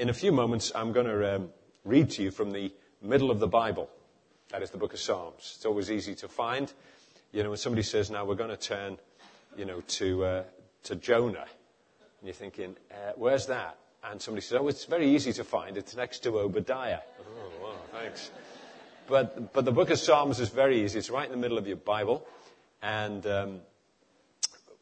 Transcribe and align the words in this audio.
in 0.00 0.08
a 0.08 0.14
few 0.14 0.32
moments, 0.32 0.72
I'm 0.74 0.92
going 0.92 1.04
to 1.04 1.36
um, 1.36 1.50
read 1.84 2.08
to 2.12 2.22
you 2.22 2.30
from 2.30 2.52
the 2.52 2.72
middle 3.02 3.30
of 3.30 3.38
the 3.38 3.46
Bible. 3.46 3.90
That 4.48 4.62
is 4.62 4.70
the 4.70 4.78
book 4.78 4.94
of 4.94 4.98
Psalms. 4.98 5.52
It's 5.56 5.66
always 5.66 5.90
easy 5.90 6.14
to 6.16 6.28
find. 6.28 6.72
You 7.32 7.42
know, 7.42 7.50
when 7.50 7.58
somebody 7.58 7.82
says, 7.82 8.10
now 8.10 8.24
we're 8.24 8.34
going 8.34 8.48
to 8.48 8.56
turn, 8.56 8.96
you 9.58 9.66
know, 9.66 9.82
to, 9.82 10.24
uh, 10.24 10.42
to 10.84 10.96
Jonah, 10.96 11.44
and 12.18 12.24
you're 12.24 12.32
thinking, 12.32 12.76
uh, 12.90 13.12
where's 13.16 13.44
that? 13.48 13.76
And 14.02 14.22
somebody 14.22 14.40
says, 14.40 14.58
oh, 14.58 14.68
it's 14.68 14.86
very 14.86 15.06
easy 15.06 15.34
to 15.34 15.44
find. 15.44 15.76
It's 15.76 15.94
next 15.94 16.20
to 16.20 16.38
Obadiah. 16.38 17.00
Oh, 17.20 17.62
wow, 17.62 17.74
thanks. 17.92 18.30
But, 19.06 19.52
but 19.52 19.66
the 19.66 19.72
book 19.72 19.90
of 19.90 19.98
Psalms 19.98 20.40
is 20.40 20.48
very 20.48 20.82
easy. 20.82 20.98
It's 20.98 21.10
right 21.10 21.26
in 21.26 21.32
the 21.32 21.36
middle 21.36 21.58
of 21.58 21.66
your 21.66 21.76
Bible. 21.76 22.26
And 22.80 23.26
um, 23.26 23.60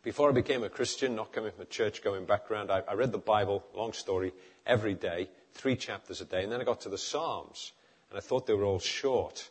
before 0.05 0.29
I 0.29 0.33
became 0.33 0.63
a 0.63 0.69
Christian, 0.69 1.17
not 1.17 1.33
coming 1.33 1.51
from 1.51 1.63
a 1.63 1.67
church 1.67 2.05
going 2.05 2.25
background, 2.25 2.71
I, 2.71 2.83
I 2.89 2.95
read 2.95 3.11
the 3.11 3.19
Bible, 3.19 3.65
long 3.75 3.93
story, 3.93 4.33
every 4.69 4.95
day, 4.95 5.29
three 5.55 5.75
chapters 5.75 6.21
a 6.21 6.25
day. 6.25 6.45
And 6.45 6.53
then 6.53 6.61
I 6.61 6.65
got 6.65 6.83
to 6.83 6.89
the 6.89 6.99
Psalms. 6.99 7.73
And 8.11 8.19
I 8.19 8.21
thought 8.21 8.47
they 8.47 8.55
were 8.55 8.65
all 8.65 8.79
short, 8.79 9.49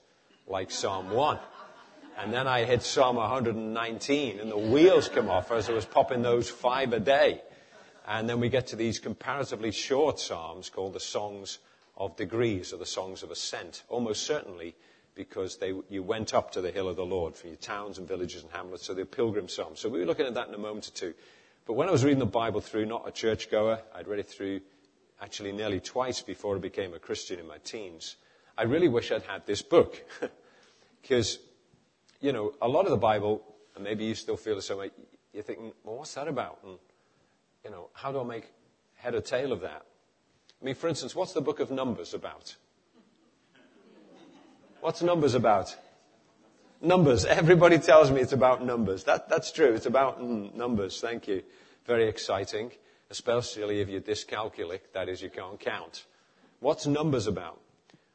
like 0.47 0.71
Psalm 0.71 1.09
1. 1.09 1.39
And 2.17 2.33
then 2.33 2.47
I 2.47 2.63
hit 2.63 2.81
Psalm 2.81 3.17
119, 3.17 4.39
and 4.39 4.49
the 4.49 4.57
wheels 4.57 5.07
come 5.07 5.29
off 5.29 5.51
as 5.51 5.69
I 5.69 5.73
was 5.73 5.85
popping 5.85 6.23
those 6.23 6.49
five 6.49 6.93
a 6.93 6.99
day. 6.99 7.41
And 8.07 8.27
then 8.27 8.39
we 8.39 8.49
get 8.49 8.67
to 8.67 8.75
these 8.75 8.99
comparatively 8.99 9.71
short 9.71 10.19
psalms 10.19 10.69
called 10.69 10.93
the 10.93 10.99
Songs 10.99 11.59
of 11.95 12.15
Degrees 12.15 12.73
or 12.73 12.77
the 12.77 12.85
Songs 12.85 13.21
of 13.21 13.29
Ascent. 13.29 13.83
Almost 13.89 14.23
certainly 14.23 14.75
because 15.13 15.57
they, 15.57 15.73
you 15.89 16.01
went 16.01 16.33
up 16.33 16.51
to 16.51 16.61
the 16.61 16.71
hill 16.71 16.87
of 16.87 16.95
the 16.95 17.05
Lord 17.05 17.35
from 17.35 17.49
your 17.49 17.57
towns 17.57 17.97
and 17.97 18.07
villages 18.07 18.43
and 18.43 18.51
hamlets, 18.51 18.85
so 18.85 18.93
they're 18.93 19.05
pilgrim 19.05 19.49
psalms. 19.49 19.79
So 19.79 19.89
we'll 19.89 20.01
be 20.01 20.05
looking 20.07 20.25
at 20.25 20.35
that 20.35 20.47
in 20.47 20.53
a 20.53 20.59
moment 20.59 20.87
or 20.87 20.91
two. 20.91 21.13
But 21.65 21.73
when 21.73 21.89
I 21.89 21.91
was 21.91 22.03
reading 22.03 22.19
the 22.19 22.25
Bible 22.25 22.61
through, 22.61 22.85
not 22.85 23.07
a 23.07 23.11
churchgoer, 23.11 23.79
I'd 23.93 24.07
read 24.07 24.19
it 24.19 24.29
through 24.29 24.61
actually 25.21 25.51
nearly 25.51 25.79
twice 25.79 26.21
before 26.21 26.55
I 26.55 26.59
became 26.59 26.93
a 26.93 26.99
Christian 26.99 27.39
in 27.39 27.47
my 27.47 27.57
teens. 27.59 28.15
I 28.57 28.63
really 28.63 28.87
wish 28.87 29.11
I'd 29.11 29.23
had 29.23 29.45
this 29.45 29.61
book. 29.61 30.03
Because, 31.01 31.39
you 32.19 32.33
know, 32.33 32.51
a 32.61 32.67
lot 32.67 32.83
of 32.83 32.91
the 32.91 32.97
Bible, 32.97 33.41
and 33.75 33.83
maybe 33.83 34.03
you 34.03 34.13
still 34.13 34.35
feel 34.35 34.55
the 34.55 34.61
same 34.61 34.77
way, 34.77 34.91
you're 35.31 35.43
thinking, 35.43 35.71
well, 35.85 35.97
what's 35.97 36.13
that 36.15 36.27
about? 36.27 36.59
And, 36.65 36.77
you 37.63 37.71
know, 37.71 37.87
how 37.93 38.11
do 38.11 38.19
I 38.19 38.23
make 38.25 38.51
head 38.95 39.15
or 39.15 39.21
tail 39.21 39.53
of 39.53 39.61
that? 39.61 39.85
I 40.61 40.65
mean, 40.65 40.75
for 40.75 40.89
instance, 40.89 41.15
what's 41.15 41.31
the 41.31 41.39
book 41.39 41.61
of 41.61 41.71
Numbers 41.71 42.13
about? 42.13 42.55
What's 44.81 45.01
Numbers 45.01 45.33
about? 45.33 45.73
Numbers. 46.81 47.23
Everybody 47.23 47.79
tells 47.79 48.11
me 48.11 48.21
it's 48.21 48.33
about 48.33 48.63
numbers. 48.63 49.05
That, 49.05 49.29
that's 49.29 49.51
true. 49.51 49.73
It's 49.73 49.85
about 49.85 50.21
mm, 50.21 50.53
numbers. 50.53 50.99
Thank 50.99 51.27
you. 51.27 51.41
Very 51.85 52.07
exciting, 52.07 52.71
especially 53.09 53.81
if 53.81 53.89
you're 53.89 54.01
dyscalculic. 54.01 54.81
That 54.93 55.09
is, 55.09 55.21
you 55.21 55.29
can't 55.29 55.59
count. 55.59 56.05
What's 56.59 56.87
Numbers 56.87 57.27
about? 57.27 57.61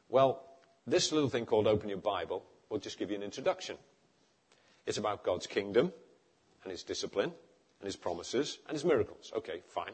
Well, 0.09 0.43
this 0.85 1.11
little 1.11 1.29
thing 1.29 1.45
called 1.45 1.67
Open 1.67 1.89
Your 1.89 1.97
Bible 1.97 2.43
will 2.69 2.79
just 2.79 2.99
give 2.99 3.09
you 3.09 3.15
an 3.15 3.23
introduction. 3.23 3.77
It's 4.85 4.97
about 4.97 5.23
God's 5.23 5.47
kingdom 5.47 5.93
and 6.63 6.71
His 6.71 6.83
discipline 6.83 7.31
and 7.79 7.85
His 7.85 7.95
promises 7.95 8.59
and 8.67 8.75
His 8.75 8.85
miracles. 8.85 9.31
Okay, 9.35 9.61
fine. 9.67 9.93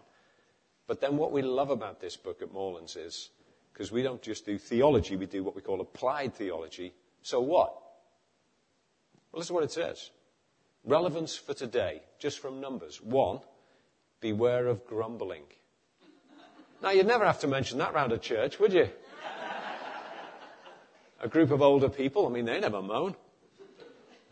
But 0.88 1.02
then 1.02 1.18
what 1.18 1.32
we 1.32 1.44
love 1.44 1.70
about 1.70 2.02
this 2.02 2.18
book 2.18 2.42
at 2.42 2.52
Moorlands 2.52 2.96
is 2.96 3.30
because 3.72 3.92
we 3.92 4.02
don't 4.02 4.22
just 4.22 4.46
do 4.46 4.58
theology, 4.58 5.16
we 5.16 5.28
do 5.28 5.44
what 5.44 5.56
we 5.56 5.62
call 5.62 5.82
applied 5.82 6.34
theology. 6.34 6.94
So 7.22 7.40
what? 7.40 7.74
Well, 9.32 9.40
this 9.40 9.46
is 9.46 9.52
what 9.52 9.64
it 9.64 9.72
says. 9.72 10.10
Relevance 10.84 11.36
for 11.36 11.54
today, 11.54 12.02
just 12.18 12.40
from 12.40 12.60
numbers. 12.60 13.02
One, 13.02 13.40
beware 14.22 14.68
of 14.68 14.86
grumbling. 14.86 15.44
Now, 16.82 16.92
you'd 16.92 17.08
never 17.08 17.26
have 17.26 17.40
to 17.42 17.48
mention 17.48 17.78
that 17.80 17.94
round 17.94 18.12
a 18.12 18.18
church, 18.18 18.60
would 18.60 18.74
you? 18.74 18.90
a 21.22 21.28
group 21.28 21.52
of 21.52 21.62
older 21.62 21.90
people, 21.90 22.26
I 22.26 22.30
mean, 22.30 22.46
they 22.46 22.60
never 22.60 22.82
moan. 22.82 23.16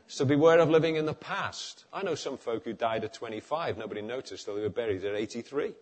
So 0.07 0.23
beware 0.23 0.59
of 0.59 0.69
living 0.69 0.95
in 0.95 1.05
the 1.05 1.13
past. 1.13 1.83
I 1.91 2.01
know 2.01 2.15
some 2.15 2.37
folk 2.37 2.63
who 2.63 2.71
died 2.71 3.03
at 3.03 3.13
25, 3.13 3.77
nobody 3.77 4.01
noticed, 4.01 4.45
though 4.45 4.55
they 4.55 4.61
were 4.61 4.69
buried 4.69 5.03
at 5.03 5.15
83. 5.15 5.73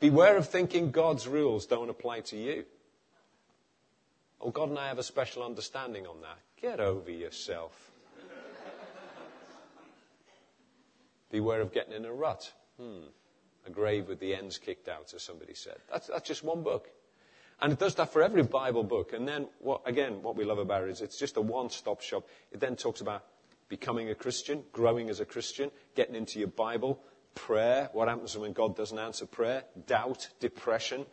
Beware 0.00 0.36
of 0.36 0.48
thinking 0.48 0.90
God's 0.90 1.28
rules 1.28 1.66
don't 1.66 1.90
apply 1.90 2.20
to 2.20 2.36
you. 2.36 2.64
Oh, 4.40 4.50
God 4.50 4.70
and 4.70 4.78
I 4.78 4.88
have 4.88 4.98
a 4.98 5.04
special 5.04 5.44
understanding 5.44 6.06
on 6.06 6.22
that. 6.22 6.38
Get 6.60 6.80
over 6.80 7.10
yourself. 7.10 7.91
Beware 11.32 11.60
of 11.60 11.72
getting 11.72 11.92
in 11.92 12.04
a 12.04 12.12
rut. 12.12 12.52
Hmm. 12.78 13.06
A 13.66 13.70
grave 13.70 14.06
with 14.06 14.20
the 14.20 14.36
ends 14.36 14.58
kicked 14.58 14.88
out, 14.88 15.12
as 15.14 15.22
somebody 15.22 15.54
said. 15.54 15.78
That's, 15.90 16.06
that's 16.06 16.28
just 16.28 16.44
one 16.44 16.62
book. 16.62 16.88
And 17.60 17.72
it 17.72 17.78
does 17.78 17.94
that 17.96 18.12
for 18.12 18.22
every 18.22 18.42
Bible 18.42 18.84
book. 18.84 19.12
And 19.12 19.26
then, 19.26 19.48
what, 19.58 19.82
again, 19.86 20.22
what 20.22 20.36
we 20.36 20.44
love 20.44 20.58
about 20.58 20.84
it 20.84 20.90
is 20.90 21.00
it's 21.00 21.18
just 21.18 21.36
a 21.36 21.40
one-stop 21.40 22.00
shop. 22.00 22.28
It 22.50 22.60
then 22.60 22.76
talks 22.76 23.00
about 23.00 23.24
becoming 23.68 24.10
a 24.10 24.14
Christian, 24.14 24.62
growing 24.72 25.08
as 25.10 25.20
a 25.20 25.24
Christian, 25.24 25.70
getting 25.94 26.14
into 26.14 26.38
your 26.38 26.48
Bible, 26.48 27.00
prayer, 27.34 27.88
what 27.92 28.08
happens 28.08 28.36
when 28.36 28.52
God 28.52 28.76
doesn't 28.76 28.98
answer 28.98 29.26
prayer, 29.26 29.64
doubt, 29.86 30.28
depression, 30.40 31.06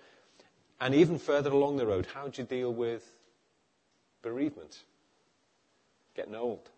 and 0.81 0.95
even 0.95 1.19
further 1.19 1.51
along 1.51 1.77
the 1.77 1.85
road, 1.87 2.07
how 2.13 2.27
do 2.27 2.41
you 2.41 2.47
deal 2.47 2.73
with 2.73 3.09
bereavement, 4.21 4.83
getting 6.15 6.35
old, 6.35 6.69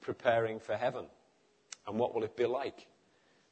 preparing 0.00 0.60
for 0.60 0.76
heaven, 0.76 1.06
and 1.86 1.98
what 1.98 2.14
will 2.14 2.24
it 2.24 2.36
be 2.36 2.46
like? 2.46 2.86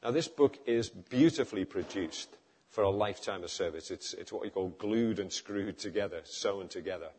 Now, 0.02 0.10
this 0.10 0.28
book 0.28 0.58
is 0.66 0.88
beautifully 0.88 1.64
produced 1.64 2.36
for 2.70 2.84
a 2.84 2.90
lifetime 2.90 3.42
of 3.42 3.50
service. 3.50 3.90
It's, 3.90 4.14
it's 4.14 4.32
what 4.32 4.42
we 4.42 4.50
call 4.50 4.68
glued 4.68 5.18
and 5.18 5.32
screwed 5.32 5.78
together, 5.78 6.20
sewn 6.24 6.68
together. 6.68 7.10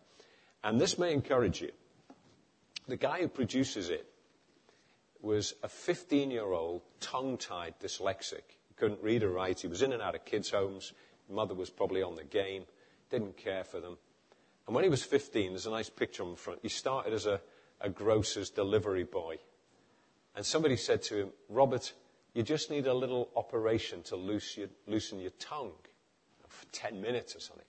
And 0.63 0.79
this 0.79 0.97
may 0.97 1.13
encourage 1.13 1.61
you. 1.61 1.71
The 2.87 2.97
guy 2.97 3.21
who 3.21 3.27
produces 3.27 3.89
it 3.89 4.07
was 5.21 5.53
a 5.61 5.67
15 5.67 6.31
year 6.31 6.51
old, 6.51 6.81
tongue 6.99 7.37
tied 7.37 7.79
dyslexic. 7.79 8.41
He 8.67 8.73
couldn't 8.75 9.03
read 9.03 9.23
or 9.23 9.29
write. 9.29 9.59
He 9.59 9.67
was 9.67 9.81
in 9.81 9.93
and 9.93 10.01
out 10.01 10.15
of 10.15 10.25
kids' 10.25 10.49
homes. 10.49 10.93
Mother 11.29 11.53
was 11.53 11.69
probably 11.69 12.01
on 12.01 12.15
the 12.15 12.23
game, 12.23 12.63
didn't 13.09 13.37
care 13.37 13.63
for 13.63 13.79
them. 13.79 13.97
And 14.65 14.75
when 14.75 14.83
he 14.83 14.89
was 14.89 15.03
15, 15.03 15.51
there's 15.51 15.65
a 15.65 15.71
nice 15.71 15.89
picture 15.89 16.23
on 16.23 16.31
the 16.31 16.37
front. 16.37 16.59
He 16.61 16.69
started 16.69 17.13
as 17.13 17.25
a, 17.25 17.41
a 17.79 17.89
grocer's 17.89 18.49
delivery 18.49 19.03
boy. 19.03 19.37
And 20.35 20.45
somebody 20.45 20.77
said 20.77 21.01
to 21.03 21.17
him, 21.17 21.29
Robert, 21.49 21.93
you 22.33 22.43
just 22.43 22.69
need 22.69 22.87
a 22.87 22.93
little 22.93 23.29
operation 23.35 24.03
to 24.03 24.15
loosen 24.15 24.61
your, 24.61 24.69
loosen 24.87 25.19
your 25.19 25.31
tongue 25.39 25.71
for 26.47 26.65
10 26.71 27.01
minutes 27.01 27.35
or 27.35 27.39
something. 27.39 27.65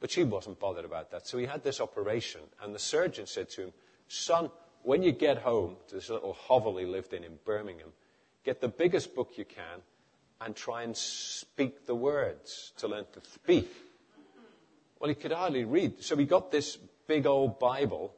But 0.00 0.12
he 0.12 0.24
wasn't 0.24 0.58
bothered 0.58 0.84
about 0.84 1.10
that. 1.12 1.26
So 1.26 1.38
he 1.38 1.46
had 1.46 1.62
this 1.62 1.80
operation, 1.80 2.40
and 2.62 2.74
the 2.74 2.78
surgeon 2.78 3.26
said 3.26 3.48
to 3.50 3.62
him, 3.62 3.72
Son, 4.08 4.50
when 4.82 5.02
you 5.02 5.12
get 5.12 5.38
home 5.38 5.76
to 5.88 5.94
this 5.94 6.10
little 6.10 6.34
hovel 6.34 6.76
he 6.76 6.84
lived 6.84 7.12
in 7.12 7.24
in 7.24 7.38
Birmingham, 7.44 7.92
get 8.44 8.60
the 8.60 8.68
biggest 8.68 9.14
book 9.14 9.32
you 9.36 9.44
can 9.44 9.82
and 10.40 10.54
try 10.54 10.82
and 10.82 10.96
speak 10.96 11.86
the 11.86 11.94
words 11.94 12.72
to 12.78 12.88
learn 12.88 13.04
to 13.12 13.20
speak. 13.30 13.70
Well, 15.00 15.08
he 15.08 15.14
could 15.14 15.32
hardly 15.32 15.64
read. 15.64 16.02
So 16.02 16.16
he 16.16 16.24
got 16.24 16.50
this 16.50 16.76
big 17.06 17.26
old 17.26 17.58
Bible 17.58 18.14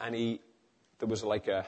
and 0.00 0.14
he, 0.14 0.40
there 0.98 1.08
was 1.08 1.24
like 1.24 1.48
a, 1.48 1.66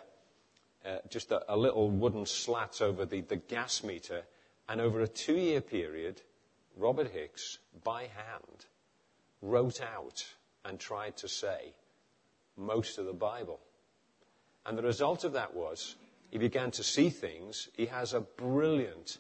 uh, 0.85 0.99
just 1.09 1.33
a, 1.33 1.43
a, 1.53 1.57
little 1.57 1.91
wooden 1.91 2.27
slat 2.27 2.83
over 2.83 3.07
the, 3.07 3.23
the 3.23 3.37
gas 3.37 3.83
meter. 3.83 4.23
And 4.69 4.81
over 4.81 5.01
a 5.01 5.09
two 5.09 5.37
year 5.37 5.61
period, 5.61 6.23
Robert 6.77 7.11
Hicks, 7.11 7.59
by 7.83 8.03
hand, 8.03 8.67
wrote 9.43 9.81
out 9.81 10.27
and 10.65 10.79
tried 10.79 11.17
to 11.19 11.29
say 11.29 11.75
most 12.57 12.99
of 12.99 13.07
the 13.07 13.13
Bible. 13.13 13.61
And 14.67 14.79
the 14.79 14.83
result 14.83 15.25
of 15.25 15.35
that 15.35 15.55
was 15.55 15.97
he 16.31 16.39
began 16.39 16.71
to 16.73 16.83
see 16.83 17.11
things. 17.11 17.69
He 17.77 17.87
has 17.87 18.15
a 18.15 18.21
brilliant, 18.21 19.19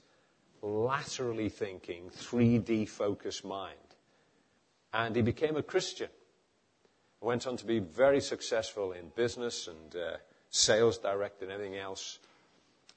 laterally 0.62 1.48
thinking, 1.48 2.10
3D 2.10 2.88
focused 2.88 3.44
mind. 3.44 3.78
And 4.92 5.14
he 5.14 5.22
became 5.22 5.56
a 5.56 5.62
Christian. 5.62 6.08
Went 7.20 7.46
on 7.46 7.56
to 7.58 7.66
be 7.66 7.78
very 7.78 8.20
successful 8.20 8.92
in 8.92 9.10
business 9.14 9.68
and 9.68 9.94
uh, 9.96 10.16
sales 10.54 10.98
director 10.98 11.44
and 11.44 11.52
everything 11.52 11.76
else. 11.76 12.20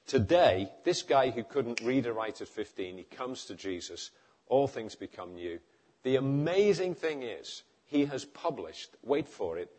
Today, 0.06 0.70
this 0.84 1.02
guy 1.02 1.30
who 1.30 1.42
couldn't 1.42 1.80
read 1.80 2.06
or 2.06 2.12
write 2.12 2.40
at 2.40 2.48
15, 2.48 2.96
he 2.96 3.02
comes 3.02 3.46
to 3.46 3.54
Jesus. 3.54 4.10
All 4.46 4.68
things 4.68 4.94
become 4.94 5.34
new. 5.34 5.58
The 6.04 6.16
amazing 6.16 6.94
thing 6.94 7.22
is, 7.24 7.64
he 7.86 8.04
has 8.06 8.24
published, 8.24 8.90
wait 9.02 9.28
for 9.28 9.58
it, 9.58 9.70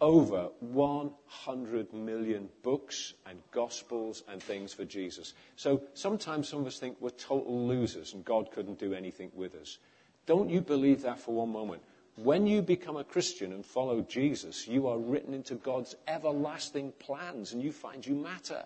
over 0.00 0.48
100 0.58 1.92
million 1.92 2.48
books 2.62 3.14
and 3.26 3.38
gospels 3.52 4.24
and 4.28 4.42
things 4.42 4.72
for 4.72 4.84
Jesus. 4.84 5.34
So 5.54 5.82
sometimes 5.94 6.48
some 6.48 6.60
of 6.60 6.66
us 6.66 6.80
think 6.80 6.96
we're 7.00 7.10
total 7.10 7.66
losers 7.66 8.12
and 8.12 8.24
God 8.24 8.50
couldn't 8.50 8.80
do 8.80 8.92
anything 8.92 9.30
with 9.34 9.54
us. 9.54 9.78
Don't 10.26 10.50
you 10.50 10.60
believe 10.60 11.02
that 11.02 11.20
for 11.20 11.34
one 11.34 11.50
moment. 11.50 11.82
When 12.16 12.46
you 12.46 12.60
become 12.60 12.96
a 12.96 13.04
Christian 13.04 13.52
and 13.52 13.64
follow 13.64 14.02
Jesus, 14.02 14.68
you 14.68 14.88
are 14.88 14.98
written 14.98 15.32
into 15.32 15.54
God's 15.54 15.94
everlasting 16.06 16.92
plans 16.98 17.52
and 17.52 17.62
you 17.62 17.72
find 17.72 18.04
you 18.06 18.14
matter. 18.14 18.64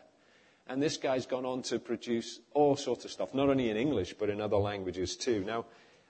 And 0.66 0.82
this 0.82 0.96
guy's 0.96 1.26
gone 1.26 1.44
on 1.44 1.62
to 1.62 1.78
produce 1.78 2.40
all 2.54 2.76
sorts 2.76 3.04
of 3.04 3.10
stuff, 3.10 3.34
not 3.34 3.48
only 3.48 3.70
in 3.70 3.76
English, 3.76 4.14
but 4.14 4.30
in 4.30 4.40
other 4.40 4.56
languages 4.56 5.14
too. 5.14 5.44
Now, 5.44 5.66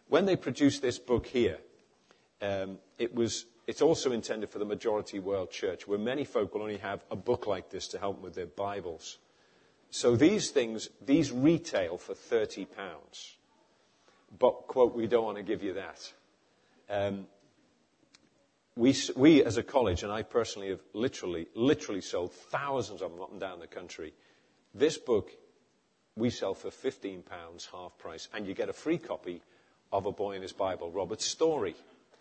when 0.09 0.27
they 0.27 0.37
produced 0.37 0.81
this 0.81 0.99
book 0.99 1.27
here, 1.27 1.59
um, 2.41 2.79
it 2.99 3.15
was, 3.15 3.47
it's 3.67 3.83
also 3.83 4.13
intended 4.13 4.51
for 4.51 4.59
the 4.59 4.65
majority 4.65 5.19
world 5.19 5.51
church, 5.51 5.89
where 5.89 5.99
many 5.99 6.25
folk 6.25 6.55
will 6.55 6.63
only 6.63 6.79
have 6.79 7.05
a 7.11 7.17
book 7.17 7.47
like 7.47 7.71
this 7.71 7.89
to 7.89 7.99
help 7.99 8.17
them 8.17 8.23
with 8.23 8.35
their 8.35 8.47
Bibles. 8.47 9.19
So 9.91 10.17
these 10.17 10.51
things, 10.51 10.89
these 11.05 11.33
retail 11.33 11.99
for 11.99 12.15
£30. 12.15 12.67
But, 14.39 14.67
quote, 14.67 14.95
we 14.95 15.07
don't 15.07 15.25
want 15.25 15.37
to 15.37 15.43
give 15.43 15.63
you 15.63 15.75
that. 15.75 16.13
Um, 16.89 17.27
we, 18.77 18.95
we, 19.15 19.45
as 19.45 19.57
a 19.57 19.63
college, 19.63 20.03
and 20.03 20.11
I 20.11 20.23
personally 20.23 20.71
have 20.71 20.81
literally, 20.93 21.47
literally 21.55 22.01
sold 22.01 22.33
thousands 22.33 23.03
of 23.03 23.13
them 23.13 23.23
up 23.23 23.31
and 23.31 23.41
down 23.41 23.61
the 23.61 23.67
country. 23.67 24.13
This 24.75 24.99
book 24.99 25.31
we 26.17 26.31
sell 26.31 26.55
for 26.55 26.71
£15, 26.71 27.23
half 27.73 27.99
price, 27.99 28.29
and 28.35 28.47
you 28.47 28.55
get 28.55 28.69
a 28.69 28.73
free 28.73 28.99
copy 28.99 29.43
of 29.93 30.07
A 30.07 30.13
Boy 30.13 30.33
and 30.33 30.43
His 30.43 30.53
Bible, 30.53 30.91
Robert's 30.91 31.25
story. 31.25 31.77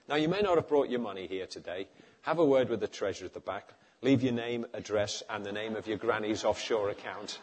Now, 0.07 0.15
you 0.15 0.27
may 0.27 0.41
not 0.41 0.57
have 0.57 0.67
brought 0.67 0.89
your 0.89 0.99
money 0.99 1.27
here 1.27 1.47
today. 1.47 1.87
Have 2.21 2.39
a 2.39 2.45
word 2.45 2.69
with 2.69 2.79
the 2.79 2.87
treasurer 2.87 3.25
at 3.25 3.33
the 3.33 3.39
back. 3.39 3.73
Leave 4.01 4.21
your 4.21 4.33
name, 4.33 4.65
address, 4.73 5.23
and 5.29 5.45
the 5.45 5.51
name 5.51 5.75
of 5.75 5.87
your 5.87 5.97
granny's 5.97 6.43
offshore 6.43 6.89
account. 6.89 7.39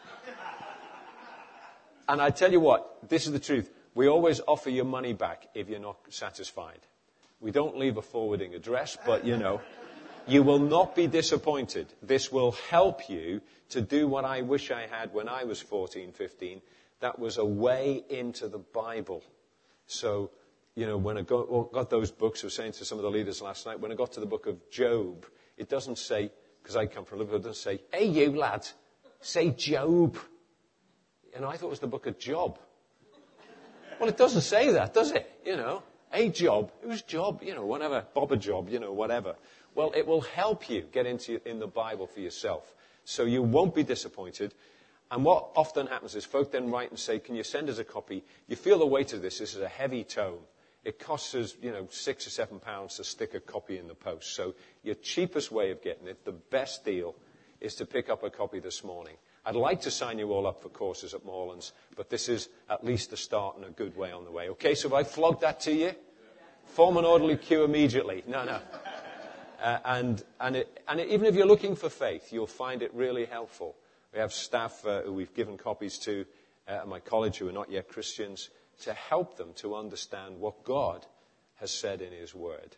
And 2.09 2.21
I 2.21 2.31
tell 2.31 2.53
you 2.53 2.61
what, 2.61 3.09
this 3.09 3.27
is 3.27 3.33
the 3.33 3.39
truth. 3.39 3.71
We 3.95 4.09
always 4.09 4.41
offer 4.47 4.69
your 4.69 4.85
money 4.85 5.13
back 5.13 5.49
if 5.55 5.69
you're 5.69 5.79
not 5.79 5.97
satisfied. 6.11 6.81
We 7.41 7.51
don't 7.51 7.79
leave 7.79 7.97
a 7.97 8.03
forwarding 8.03 8.55
address, 8.55 8.99
but 9.05 9.25
you 9.25 9.37
know, 9.37 9.61
you 10.27 10.43
will 10.43 10.59
not 10.59 10.95
be 10.95 11.07
disappointed. 11.07 11.87
This 12.03 12.31
will 12.31 12.53
help 12.71 13.09
you 13.09 13.41
to 13.71 13.81
do 13.81 14.07
what 14.07 14.25
I 14.25 14.43
wish 14.43 14.71
I 14.71 14.87
had 14.87 15.13
when 15.13 15.29
I 15.29 15.45
was 15.45 15.61
14, 15.61 16.13
15. 16.13 16.61
That 17.01 17.19
was 17.19 17.39
a 17.39 17.45
way 17.45 18.05
into 18.09 18.49
the 18.49 18.59
Bible. 18.59 19.23
So, 19.87 20.31
you 20.75 20.87
know, 20.87 20.99
when 20.99 21.17
I 21.17 21.23
got, 21.23 21.73
got 21.73 21.89
those 21.89 22.11
books, 22.11 22.45
I 22.45 22.47
was 22.47 22.55
saying 22.55 22.73
to 22.73 22.85
some 22.85 22.99
of 22.99 23.03
the 23.05 23.11
leaders 23.11 23.41
last 23.41 23.67
night, 23.67 23.81
when 23.81 23.91
I 23.91 23.95
got 23.95 24.13
to 24.13 24.21
the 24.21 24.27
book 24.27 24.47
of 24.47 24.71
Job, 24.71 25.25
it 25.57 25.69
doesn't 25.69 25.99
say, 25.99 26.31
because 26.63 26.77
I 26.77 26.87
come 26.87 27.05
from 27.05 27.19
Liverpool, 27.19 27.41
it 27.41 27.45
doesn't 27.45 27.63
say, 27.63 27.81
hey 27.93 28.05
you 28.07 28.37
lad, 28.37 28.67
say 29.21 29.51
Job. 29.51 30.19
Know, 31.41 31.49
I 31.49 31.57
thought 31.57 31.69
it 31.69 31.71
was 31.71 31.81
the 31.81 31.87
book 31.87 32.07
of 32.07 32.19
Job. 32.19 32.59
Well, 33.99 34.09
it 34.09 34.19
doesn't 34.19 34.43
say 34.43 34.73
that, 34.73 34.93
does 34.93 35.13
it? 35.13 35.31
You 35.45 35.57
know, 35.57 35.83
a 36.13 36.29
job. 36.29 36.71
Whose 36.83 37.03
job? 37.03 37.43
You 37.43 37.55
know, 37.55 37.65
whatever. 37.65 38.05
Bob 38.15 38.33
a 38.33 38.37
job, 38.37 38.69
you 38.69 38.79
know, 38.79 38.93
whatever. 38.93 39.37
Well, 39.75 39.93
it 39.95 40.07
will 40.07 40.23
help 40.23 40.69
you 40.69 40.83
get 40.93 41.07
into 41.07 41.41
in 41.49 41.59
the 41.59 41.67
Bible 41.67 42.07
for 42.07 42.21
yourself. 42.21 42.65
So 43.05 43.25
you 43.25 43.43
won't 43.43 43.75
be 43.75 43.83
disappointed. 43.83 44.55
And 45.11 45.25
what 45.25 45.49
often 45.57 45.87
happens 45.87 46.15
is 46.15 46.25
folk 46.25 46.53
then 46.53 46.71
write 46.71 46.91
and 46.91 46.99
say, 46.99 47.19
can 47.19 47.35
you 47.35 47.43
send 47.43 47.69
us 47.69 47.79
a 47.79 47.85
copy? 47.85 48.25
You 48.47 48.57
feel 48.57 48.79
the 48.79 48.87
weight 48.87 49.13
of 49.13 49.23
this. 49.23 49.39
This 49.39 49.55
is 49.55 49.61
a 49.61 49.69
heavy 49.69 50.05
tome. 50.05 50.39
It 50.85 50.99
costs 50.99 51.35
us, 51.35 51.55
you 51.61 51.73
know, 51.73 51.89
six 51.91 52.27
or 52.27 52.31
seven 52.31 52.59
pounds 52.59 52.97
to 52.97 53.05
stick 53.05 53.35
a 53.35 53.41
copy 53.41 53.77
in 53.77 53.87
the 53.87 53.95
post. 53.95 54.35
So 54.35 54.55
your 54.83 54.95
cheapest 54.95 55.51
way 55.53 55.73
of 55.73 55.83
getting 55.83 56.07
it, 56.07 56.25
the 56.25 56.33
best 56.33 56.85
deal, 56.85 57.15
is 57.61 57.75
to 57.77 57.87
pick 57.87 58.09
up 58.09 58.23
a 58.23 58.31
copy 58.31 58.61
this 58.61 58.83
morning. 58.83 59.17
I'd 59.51 59.57
like 59.57 59.81
to 59.81 59.91
sign 59.91 60.21
you 60.21 60.33
all 60.33 60.47
up 60.47 60.63
for 60.63 60.69
courses 60.69 61.13
at 61.13 61.25
Moorlands, 61.25 61.73
but 61.97 62.09
this 62.09 62.29
is 62.29 62.49
at 62.69 62.85
least 62.85 63.13
a 63.13 63.17
start 63.17 63.57
and 63.57 63.65
a 63.65 63.71
good 63.71 63.97
way 63.97 64.13
on 64.13 64.25
the 64.25 64.31
way. 64.31 64.49
Okay, 64.51 64.77
so 64.77 64.87
if 64.87 64.95
I 64.95 65.03
flog 65.03 65.41
that 65.41 65.59
to 65.63 65.73
you, 65.73 65.91
form 66.67 66.97
an 66.97 67.05
orderly 67.05 67.37
queue 67.37 67.65
immediately. 67.65 68.23
No, 68.29 68.45
no. 68.45 68.61
Uh, 69.61 69.79
and, 69.85 70.23
and, 70.41 70.55
it, 70.55 70.81
and 70.87 71.01
it, 71.01 71.09
even 71.09 71.27
if 71.27 71.35
you're 71.35 71.49
looking 71.49 71.75
for 71.75 71.89
faith, 71.89 72.33
you'll 72.33 72.47
find 72.47 72.81
it 72.81 72.95
really 72.95 73.25
helpful. 73.25 73.75
We 74.13 74.21
have 74.21 74.33
staff 74.33 74.87
uh, 74.87 75.03
who 75.03 75.15
we've 75.15 75.35
given 75.35 75.59
copies 75.59 75.99
to 75.99 76.25
uh, 76.69 76.83
at 76.83 76.87
my 76.87 77.01
college 77.01 77.39
who 77.39 77.49
are 77.49 77.53
not 77.53 77.73
yet 77.73 77.89
Christians 77.89 78.51
to 78.83 78.93
help 78.93 79.37
them 79.37 79.53
to 79.55 79.75
understand 79.75 80.39
what 80.39 80.63
God 80.63 81.05
has 81.57 81.73
said 81.73 82.03
in 82.03 82.13
His 82.13 82.37
Word. 82.37 82.77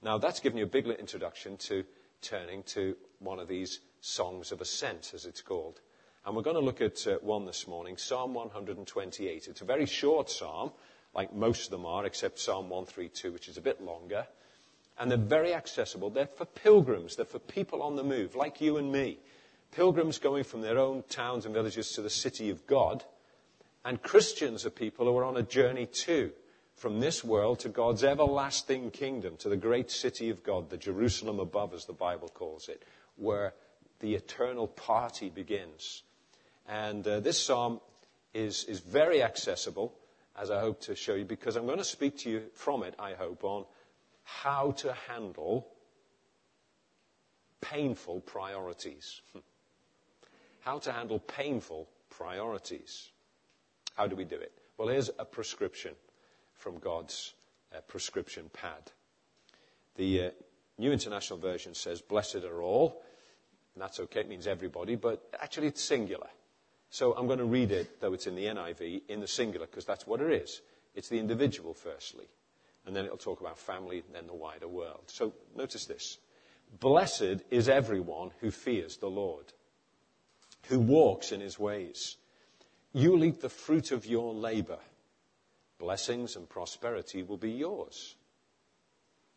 Now, 0.00 0.16
that's 0.16 0.40
given 0.40 0.56
you 0.56 0.64
a 0.64 0.68
big 0.68 0.86
little 0.86 1.02
introduction 1.02 1.58
to 1.58 1.84
turning 2.22 2.62
to 2.62 2.96
one 3.18 3.38
of 3.38 3.46
these 3.46 3.80
songs 4.00 4.52
of 4.52 4.62
ascent, 4.62 5.12
as 5.14 5.26
it's 5.26 5.42
called. 5.42 5.80
And 6.26 6.34
we're 6.34 6.42
going 6.42 6.56
to 6.56 6.62
look 6.62 6.80
at 6.80 7.06
uh, 7.06 7.18
one 7.20 7.44
this 7.44 7.68
morning, 7.68 7.98
Psalm 7.98 8.32
128. 8.32 9.46
It's 9.46 9.60
a 9.60 9.64
very 9.66 9.84
short 9.84 10.30
psalm, 10.30 10.72
like 11.14 11.34
most 11.34 11.66
of 11.66 11.70
them 11.70 11.84
are, 11.84 12.06
except 12.06 12.38
Psalm 12.38 12.70
132, 12.70 13.30
which 13.30 13.46
is 13.46 13.58
a 13.58 13.60
bit 13.60 13.82
longer. 13.82 14.26
And 14.98 15.10
they're 15.10 15.18
very 15.18 15.52
accessible. 15.52 16.08
They're 16.08 16.26
for 16.26 16.46
pilgrims. 16.46 17.16
They're 17.16 17.26
for 17.26 17.38
people 17.38 17.82
on 17.82 17.96
the 17.96 18.02
move, 18.02 18.36
like 18.36 18.62
you 18.62 18.78
and 18.78 18.90
me. 18.90 19.18
Pilgrims 19.72 20.18
going 20.18 20.44
from 20.44 20.62
their 20.62 20.78
own 20.78 21.02
towns 21.10 21.44
and 21.44 21.54
villages 21.54 21.90
to 21.92 22.00
the 22.00 22.08
city 22.08 22.48
of 22.48 22.66
God. 22.66 23.04
And 23.84 24.02
Christians 24.02 24.64
are 24.64 24.70
people 24.70 25.04
who 25.04 25.18
are 25.18 25.24
on 25.24 25.36
a 25.36 25.42
journey 25.42 25.84
too, 25.84 26.32
from 26.74 27.00
this 27.00 27.22
world 27.22 27.58
to 27.60 27.68
God's 27.68 28.02
everlasting 28.02 28.92
kingdom, 28.92 29.36
to 29.38 29.50
the 29.50 29.58
great 29.58 29.90
city 29.90 30.30
of 30.30 30.42
God, 30.42 30.70
the 30.70 30.78
Jerusalem 30.78 31.38
above, 31.38 31.74
as 31.74 31.84
the 31.84 31.92
Bible 31.92 32.28
calls 32.28 32.70
it, 32.70 32.82
where 33.16 33.52
the 34.00 34.14
eternal 34.14 34.68
party 34.68 35.28
begins. 35.28 36.02
And 36.68 37.06
uh, 37.06 37.20
this 37.20 37.38
psalm 37.38 37.80
is, 38.32 38.64
is 38.64 38.80
very 38.80 39.22
accessible, 39.22 39.94
as 40.36 40.50
I 40.50 40.60
hope 40.60 40.80
to 40.82 40.94
show 40.94 41.14
you, 41.14 41.24
because 41.24 41.56
I'm 41.56 41.66
going 41.66 41.78
to 41.78 41.84
speak 41.84 42.18
to 42.18 42.30
you 42.30 42.42
from 42.54 42.82
it, 42.82 42.94
I 42.98 43.14
hope, 43.14 43.44
on 43.44 43.64
how 44.24 44.72
to 44.78 44.94
handle 45.08 45.68
painful 47.60 48.20
priorities. 48.20 49.20
how 50.60 50.78
to 50.78 50.92
handle 50.92 51.18
painful 51.18 51.88
priorities. 52.10 53.10
How 53.96 54.06
do 54.06 54.16
we 54.16 54.24
do 54.24 54.36
it? 54.36 54.52
Well, 54.76 54.88
here's 54.88 55.10
a 55.18 55.24
prescription 55.24 55.94
from 56.54 56.78
God's 56.78 57.34
uh, 57.74 57.80
prescription 57.82 58.50
pad. 58.52 58.90
The 59.96 60.20
uh, 60.20 60.30
New 60.78 60.92
International 60.92 61.38
Version 61.38 61.74
says, 61.74 62.00
Blessed 62.00 62.44
are 62.44 62.62
all. 62.62 63.02
And 63.74 63.82
that's 63.82 64.00
okay, 64.00 64.20
it 64.20 64.28
means 64.28 64.46
everybody, 64.46 64.94
but 64.94 65.28
actually 65.40 65.66
it's 65.68 65.82
singular. 65.82 66.28
So 66.94 67.12
I'm 67.14 67.26
going 67.26 67.40
to 67.40 67.44
read 67.44 67.72
it, 67.72 68.00
though 68.00 68.12
it's 68.12 68.26
in 68.26 68.36
the 68.36 68.44
NIV, 68.44 69.02
in 69.08 69.20
the 69.20 69.26
singular, 69.26 69.66
because 69.66 69.84
that's 69.84 70.06
what 70.06 70.20
it 70.20 70.30
is. 70.30 70.60
It's 70.94 71.08
the 71.08 71.18
individual, 71.18 71.74
firstly 71.74 72.26
and 72.86 72.94
then 72.94 73.04
it'll 73.04 73.16
talk 73.16 73.40
about 73.40 73.58
family, 73.58 74.02
and 74.06 74.14
then 74.14 74.26
the 74.26 74.34
wider 74.34 74.68
world. 74.68 75.04
So 75.06 75.32
notice 75.56 75.86
this. 75.86 76.18
Blessed 76.80 77.42
is 77.50 77.68
everyone 77.68 78.30
who 78.40 78.50
fears 78.50 78.96
the 78.96 79.08
Lord, 79.08 79.52
who 80.68 80.80
walks 80.80 81.32
in 81.32 81.40
his 81.40 81.58
ways. 81.58 82.16
You'll 82.92 83.24
eat 83.24 83.40
the 83.40 83.48
fruit 83.48 83.90
of 83.90 84.06
your 84.06 84.34
labor. 84.34 84.78
Blessings 85.78 86.36
and 86.36 86.48
prosperity 86.48 87.22
will 87.22 87.36
be 87.36 87.50
yours. 87.50 88.16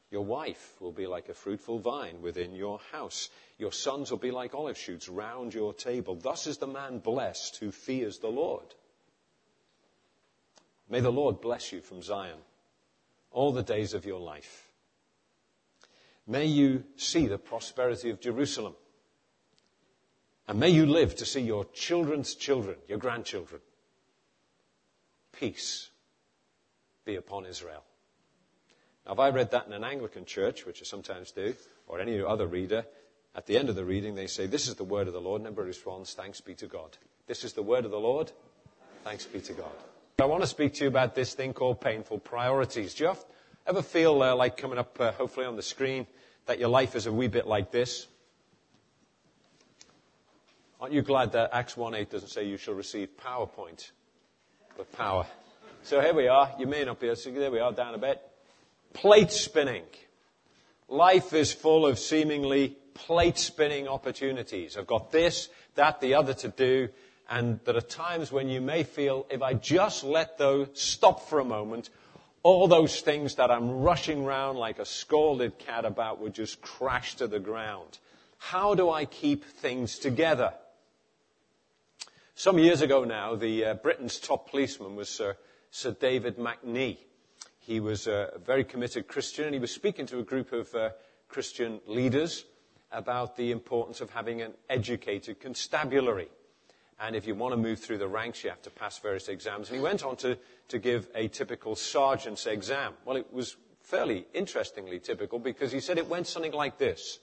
Your 0.10 0.24
wife 0.24 0.76
will 0.80 0.94
be 0.94 1.06
like 1.06 1.28
a 1.28 1.34
fruitful 1.34 1.80
vine 1.80 2.22
within 2.22 2.56
your 2.56 2.80
house. 2.92 3.30
Your 3.58 3.74
sons 3.74 4.10
will 4.10 4.18
be 4.18 4.32
like 4.32 4.56
olive 4.56 4.78
shoots 4.78 5.10
round 5.10 5.54
your 5.54 5.74
table. 5.74 6.16
Thus 6.16 6.48
is 6.48 6.58
the 6.58 6.68
man 6.68 7.00
blessed 7.00 7.58
who 7.58 7.72
fears 7.72 8.20
the 8.20 8.30
Lord. 8.30 8.74
May 10.90 11.02
the 11.02 11.12
Lord 11.12 11.42
bless 11.42 11.74
you 11.74 11.82
from 11.82 12.02
Zion 12.02 12.40
all 13.32 13.52
the 13.52 13.64
days 13.64 13.94
of 13.94 14.06
your 14.06 14.22
life. 14.22 14.70
May 16.26 16.46
you 16.46 16.84
see 16.96 17.28
the 17.28 17.38
prosperity 17.38 18.10
of 18.10 18.22
Jerusalem. 18.22 18.76
And 20.48 20.60
may 20.60 20.70
you 20.70 20.86
live 20.86 21.16
to 21.16 21.26
see 21.26 21.42
your 21.42 21.66
children's 21.66 22.34
children, 22.34 22.78
your 22.88 22.98
grandchildren. 22.98 23.60
Peace 25.34 25.90
be 27.04 27.16
upon 27.16 27.46
Israel. 27.46 27.84
Now, 29.08 29.14
if 29.14 29.20
I 29.20 29.30
read 29.30 29.52
that 29.52 29.68
in 29.68 29.74
an 29.74 29.86
Anglican 29.86 30.26
church, 30.26 30.66
which 30.66 30.82
I 30.82 30.84
sometimes 30.84 31.32
do, 31.32 31.56
or 31.88 32.02
any 32.02 32.22
other 32.22 32.46
reader, 32.46 32.86
at 33.34 33.46
the 33.46 33.58
end 33.58 33.70
of 33.70 33.76
the 33.76 33.86
reading 33.86 34.16
they 34.16 34.28
say, 34.28 34.48
This 34.48 34.68
is 34.68 34.76
the 34.76 34.84
word 34.84 35.08
of 35.08 35.14
the 35.14 35.22
Lord, 35.22 35.40
and 35.40 35.48
everybody 35.48 35.70
responds, 35.70 36.14
Thanks 36.14 36.42
be 36.42 36.56
to 36.56 36.68
God. 36.68 36.98
This 37.26 37.46
is 37.46 37.54
the 37.54 37.64
word 37.64 37.86
of 37.86 37.92
the 37.92 38.00
Lord. 38.00 38.32
Thanks 39.06 39.26
be 39.26 39.40
to 39.40 39.54
God. 39.54 39.72
I 40.20 40.26
want 40.26 40.44
to 40.44 40.48
speak 40.48 40.74
to 40.76 40.84
you 40.84 40.88
about 40.90 41.16
this 41.16 41.34
thing 41.34 41.54
called 41.54 41.80
painful 41.80 42.20
priorities. 42.20 42.96
Do 42.96 43.06
you 43.06 43.16
ever 43.66 43.82
feel 43.82 44.22
uh, 44.22 44.36
like 44.36 44.58
coming 44.58 44.78
up, 44.78 45.00
uh, 45.00 45.14
hopefully 45.14 45.46
on 45.46 45.56
the 45.56 45.62
screen, 45.62 46.06
that 46.48 46.60
your 46.60 46.70
life 46.70 46.96
is 46.96 47.06
a 47.06 47.14
wee 47.14 47.28
bit 47.28 47.48
like 47.48 47.72
this? 47.72 48.08
Aren't 50.82 50.94
you 50.94 51.02
glad 51.02 51.32
that 51.32 51.52
Acts 51.54 51.76
1.8 51.76 52.10
doesn't 52.10 52.30
say 52.30 52.46
you 52.46 52.58
shall 52.58 52.74
receive 52.74 53.10
PowerPoint, 53.18 53.90
but 54.76 54.92
power? 54.92 55.26
So 55.84 56.02
here 56.02 56.14
we 56.14 56.28
are. 56.28 56.52
You 56.60 56.68
may 56.68 56.84
not 56.84 57.00
be 57.00 57.08
able 57.08 57.16
to 57.16 57.22
see. 57.22 57.32
There 57.32 57.50
we 57.50 57.60
are, 57.60 57.72
down 57.72 57.94
a 57.94 57.98
bit. 57.98 58.22
Plate 58.98 59.32
spinning. 59.32 59.84
Life 60.90 61.32
is 61.34 61.54
full 61.54 61.86
of 61.86 62.00
seemingly 62.00 62.76
plate 62.96 63.38
spinning 63.38 63.88
opportunities. 63.88 64.76
I've 64.76 64.88
got 64.88 65.12
this, 65.12 65.50
that, 65.76 66.02
the 66.02 66.16
other 66.16 66.34
to 66.34 66.48
do, 66.48 66.90
and 67.30 67.60
there 67.64 67.78
are 67.78 67.82
times 67.82 68.32
when 68.32 68.50
you 68.50 68.60
may 68.60 68.82
feel, 68.82 69.28
if 69.30 69.44
I 69.44 69.54
just 69.54 70.04
let 70.04 70.40
those 70.40 70.70
stop 70.74 71.30
for 71.30 71.38
a 71.40 71.46
moment, 71.46 71.92
all 72.42 72.68
those 72.68 73.00
things 73.02 73.36
that 73.36 73.52
I'm 73.52 73.82
rushing 73.82 74.26
around 74.26 74.58
like 74.58 74.80
a 74.80 74.86
scalded 74.86 75.60
cat 75.60 75.86
about 75.86 76.20
would 76.20 76.34
just 76.34 76.60
crash 76.64 77.18
to 77.18 77.28
the 77.28 77.40
ground. 77.40 78.00
How 78.40 78.74
do 78.74 78.90
I 78.90 79.06
keep 79.06 79.46
things 79.46 80.00
together? 80.00 80.56
Some 82.34 82.58
years 82.58 82.82
ago 82.82 83.04
now, 83.04 83.36
the 83.36 83.64
uh, 83.64 83.74
Britain's 83.76 84.18
top 84.18 84.50
policeman 84.50 84.96
was 84.96 85.08
Sir, 85.08 85.38
Sir 85.70 85.92
David 85.92 86.38
McNee. 86.38 86.98
He 87.68 87.82
was 87.82 88.08
a 88.08 88.32
very 88.46 88.64
committed 88.64 89.10
Christian, 89.10 89.44
and 89.44 89.54
he 89.54 89.60
was 89.60 89.72
speaking 89.72 90.06
to 90.06 90.20
a 90.20 90.24
group 90.24 90.54
of 90.54 90.74
uh, 90.74 90.92
Christian 91.28 91.82
leaders 91.86 92.46
about 92.94 93.36
the 93.36 93.52
importance 93.52 94.00
of 94.00 94.10
having 94.10 94.42
an 94.42 94.54
educated 94.70 95.42
constabulary. 95.42 96.30
And 96.98 97.14
if 97.14 97.28
you 97.28 97.36
want 97.36 97.52
to 97.52 97.58
move 97.58 97.80
through 97.80 97.98
the 97.98 98.08
ranks, 98.08 98.42
you 98.42 98.52
have 98.52 98.62
to 98.62 98.70
pass 98.70 99.00
various 99.00 99.28
exams. 99.28 99.68
And 99.68 99.76
he 99.76 99.84
went 99.84 100.06
on 100.06 100.16
to, 100.18 100.38
to 100.70 100.80
give 100.80 101.10
a 101.14 101.28
typical 101.28 101.76
sergeant's 101.76 102.46
exam. 102.46 102.94
Well, 103.04 103.18
it 103.18 103.34
was 103.34 103.58
fairly 103.82 104.26
interestingly 104.34 105.00
typical 105.00 105.38
because 105.38 105.74
he 105.74 105.82
said 105.82 105.98
it 105.98 106.08
went 106.08 106.28
something 106.28 106.54
like 106.54 106.78
this. 106.78 107.20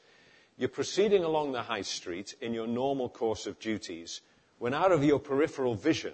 You're 0.58 0.68
proceeding 0.68 1.24
along 1.24 1.52
the 1.52 1.62
high 1.62 1.82
street 1.82 2.34
in 2.42 2.52
your 2.52 2.66
normal 2.66 3.08
course 3.08 3.46
of 3.46 3.58
duties 3.58 4.20
when 4.58 4.74
out 4.74 4.92
of 4.92 5.02
your 5.02 5.20
peripheral 5.20 5.74
vision, 5.74 6.12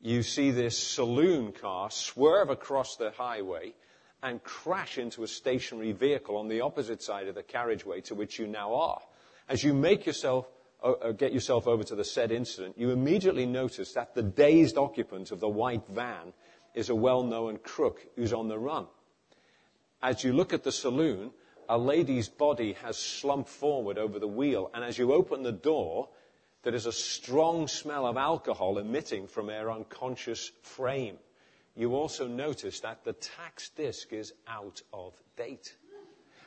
you 0.00 0.22
see 0.22 0.50
this 0.50 0.78
saloon 0.78 1.52
car 1.52 1.90
swerve 1.90 2.50
across 2.50 2.96
the 2.96 3.10
highway 3.10 3.74
and 4.22 4.42
crash 4.42 4.98
into 4.98 5.22
a 5.22 5.28
stationary 5.28 5.92
vehicle 5.92 6.36
on 6.36 6.48
the 6.48 6.60
opposite 6.60 7.02
side 7.02 7.28
of 7.28 7.34
the 7.34 7.42
carriageway 7.42 8.00
to 8.02 8.14
which 8.14 8.38
you 8.38 8.46
now 8.46 8.74
are. 8.74 9.00
As 9.48 9.62
you 9.62 9.74
make 9.74 10.06
yourself, 10.06 10.46
uh, 10.82 10.92
uh, 10.92 11.12
get 11.12 11.32
yourself 11.32 11.66
over 11.66 11.82
to 11.84 11.94
the 11.94 12.04
said 12.04 12.32
incident, 12.32 12.78
you 12.78 12.90
immediately 12.90 13.46
notice 13.46 13.92
that 13.92 14.14
the 14.14 14.22
dazed 14.22 14.76
occupant 14.76 15.30
of 15.30 15.40
the 15.40 15.48
white 15.48 15.86
van 15.88 16.32
is 16.74 16.90
a 16.90 16.94
well-known 16.94 17.58
crook 17.58 18.00
who's 18.16 18.32
on 18.32 18.48
the 18.48 18.58
run. 18.58 18.86
As 20.02 20.22
you 20.22 20.32
look 20.32 20.52
at 20.52 20.62
the 20.62 20.72
saloon, 20.72 21.30
a 21.68 21.76
lady's 21.76 22.28
body 22.28 22.74
has 22.84 22.96
slumped 22.96 23.50
forward 23.50 23.98
over 23.98 24.18
the 24.18 24.28
wheel, 24.28 24.70
and 24.74 24.84
as 24.84 24.96
you 24.96 25.12
open 25.12 25.42
the 25.42 25.52
door, 25.52 26.08
there 26.62 26.74
is 26.74 26.86
a 26.86 26.92
strong 26.92 27.68
smell 27.68 28.06
of 28.06 28.16
alcohol 28.16 28.78
emitting 28.78 29.26
from 29.28 29.48
her 29.48 29.70
unconscious 29.70 30.50
frame. 30.62 31.16
You 31.76 31.94
also 31.94 32.26
notice 32.26 32.80
that 32.80 33.04
the 33.04 33.12
tax 33.12 33.70
disc 33.70 34.12
is 34.12 34.32
out 34.48 34.82
of 34.92 35.14
date. 35.36 35.76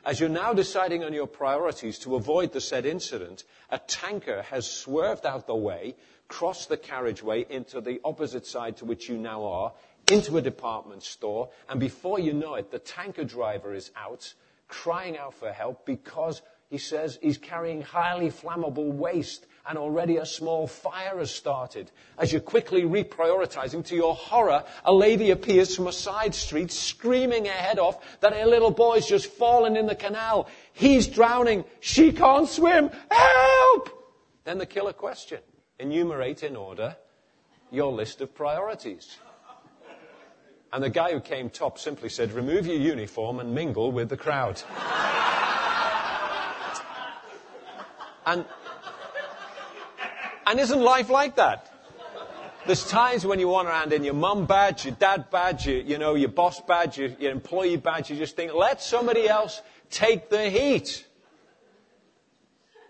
As 0.04 0.18
you're 0.18 0.28
now 0.28 0.52
deciding 0.52 1.04
on 1.04 1.12
your 1.12 1.28
priorities 1.28 2.00
to 2.00 2.16
avoid 2.16 2.52
the 2.52 2.60
said 2.60 2.84
incident, 2.84 3.44
a 3.70 3.78
tanker 3.78 4.42
has 4.42 4.68
swerved 4.68 5.24
out 5.24 5.46
the 5.46 5.54
way, 5.54 5.94
crossed 6.26 6.68
the 6.68 6.76
carriageway 6.76 7.46
into 7.48 7.80
the 7.80 8.00
opposite 8.04 8.44
side 8.44 8.76
to 8.78 8.84
which 8.84 9.08
you 9.08 9.16
now 9.16 9.44
are, 9.44 9.72
into 10.10 10.36
a 10.36 10.42
department 10.42 11.04
store, 11.04 11.50
and 11.68 11.78
before 11.78 12.18
you 12.18 12.32
know 12.32 12.56
it, 12.56 12.70
the 12.70 12.80
tanker 12.80 13.24
driver 13.24 13.72
is 13.72 13.92
out, 13.96 14.34
crying 14.66 15.16
out 15.16 15.34
for 15.34 15.52
help 15.52 15.86
because 15.86 16.42
he 16.68 16.78
says 16.78 17.18
he's 17.22 17.38
carrying 17.38 17.82
highly 17.82 18.30
flammable 18.30 18.92
waste 18.92 19.46
and 19.66 19.78
already 19.78 20.16
a 20.16 20.26
small 20.26 20.66
fire 20.66 21.18
has 21.18 21.30
started. 21.32 21.90
As 22.18 22.32
you're 22.32 22.40
quickly 22.40 22.82
reprioritizing, 22.82 23.84
to 23.86 23.94
your 23.94 24.14
horror, 24.14 24.64
a 24.84 24.92
lady 24.92 25.30
appears 25.30 25.76
from 25.76 25.86
a 25.86 25.92
side 25.92 26.34
street 26.34 26.72
screaming 26.72 27.44
her 27.44 27.52
head 27.52 27.78
off 27.78 28.20
that 28.20 28.34
her 28.34 28.46
little 28.46 28.72
boy's 28.72 29.06
just 29.06 29.26
fallen 29.26 29.76
in 29.76 29.86
the 29.86 29.94
canal. 29.94 30.48
He's 30.72 31.06
drowning. 31.06 31.64
She 31.80 32.12
can't 32.12 32.48
swim. 32.48 32.90
Help! 33.10 33.88
Then 34.44 34.58
the 34.58 34.66
killer 34.66 34.92
question. 34.92 35.38
Enumerate 35.78 36.42
in 36.42 36.56
order 36.56 36.96
your 37.70 37.92
list 37.92 38.20
of 38.20 38.34
priorities. 38.34 39.16
And 40.72 40.82
the 40.82 40.90
guy 40.90 41.12
who 41.12 41.20
came 41.20 41.50
top 41.50 41.78
simply 41.78 42.08
said, 42.08 42.32
remove 42.32 42.66
your 42.66 42.76
uniform 42.76 43.40
and 43.40 43.54
mingle 43.54 43.92
with 43.92 44.08
the 44.08 44.16
crowd. 44.16 44.60
And, 48.24 48.44
and 50.46 50.60
isn't 50.60 50.80
life 50.80 51.10
like 51.10 51.36
that? 51.36 51.68
There's 52.64 52.88
times 52.88 53.26
when 53.26 53.40
you 53.40 53.48
want 53.48 53.66
to 53.68 53.74
hand 53.74 53.92
in 53.92 54.04
your 54.04 54.14
mum 54.14 54.46
badge, 54.46 54.84
your 54.84 54.94
dad 54.94 55.30
badge, 55.30 55.66
your, 55.66 55.80
you 55.80 55.98
know, 55.98 56.14
your 56.14 56.28
boss 56.28 56.60
badge, 56.60 56.96
your, 56.96 57.08
your 57.18 57.32
employee 57.32 57.76
badge. 57.76 58.10
You 58.10 58.16
just 58.16 58.36
think, 58.36 58.54
let 58.54 58.80
somebody 58.80 59.28
else 59.28 59.60
take 59.90 60.30
the 60.30 60.48
heat. 60.48 61.04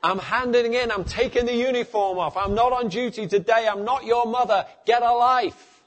I'm 0.02 0.18
handing 0.18 0.74
in. 0.74 0.90
I'm 0.90 1.04
taking 1.04 1.46
the 1.46 1.54
uniform 1.54 2.18
off. 2.18 2.36
I'm 2.36 2.54
not 2.54 2.72
on 2.72 2.88
duty 2.88 3.26
today. 3.26 3.66
I'm 3.70 3.84
not 3.84 4.04
your 4.04 4.26
mother. 4.26 4.66
Get 4.84 5.02
a 5.02 5.12
life. 5.12 5.80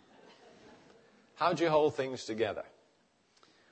How 1.35 1.53
do 1.53 1.63
you 1.63 1.69
hold 1.69 1.95
things 1.95 2.25
together? 2.25 2.63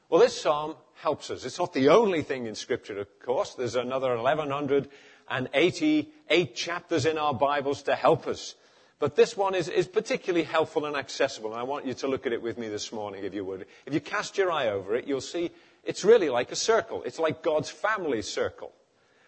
Well, 0.10 0.22
this 0.22 0.40
psalm 0.40 0.76
helps 0.96 1.32
us. 1.32 1.44
It's 1.44 1.58
not 1.58 1.74
the 1.74 1.90
only 1.90 2.22
thing 2.22 2.46
in 2.46 2.56
scripture, 2.56 3.00
of 3.00 3.08
course. 3.20 3.56
There's 3.56 3.76
another 3.76 4.16
1100 4.16 4.90
and 5.30 5.50
88 5.54 6.56
chapters 6.56 7.06
in 7.06 7.18
our 7.18 7.34
Bibles 7.34 7.84
to 7.84 7.96
help 7.96 8.28
us. 8.28 8.56
But 9.00 9.16
this 9.16 9.36
one 9.36 9.56
is, 9.56 9.68
is 9.68 9.88
particularly 9.88 10.46
helpful 10.46 10.86
and 10.86 10.96
accessible, 10.96 11.52
and 11.52 11.60
I 11.60 11.64
want 11.64 11.86
you 11.86 11.94
to 11.96 12.08
look 12.08 12.26
at 12.26 12.34
it 12.34 12.42
with 12.42 12.58
me 12.58 12.70
this 12.70 12.92
morning, 12.94 13.26
if 13.26 13.34
you 13.34 13.44
would. 13.44 13.66
If 13.86 13.94
you 13.94 14.00
cast 14.00 14.38
your 14.38 14.52
eye 14.52 14.70
over 14.70 14.96
it, 14.96 15.08
you'll 15.08 15.20
see 15.20 15.52
it's 15.84 16.06
really 16.06 16.30
like 16.30 16.52
a 16.52 16.56
circle. 16.56 17.04
It's 17.04 17.20
like 17.20 17.44
God's 17.44 17.70
family 17.70 18.22
circle. 18.22 18.72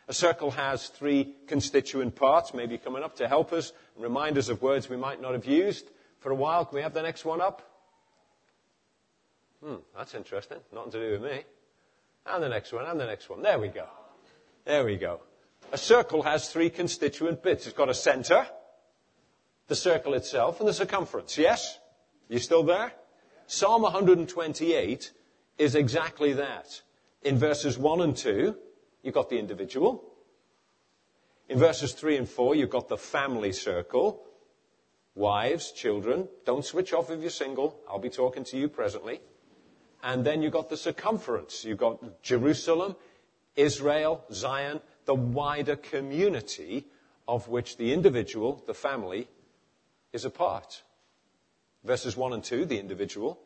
A 0.08 0.14
circle 0.14 0.52
has 0.52 0.88
three 0.88 1.34
constituent 1.48 2.16
parts, 2.16 2.54
maybe 2.54 2.78
coming 2.78 3.04
up 3.04 3.18
to 3.18 3.28
help 3.28 3.52
us, 3.52 3.74
and 3.96 4.04
remind 4.04 4.38
us 4.38 4.50
of 4.50 4.62
words 4.62 4.88
we 4.88 4.98
might 4.98 5.22
not 5.22 5.34
have 5.34 5.46
used 5.46 5.90
for 6.20 6.32
a 6.32 6.36
while. 6.36 6.66
Can 6.66 6.76
we 6.78 6.82
have 6.82 6.94
the 6.94 7.02
next 7.02 7.26
one 7.26 7.42
up? 7.42 7.62
Hmm, 9.64 9.76
that's 9.98 10.14
interesting. 10.14 10.60
Nothing 10.74 10.92
to 10.92 11.00
do 11.00 11.12
with 11.12 11.24
me. 11.24 11.44
And 12.28 12.42
the 12.42 12.50
next 12.50 12.72
one, 12.72 12.86
and 12.86 13.00
the 13.00 13.06
next 13.06 13.30
one. 13.30 13.42
There 13.42 13.60
we 13.60 13.68
go. 13.68 13.88
There 14.64 14.86
we 14.86 14.98
go. 14.98 15.20
A 15.72 15.78
circle 15.78 16.22
has 16.24 16.50
three 16.50 16.70
constituent 16.70 17.44
bits. 17.44 17.66
It's 17.66 17.76
got 17.76 17.90
a 17.90 17.94
center, 17.94 18.48
the 19.68 19.76
circle 19.76 20.14
itself, 20.14 20.60
and 20.60 20.70
the 20.70 20.74
circumference. 20.74 21.38
Yes? 21.38 21.80
You 22.30 22.40
still 22.40 22.64
there? 22.64 22.94
Psalm 23.48 23.84
128 23.84 25.12
is 25.58 25.76
exactly 25.76 26.34
that. 26.34 26.82
In 27.22 27.38
verses 27.38 27.78
1 27.78 28.02
and 28.02 28.16
2, 28.16 28.56
you've 29.04 29.14
got 29.14 29.30
the 29.30 29.40
individual. 29.40 30.04
In 31.50 31.60
verses 31.60 31.94
3 31.94 32.18
and 32.18 32.30
4, 32.30 32.56
you've 32.56 32.70
got 32.70 32.88
the 32.88 32.98
family 32.98 33.52
circle. 33.52 34.24
Wives, 35.14 35.72
children, 35.72 36.28
don't 36.46 36.66
switch 36.66 36.94
off 36.94 37.10
if 37.10 37.22
you're 37.22 37.30
single. 37.30 37.80
I'll 37.90 38.00
be 38.00 38.10
talking 38.10 38.44
to 38.46 38.58
you 38.58 38.68
presently. 38.68 39.22
And 40.04 40.26
then 40.26 40.42
you've 40.42 40.54
got 40.54 40.70
the 40.70 40.78
circumference. 40.78 41.64
You've 41.64 41.78
got 41.78 42.22
Jerusalem, 42.22 42.96
Israel, 43.56 44.24
Zion, 44.32 44.82
the 45.06 45.16
wider 45.16 45.76
community 45.76 46.86
of 47.28 47.48
which 47.48 47.78
the 47.78 47.94
individual, 47.94 48.64
the 48.68 48.74
family, 48.74 49.28
is 50.14 50.26
a 50.26 50.30
part. 50.30 50.84
Verses 51.84 52.18
1 52.18 52.34
and 52.34 52.44
2, 52.44 52.66
the 52.66 52.80
individual. 52.80 53.40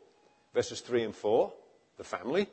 Verses 0.54 0.80
3 0.80 1.04
and 1.04 1.14
4, 1.14 1.52
the 1.98 2.04
family. 2.04 2.48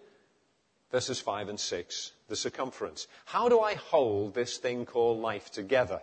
Verses 0.92 1.20
5 1.20 1.50
and 1.50 1.60
6, 1.60 2.12
the 2.30 2.36
circumference. 2.36 3.08
How 3.26 3.50
do 3.50 3.60
I 3.60 3.76
hold 3.76 4.34
this 4.34 4.58
thing 4.58 4.86
called 4.86 5.20
life 5.20 5.52
together? 5.52 6.02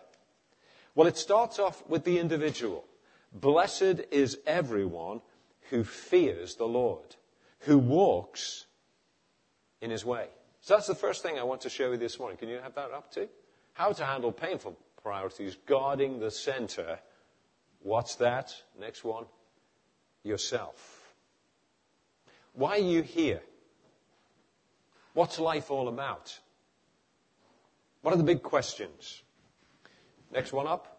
Well, 0.95 1.09
it 1.09 1.17
starts 1.17 1.59
off 1.59 1.83
with 1.89 2.05
the 2.05 2.19
individual. 2.19 2.85
Blessed 3.33 4.01
is 4.11 4.39
everyone 4.47 5.23
who 5.71 5.85
fears 5.85 6.57
the 6.57 6.67
Lord, 6.67 7.17
who 7.61 7.79
walks 7.79 8.67
in 9.81 9.91
his 9.91 10.05
way. 10.05 10.29
So 10.65 10.73
that's 10.73 10.87
the 10.87 10.95
first 10.95 11.23
thing 11.23 11.39
I 11.39 11.43
want 11.43 11.61
to 11.61 11.69
share 11.69 11.91
with 11.91 12.01
you 12.01 12.09
this 12.09 12.19
morning. 12.19 12.39
Can 12.39 12.49
you 12.49 12.59
have 12.59 12.75
that 12.77 12.91
up 12.91 13.13
too? 13.13 13.29
How 13.75 13.93
to 13.93 14.03
handle 14.03 14.33
painful 14.33 14.75
priorities, 15.03 15.59
guarding 15.67 16.21
the 16.21 16.31
center. 16.31 16.99
What's 17.83 18.15
that? 18.15 18.55
Next 18.81 19.05
one. 19.05 19.27
Yourself. 20.23 21.13
Why 22.55 22.77
are 22.77 22.79
you 22.79 23.03
here? 23.03 23.43
What's 25.13 25.39
life 25.39 25.71
all 25.71 25.87
about? 25.87 26.39
What 28.01 28.15
are 28.15 28.17
the 28.17 28.25
big 28.25 28.43
questions? 28.43 29.23
Next 30.33 30.55
one 30.55 30.67
up. 30.67 30.99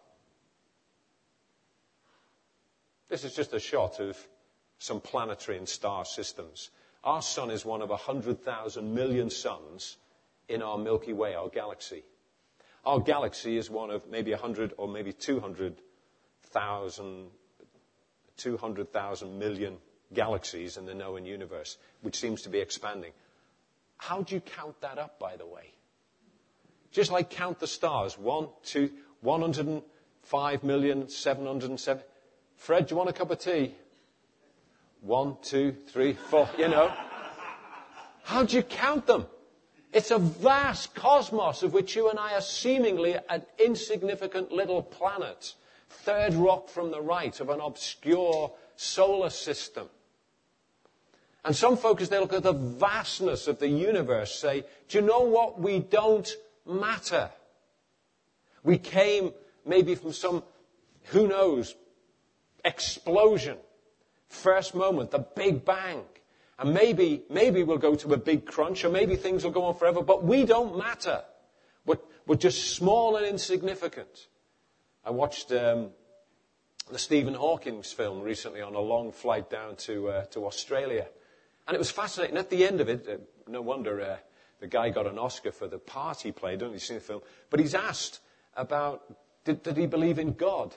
This 3.08 3.24
is 3.24 3.34
just 3.34 3.52
a 3.52 3.58
shot 3.58 3.98
of 3.98 4.16
some 4.78 5.00
planetary 5.00 5.58
and 5.58 5.68
star 5.68 6.04
systems. 6.04 6.70
Our 7.06 7.22
sun 7.22 7.50
is 7.52 7.64
one 7.64 7.82
of 7.82 7.90
100,000 7.90 8.94
million 8.94 9.30
suns 9.30 9.96
in 10.48 10.60
our 10.60 10.76
Milky 10.76 11.12
Way, 11.12 11.36
our 11.36 11.48
galaxy. 11.48 12.02
Our 12.84 12.98
galaxy 13.00 13.56
is 13.56 13.70
one 13.70 13.90
of 13.90 14.08
maybe 14.10 14.32
100 14.32 14.74
or 14.76 14.88
maybe 14.88 15.12
200,000 15.12 17.30
200,000 18.36 19.38
million 19.38 19.78
galaxies 20.12 20.76
in 20.76 20.84
the 20.84 20.94
known 20.94 21.24
universe, 21.24 21.78
which 22.02 22.16
seems 22.16 22.42
to 22.42 22.50
be 22.50 22.58
expanding. 22.58 23.12
How 23.96 24.20
do 24.22 24.34
you 24.34 24.42
count 24.42 24.78
that 24.82 24.98
up, 24.98 25.18
by 25.18 25.36
the 25.36 25.46
way? 25.46 25.72
Just 26.92 27.10
like 27.10 27.30
count 27.30 27.60
the 27.60 27.66
stars. 27.66 28.18
One, 28.18 28.48
two, 28.62 28.90
105 29.22 30.64
million, 30.64 31.08
707. 31.08 32.02
Fred, 32.56 32.86
do 32.86 32.92
you 32.92 32.98
want 32.98 33.08
a 33.10 33.14
cup 33.14 33.30
of 33.30 33.38
tea? 33.38 33.74
One, 35.06 35.36
two, 35.40 35.72
three, 35.86 36.14
four, 36.14 36.50
you 36.58 36.66
know. 36.66 36.92
How 38.24 38.42
do 38.42 38.56
you 38.56 38.64
count 38.64 39.06
them? 39.06 39.26
It's 39.92 40.10
a 40.10 40.18
vast 40.18 40.96
cosmos 40.96 41.62
of 41.62 41.72
which 41.72 41.94
you 41.94 42.10
and 42.10 42.18
I 42.18 42.34
are 42.34 42.40
seemingly 42.40 43.14
an 43.28 43.46
insignificant 43.64 44.50
little 44.50 44.82
planet. 44.82 45.54
Third 45.88 46.34
rock 46.34 46.68
from 46.68 46.90
the 46.90 47.00
right 47.00 47.38
of 47.38 47.50
an 47.50 47.60
obscure 47.60 48.52
solar 48.74 49.30
system. 49.30 49.88
And 51.44 51.54
some 51.54 51.76
folk, 51.76 52.00
as 52.00 52.08
they 52.08 52.18
look 52.18 52.32
at 52.32 52.42
the 52.42 52.52
vastness 52.52 53.46
of 53.46 53.60
the 53.60 53.68
universe, 53.68 54.34
say, 54.34 54.64
do 54.88 54.98
you 54.98 55.04
know 55.04 55.20
what? 55.20 55.60
We 55.60 55.78
don't 55.78 56.28
matter. 56.66 57.30
We 58.64 58.78
came 58.78 59.32
maybe 59.64 59.94
from 59.94 60.12
some, 60.12 60.42
who 61.04 61.28
knows, 61.28 61.76
explosion. 62.64 63.58
First 64.28 64.74
moment, 64.74 65.10
the 65.10 65.18
Big 65.18 65.64
Bang. 65.64 66.02
And 66.58 66.72
maybe, 66.72 67.22
maybe 67.28 67.62
we'll 67.62 67.78
go 67.78 67.94
to 67.94 68.14
a 68.14 68.16
big 68.16 68.46
crunch, 68.46 68.84
or 68.84 68.88
maybe 68.88 69.16
things 69.16 69.44
will 69.44 69.50
go 69.50 69.64
on 69.64 69.74
forever, 69.74 70.02
but 70.02 70.24
we 70.24 70.44
don't 70.44 70.78
matter. 70.78 71.22
We're, 71.84 71.98
we're 72.26 72.36
just 72.36 72.74
small 72.74 73.16
and 73.16 73.26
insignificant. 73.26 74.28
I 75.04 75.10
watched 75.10 75.52
um, 75.52 75.90
the 76.90 76.98
Stephen 76.98 77.34
Hawking's 77.34 77.92
film 77.92 78.22
recently 78.22 78.62
on 78.62 78.74
a 78.74 78.80
long 78.80 79.12
flight 79.12 79.50
down 79.50 79.76
to, 79.76 80.08
uh, 80.08 80.24
to 80.26 80.46
Australia. 80.46 81.06
And 81.68 81.74
it 81.74 81.78
was 81.78 81.90
fascinating. 81.90 82.38
At 82.38 82.48
the 82.48 82.66
end 82.66 82.80
of 82.80 82.88
it, 82.88 83.06
uh, 83.08 83.16
no 83.50 83.60
wonder 83.60 84.00
uh, 84.00 84.16
the 84.60 84.66
guy 84.66 84.88
got 84.88 85.06
an 85.06 85.18
Oscar 85.18 85.52
for 85.52 85.68
the 85.68 85.78
part 85.78 86.22
he 86.22 86.32
played. 86.32 86.60
Don't 86.60 86.72
you 86.72 86.78
see 86.78 86.94
the 86.94 87.00
film? 87.00 87.20
But 87.50 87.60
he's 87.60 87.74
asked 87.74 88.20
about 88.56 89.02
did, 89.44 89.62
did 89.62 89.76
he 89.76 89.86
believe 89.86 90.18
in 90.18 90.32
God? 90.32 90.74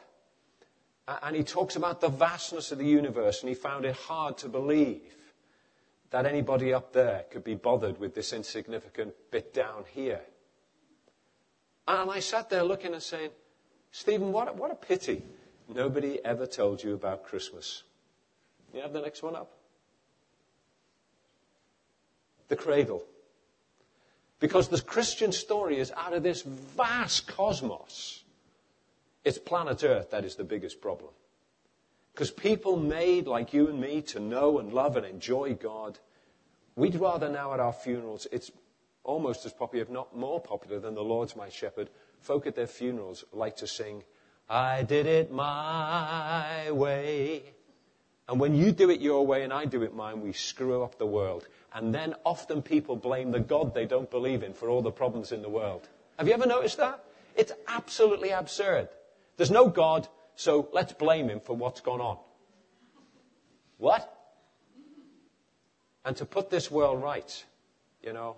And 1.23 1.35
he 1.35 1.43
talks 1.43 1.75
about 1.75 2.01
the 2.01 2.09
vastness 2.09 2.71
of 2.71 2.77
the 2.77 2.85
universe, 2.85 3.41
and 3.41 3.49
he 3.49 3.55
found 3.55 3.85
it 3.85 3.95
hard 3.95 4.37
to 4.39 4.49
believe 4.49 5.01
that 6.11 6.25
anybody 6.25 6.73
up 6.73 6.93
there 6.93 7.25
could 7.31 7.43
be 7.43 7.55
bothered 7.55 7.99
with 7.99 8.13
this 8.13 8.33
insignificant 8.33 9.13
bit 9.31 9.53
down 9.53 9.85
here. 9.93 10.21
And 11.87 12.11
I 12.11 12.19
sat 12.19 12.49
there 12.49 12.63
looking 12.63 12.93
and 12.93 13.01
saying, 13.01 13.31
Stephen, 13.91 14.31
what, 14.31 14.55
what 14.55 14.71
a 14.71 14.75
pity 14.75 15.23
nobody 15.67 16.23
ever 16.23 16.45
told 16.45 16.83
you 16.83 16.93
about 16.93 17.23
Christmas. 17.23 17.83
You 18.73 18.81
have 18.81 18.93
the 18.93 19.01
next 19.01 19.23
one 19.23 19.35
up? 19.35 19.51
The 22.47 22.55
cradle. 22.55 23.03
Because 24.39 24.67
the 24.67 24.81
Christian 24.81 25.31
story 25.31 25.79
is 25.79 25.91
out 25.95 26.13
of 26.13 26.21
this 26.21 26.43
vast 26.43 27.27
cosmos. 27.27 28.23
It's 29.29 29.37
planet 29.37 29.83
Earth 29.83 30.09
that 30.09 30.25
is 30.25 30.37
the 30.37 30.43
biggest 30.43 30.81
problem. 30.81 31.11
Because 32.11 32.31
people 32.31 32.77
made 32.77 33.27
like 33.27 33.53
you 33.53 33.67
and 33.67 33.79
me 33.79 34.01
to 34.07 34.19
know 34.19 34.57
and 34.57 34.73
love 34.73 34.97
and 34.97 35.05
enjoy 35.05 35.53
God, 35.53 35.99
we'd 36.75 36.95
rather 36.95 37.29
now 37.29 37.53
at 37.53 37.59
our 37.59 37.71
funerals, 37.71 38.25
it's 38.31 38.49
almost 39.03 39.45
as 39.45 39.53
popular, 39.53 39.83
if 39.83 39.91
not 39.91 40.17
more 40.17 40.41
popular 40.41 40.79
than 40.79 40.95
the 40.95 41.03
Lord's 41.03 41.35
my 41.35 41.47
shepherd. 41.47 41.91
Folk 42.21 42.47
at 42.47 42.55
their 42.55 42.65
funerals 42.65 43.23
like 43.31 43.57
to 43.57 43.67
sing, 43.67 44.01
I 44.49 44.81
did 44.81 45.05
it 45.05 45.31
my 45.31 46.71
way. 46.71 47.43
And 48.27 48.39
when 48.39 48.55
you 48.55 48.71
do 48.71 48.89
it 48.89 48.99
your 48.99 49.27
way 49.27 49.43
and 49.43 49.53
I 49.53 49.65
do 49.65 49.83
it 49.83 49.93
mine, 49.93 50.21
we 50.21 50.33
screw 50.33 50.81
up 50.81 50.97
the 50.97 51.05
world. 51.05 51.47
And 51.71 51.93
then 51.93 52.15
often 52.25 52.63
people 52.63 52.95
blame 52.95 53.29
the 53.29 53.39
God 53.39 53.75
they 53.75 53.85
don't 53.85 54.09
believe 54.09 54.41
in 54.41 54.53
for 54.53 54.69
all 54.69 54.81
the 54.81 54.89
problems 54.89 55.31
in 55.31 55.43
the 55.43 55.49
world. 55.49 55.87
Have 56.17 56.27
you 56.27 56.33
ever 56.33 56.47
noticed 56.47 56.77
that? 56.77 57.03
It's 57.35 57.51
absolutely 57.67 58.31
absurd. 58.31 58.89
There's 59.39 59.51
no 59.51 59.69
God, 59.69 60.05
so 60.35 60.67
let's 60.73 60.91
blame 60.91 61.29
him 61.29 61.39
for 61.39 61.55
what's 61.55 61.79
gone 61.79 62.01
on. 62.01 62.17
What? 63.77 64.13
And 66.03 66.17
to 66.17 66.25
put 66.25 66.49
this 66.49 66.69
world 66.69 67.01
right, 67.01 67.45
you 68.03 68.11
know, 68.11 68.35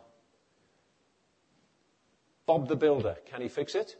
Bob 2.45 2.67
the 2.67 2.75
Builder, 2.75 3.17
can 3.25 3.41
he 3.41 3.47
fix 3.47 3.73
it? 3.73 3.95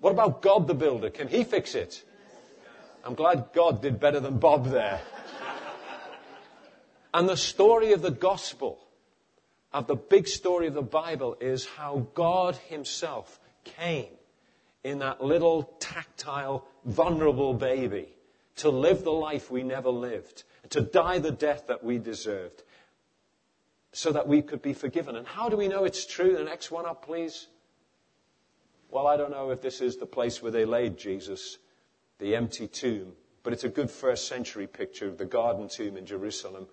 What 0.00 0.12
about 0.12 0.40
God 0.40 0.66
the 0.66 0.74
Builder? 0.74 1.10
Can 1.10 1.28
he 1.28 1.44
fix 1.44 1.74
it? 1.74 2.02
I'm 3.04 3.14
glad 3.14 3.50
God 3.52 3.82
did 3.82 4.00
better 4.00 4.20
than 4.20 4.38
Bob 4.38 4.70
there. 4.70 5.02
and 7.12 7.28
the 7.28 7.36
story 7.36 7.92
of 7.92 8.00
the 8.00 8.10
gospel, 8.10 8.78
of 9.70 9.86
the 9.86 9.96
big 9.96 10.26
story 10.26 10.66
of 10.66 10.72
the 10.72 10.80
Bible, 10.80 11.36
is 11.42 11.66
how 11.66 12.06
God 12.14 12.56
himself 12.70 13.38
came 13.64 14.08
in 14.84 14.98
that 14.98 15.22
little 15.22 15.74
tactile, 15.78 16.66
vulnerable 16.84 17.54
baby 17.54 18.08
to 18.56 18.68
live 18.68 19.04
the 19.04 19.12
life 19.12 19.50
we 19.50 19.62
never 19.62 19.90
lived, 19.90 20.44
to 20.70 20.80
die 20.80 21.18
the 21.18 21.30
death 21.30 21.66
that 21.68 21.82
we 21.82 21.98
deserved, 21.98 22.62
so 23.92 24.12
that 24.12 24.26
we 24.26 24.42
could 24.42 24.62
be 24.62 24.72
forgiven. 24.72 25.16
And 25.16 25.26
how 25.26 25.48
do 25.48 25.56
we 25.56 25.68
know 25.68 25.84
it's 25.84 26.06
true? 26.06 26.36
The 26.36 26.44
next 26.44 26.70
one 26.70 26.86
up, 26.86 27.04
please. 27.04 27.46
Well, 28.90 29.06
I 29.06 29.16
don't 29.16 29.30
know 29.30 29.50
if 29.50 29.62
this 29.62 29.80
is 29.80 29.96
the 29.96 30.06
place 30.06 30.42
where 30.42 30.52
they 30.52 30.64
laid 30.64 30.98
Jesus, 30.98 31.58
the 32.18 32.36
empty 32.36 32.68
tomb, 32.68 33.12
but 33.42 33.52
it's 33.52 33.64
a 33.64 33.68
good 33.68 33.90
first 33.90 34.28
century 34.28 34.66
picture 34.66 35.08
of 35.08 35.18
the 35.18 35.24
garden 35.24 35.68
tomb 35.68 35.96
in 35.96 36.04
Jerusalem. 36.04 36.66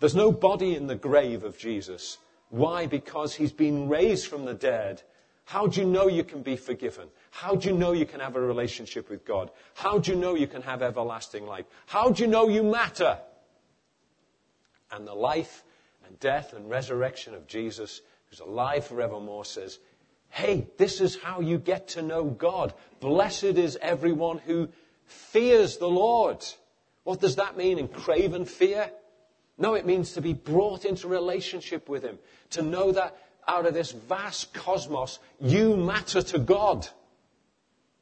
There's 0.00 0.14
no 0.14 0.32
body 0.32 0.74
in 0.74 0.86
the 0.86 0.96
grave 0.96 1.44
of 1.44 1.58
Jesus. 1.58 2.18
Why? 2.48 2.86
Because 2.86 3.34
he's 3.34 3.52
been 3.52 3.88
raised 3.88 4.26
from 4.26 4.44
the 4.44 4.54
dead 4.54 5.02
how 5.44 5.66
do 5.66 5.80
you 5.80 5.86
know 5.86 6.08
you 6.08 6.24
can 6.24 6.42
be 6.42 6.56
forgiven? 6.56 7.08
How 7.30 7.54
do 7.54 7.68
you 7.68 7.76
know 7.76 7.92
you 7.92 8.06
can 8.06 8.20
have 8.20 8.36
a 8.36 8.40
relationship 8.40 9.10
with 9.10 9.24
God? 9.24 9.50
How 9.74 9.98
do 9.98 10.12
you 10.12 10.16
know 10.16 10.34
you 10.34 10.46
can 10.46 10.62
have 10.62 10.82
everlasting 10.82 11.46
life? 11.46 11.66
How 11.86 12.10
do 12.10 12.22
you 12.22 12.28
know 12.28 12.48
you 12.48 12.62
matter? 12.62 13.18
And 14.90 15.06
the 15.06 15.14
life 15.14 15.64
and 16.06 16.18
death 16.20 16.52
and 16.52 16.70
resurrection 16.70 17.34
of 17.34 17.46
Jesus, 17.46 18.00
who's 18.28 18.40
alive 18.40 18.86
forevermore, 18.86 19.44
says, 19.44 19.78
Hey, 20.28 20.66
this 20.78 21.00
is 21.00 21.18
how 21.22 21.40
you 21.40 21.58
get 21.58 21.88
to 21.88 22.02
know 22.02 22.24
God. 22.24 22.72
Blessed 23.00 23.44
is 23.44 23.76
everyone 23.82 24.38
who 24.38 24.68
fears 25.04 25.76
the 25.76 25.88
Lord. 25.88 26.42
What 27.04 27.20
does 27.20 27.36
that 27.36 27.56
mean 27.56 27.78
in 27.78 27.88
craven 27.88 28.46
fear? 28.46 28.90
No, 29.58 29.74
it 29.74 29.84
means 29.84 30.12
to 30.12 30.22
be 30.22 30.32
brought 30.32 30.84
into 30.84 31.08
relationship 31.08 31.88
with 31.88 32.02
Him. 32.02 32.18
To 32.50 32.62
know 32.62 32.92
that 32.92 33.16
out 33.46 33.66
of 33.66 33.74
this 33.74 33.92
vast 33.92 34.52
cosmos, 34.52 35.18
you 35.40 35.76
matter 35.76 36.22
to 36.22 36.38
God. 36.38 36.88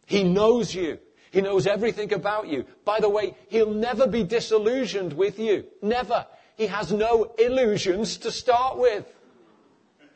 He 0.06 0.24
knows 0.24 0.74
you. 0.74 0.98
He 1.30 1.40
knows 1.40 1.66
everything 1.66 2.12
about 2.12 2.48
you. 2.48 2.64
By 2.84 3.00
the 3.00 3.08
way, 3.08 3.36
he'll 3.48 3.72
never 3.72 4.06
be 4.06 4.24
disillusioned 4.24 5.12
with 5.12 5.38
you. 5.38 5.64
Never. 5.80 6.26
He 6.56 6.66
has 6.66 6.92
no 6.92 7.32
illusions 7.38 8.18
to 8.18 8.32
start 8.32 8.76
with. 8.76 9.06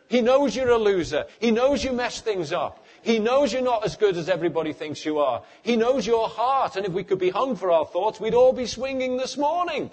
He 0.09 0.21
knows 0.21 0.55
you're 0.55 0.71
a 0.71 0.79
loser. 0.79 1.25
He 1.41 1.51
knows 1.51 1.83
you 1.83 1.93
mess 1.93 2.21
things 2.21 2.53
up. 2.53 2.85
He 3.03 3.19
knows 3.19 3.53
you're 3.53 3.63
not 3.63 3.85
as 3.85 3.97
good 3.97 4.17
as 4.17 4.29
everybody 4.29 4.73
thinks 4.73 5.05
you 5.05 5.19
are. 5.19 5.43
He 5.63 5.77
knows 5.77 6.07
your 6.07 6.29
heart. 6.29 6.77
And 6.77 6.87
if 6.87 6.93
we 6.93 7.05
could 7.05 7.19
be 7.19 7.31
hung 7.31 7.57
for 7.57 7.71
our 7.71 7.85
thoughts, 7.85 8.21
we'd 8.21 8.35
all 8.35 8.53
be 8.53 8.67
swinging 8.67 9.17
this 9.17 9.37
morning. 9.37 9.91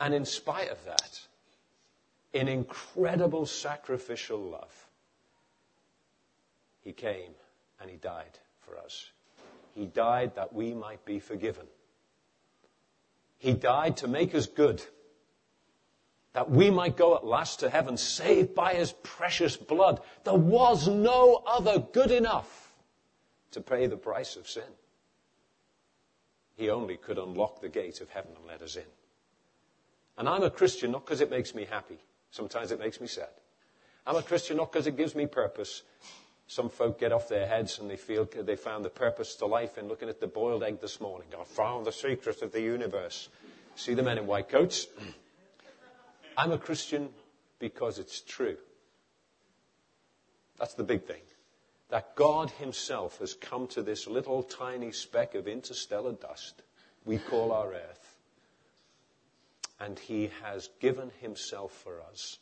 and 0.00 0.14
in 0.14 0.24
spite 0.24 0.70
of 0.70 0.84
that, 0.84 1.20
in 2.32 2.48
incredible 2.48 3.46
sacrificial 3.46 4.38
love, 4.38 4.86
he 6.80 6.92
came 6.92 7.32
and 7.80 7.90
he 7.90 7.96
died 7.96 8.38
for 8.60 8.78
us. 8.78 9.10
He 9.74 9.86
died 9.86 10.34
that 10.36 10.52
we 10.52 10.74
might 10.74 11.04
be 11.04 11.20
forgiven. 11.20 11.66
He 13.38 13.52
died 13.52 13.98
to 13.98 14.08
make 14.08 14.34
us 14.34 14.46
good, 14.46 14.82
that 16.32 16.50
we 16.50 16.70
might 16.70 16.96
go 16.96 17.16
at 17.16 17.24
last 17.24 17.60
to 17.60 17.70
heaven, 17.70 17.96
saved 17.96 18.54
by 18.54 18.74
his 18.74 18.92
precious 18.92 19.56
blood. 19.56 20.00
There 20.24 20.34
was 20.34 20.88
no 20.88 21.42
other 21.46 21.78
good 21.78 22.10
enough 22.10 22.72
to 23.52 23.60
pay 23.60 23.86
the 23.86 23.96
price 23.96 24.36
of 24.36 24.48
sin. 24.48 24.64
He 26.56 26.70
only 26.70 26.96
could 26.96 27.18
unlock 27.18 27.60
the 27.60 27.68
gate 27.68 28.00
of 28.00 28.10
heaven 28.10 28.32
and 28.36 28.46
let 28.46 28.62
us 28.62 28.74
in. 28.74 28.82
And 30.16 30.28
I'm 30.28 30.42
a 30.42 30.50
Christian 30.50 30.90
not 30.90 31.04
because 31.04 31.20
it 31.20 31.30
makes 31.30 31.54
me 31.54 31.64
happy. 31.64 31.98
Sometimes 32.30 32.72
it 32.72 32.78
makes 32.78 33.00
me 33.00 33.06
sad. 33.06 33.28
I'm 34.06 34.16
a 34.16 34.22
Christian 34.22 34.56
not 34.56 34.72
because 34.72 34.86
it 34.86 34.96
gives 34.96 35.14
me 35.14 35.26
purpose. 35.26 35.82
Some 36.46 36.70
folk 36.70 36.98
get 36.98 37.12
off 37.12 37.28
their 37.28 37.46
heads 37.46 37.78
and 37.78 37.90
they 37.90 37.96
feel 37.96 38.24
they 38.24 38.56
found 38.56 38.84
the 38.84 38.90
purpose 38.90 39.34
to 39.36 39.46
life 39.46 39.76
in 39.76 39.88
looking 39.88 40.08
at 40.08 40.20
the 40.20 40.26
boiled 40.26 40.62
egg 40.62 40.80
this 40.80 41.00
morning. 41.00 41.28
I 41.38 41.44
found 41.44 41.84
the 41.84 41.92
secret 41.92 42.40
of 42.40 42.52
the 42.52 42.62
universe. 42.62 43.28
See 43.76 43.94
the 43.94 44.02
men 44.02 44.18
in 44.18 44.26
white 44.26 44.48
coats? 44.48 44.86
I'm 46.36 46.52
a 46.52 46.58
Christian 46.58 47.10
because 47.58 47.98
it's 47.98 48.20
true. 48.20 48.56
That's 50.58 50.74
the 50.74 50.84
big 50.84 51.04
thing. 51.04 51.20
That 51.90 52.14
God 52.14 52.50
Himself 52.52 53.18
has 53.18 53.34
come 53.34 53.66
to 53.68 53.82
this 53.82 54.06
little 54.06 54.42
tiny 54.42 54.92
speck 54.92 55.34
of 55.34 55.48
interstellar 55.48 56.12
dust 56.12 56.62
we 57.04 57.18
call 57.18 57.52
our 57.52 57.72
earth 57.72 58.07
and 59.80 59.98
he 59.98 60.30
has 60.42 60.68
given 60.80 61.10
himself 61.20 61.72
for 61.72 62.02
us 62.02 62.38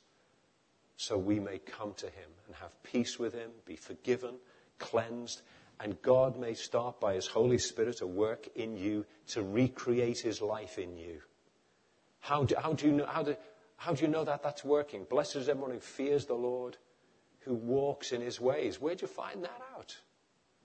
so 0.97 1.19
we 1.19 1.39
may 1.39 1.59
come 1.59 1.93
to 1.95 2.07
him 2.07 2.31
and 2.47 2.57
have 2.57 2.83
peace 2.83 3.19
with 3.19 3.35
him, 3.35 3.51
be 3.67 3.77
forgiven, 3.77 4.37
cleansed, 4.79 5.43
and 5.79 6.01
God 6.01 6.39
may 6.39 6.55
start 6.55 7.01
by 7.01 7.15
his 7.15 7.27
Holy 7.27 7.59
Spirit 7.59 8.01
a 8.01 8.07
work 8.07 8.49
in 8.55 8.77
you 8.77 9.05
to 9.29 9.43
recreate 9.43 10.21
his 10.21 10.41
life 10.41 10.79
in 10.79 10.97
you. 10.97 11.21
How 12.21 12.45
do, 12.45 12.55
how 12.57 12.73
do 12.73 12.87
you 12.87 12.93
know, 12.93 13.07
how 13.07 13.23
do, 13.23 13.37
how 13.77 13.93
do 13.93 14.03
you 14.03 14.09
know 14.09 14.25
that 14.25 14.43
that's 14.43 14.65
working? 14.65 15.05
Blessed 15.05 15.37
is 15.37 15.49
everyone 15.49 15.73
who 15.73 15.81
fears 15.81 16.25
the 16.25 16.35
Lord, 16.35 16.79
who 17.41 17.55
walks 17.55 18.13
in 18.13 18.23
his 18.23 18.41
ways. 18.41 18.81
Where'd 18.81 19.03
you 19.03 19.09
find 19.09 19.45
that 19.45 19.61
out? 19.77 19.97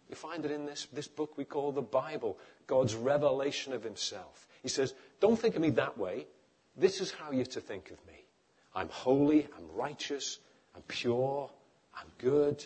You 0.09 0.15
find 0.15 0.45
it 0.45 0.51
in 0.51 0.65
this, 0.65 0.87
this 0.93 1.07
book 1.07 1.37
we 1.37 1.45
call 1.45 1.71
the 1.71 1.81
Bible, 1.81 2.37
God's 2.67 2.95
revelation 2.95 3.73
of 3.73 3.83
himself. 3.83 4.47
He 4.63 4.69
says, 4.69 4.93
Don't 5.19 5.37
think 5.39 5.55
of 5.55 5.61
me 5.61 5.71
that 5.71 5.97
way. 5.97 6.27
This 6.75 7.01
is 7.01 7.11
how 7.11 7.31
you're 7.31 7.45
to 7.45 7.61
think 7.61 7.91
of 7.91 8.05
me. 8.07 8.25
I'm 8.73 8.89
holy, 8.89 9.47
I'm 9.57 9.65
righteous, 9.73 10.39
I'm 10.75 10.81
pure, 10.87 11.49
I'm 11.95 12.07
good, 12.17 12.65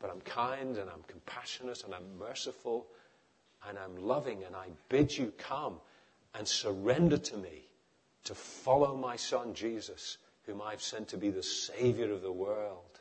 but 0.00 0.10
I'm 0.10 0.20
kind 0.20 0.78
and 0.78 0.88
I'm 0.90 1.02
compassionate 1.06 1.84
and 1.84 1.94
I'm 1.94 2.18
merciful 2.18 2.86
and 3.68 3.78
I'm 3.78 3.96
loving 3.96 4.42
and 4.44 4.56
I 4.56 4.66
bid 4.88 5.16
you 5.16 5.32
come 5.38 5.76
and 6.34 6.46
surrender 6.46 7.18
to 7.18 7.36
me 7.36 7.68
to 8.24 8.34
follow 8.34 8.96
my 8.96 9.16
son 9.16 9.54
Jesus, 9.54 10.18
whom 10.46 10.62
I've 10.62 10.82
sent 10.82 11.08
to 11.08 11.16
be 11.16 11.30
the 11.30 11.42
Savior 11.42 12.12
of 12.12 12.22
the 12.22 12.32
world. 12.32 13.00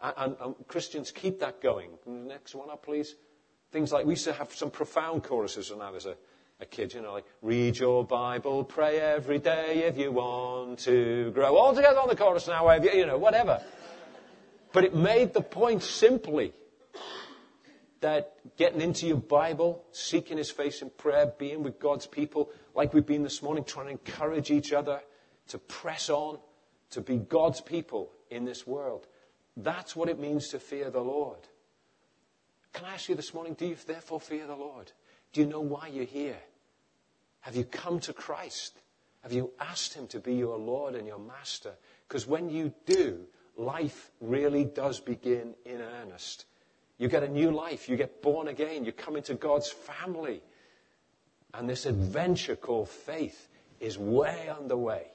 And, 0.00 0.14
and, 0.16 0.36
and, 0.40 0.68
Christians 0.68 1.10
keep 1.10 1.40
that 1.40 1.60
going. 1.60 1.90
Next 2.06 2.54
one 2.54 2.70
up, 2.70 2.84
please. 2.84 3.14
Things 3.70 3.92
like 3.92 4.06
we 4.06 4.12
used 4.12 4.24
to 4.24 4.32
have 4.32 4.52
some 4.52 4.70
profound 4.70 5.22
choruses 5.22 5.70
when 5.70 5.80
I 5.80 5.90
was 5.90 6.06
a, 6.06 6.16
a 6.60 6.66
kid, 6.66 6.94
you 6.94 7.02
know, 7.02 7.12
like 7.12 7.26
read 7.42 7.78
your 7.78 8.04
Bible, 8.04 8.64
pray 8.64 8.98
every 8.98 9.38
day 9.38 9.84
if 9.86 9.98
you 9.98 10.12
want 10.12 10.80
to 10.80 11.30
grow. 11.32 11.56
All 11.56 11.74
together 11.74 11.98
on 11.98 12.08
the 12.08 12.16
chorus 12.16 12.46
now, 12.46 12.70
you 12.72 13.06
know, 13.06 13.18
whatever. 13.18 13.62
But 14.72 14.84
it 14.84 14.94
made 14.94 15.34
the 15.34 15.40
point 15.40 15.82
simply 15.82 16.52
that 18.00 18.34
getting 18.56 18.80
into 18.80 19.06
your 19.06 19.16
Bible, 19.16 19.82
seeking 19.92 20.36
His 20.36 20.50
face 20.50 20.82
in 20.82 20.90
prayer, 20.90 21.32
being 21.38 21.62
with 21.62 21.78
God's 21.78 22.06
people, 22.06 22.50
like 22.74 22.92
we've 22.92 23.06
been 23.06 23.22
this 23.22 23.42
morning, 23.42 23.64
trying 23.64 23.86
to 23.86 23.92
encourage 23.92 24.50
each 24.50 24.72
other 24.72 25.00
to 25.48 25.58
press 25.58 26.10
on, 26.10 26.38
to 26.90 27.00
be 27.00 27.16
God's 27.16 27.60
people 27.60 28.10
in 28.30 28.44
this 28.44 28.66
world. 28.66 29.06
That's 29.56 29.94
what 29.94 30.08
it 30.08 30.18
means 30.18 30.48
to 30.48 30.58
fear 30.58 30.90
the 30.90 31.00
Lord. 31.00 31.38
Can 32.72 32.86
I 32.86 32.94
ask 32.94 33.08
you 33.08 33.14
this 33.14 33.32
morning, 33.32 33.54
do 33.54 33.66
you 33.66 33.76
therefore 33.86 34.20
fear 34.20 34.46
the 34.46 34.56
Lord? 34.56 34.90
Do 35.34 35.40
you 35.40 35.46
know 35.48 35.60
why 35.60 35.88
you're 35.88 36.04
here? 36.04 36.38
Have 37.40 37.56
you 37.56 37.64
come 37.64 38.00
to 38.00 38.12
Christ? 38.12 38.78
Have 39.22 39.32
you 39.32 39.50
asked 39.60 39.92
Him 39.92 40.06
to 40.08 40.20
be 40.20 40.34
your 40.34 40.56
Lord 40.56 40.94
and 40.94 41.06
your 41.06 41.18
Master? 41.18 41.72
Because 42.08 42.26
when 42.26 42.48
you 42.48 42.72
do, 42.86 43.18
life 43.56 44.12
really 44.20 44.64
does 44.64 45.00
begin 45.00 45.54
in 45.66 45.80
earnest. 45.82 46.46
You 46.98 47.08
get 47.08 47.24
a 47.24 47.28
new 47.28 47.50
life. 47.50 47.88
You 47.88 47.96
get 47.96 48.22
born 48.22 48.46
again. 48.46 48.84
You 48.84 48.92
come 48.92 49.16
into 49.16 49.34
God's 49.34 49.68
family. 49.68 50.40
And 51.52 51.68
this 51.68 51.84
adventure 51.84 52.56
called 52.56 52.88
faith 52.88 53.48
is 53.80 53.98
way 53.98 54.48
underway. 54.48 55.08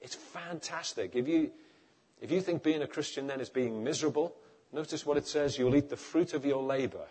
It's 0.00 0.14
fantastic. 0.14 1.14
If 1.14 1.28
you, 1.28 1.50
if 2.22 2.30
you 2.30 2.40
think 2.40 2.62
being 2.62 2.80
a 2.80 2.86
Christian 2.86 3.26
then 3.26 3.40
is 3.40 3.50
being 3.50 3.84
miserable, 3.84 4.34
notice 4.72 5.04
what 5.04 5.18
it 5.18 5.26
says 5.26 5.58
you'll 5.58 5.76
eat 5.76 5.90
the 5.90 5.96
fruit 5.96 6.32
of 6.32 6.46
your 6.46 6.62
labor. 6.62 7.06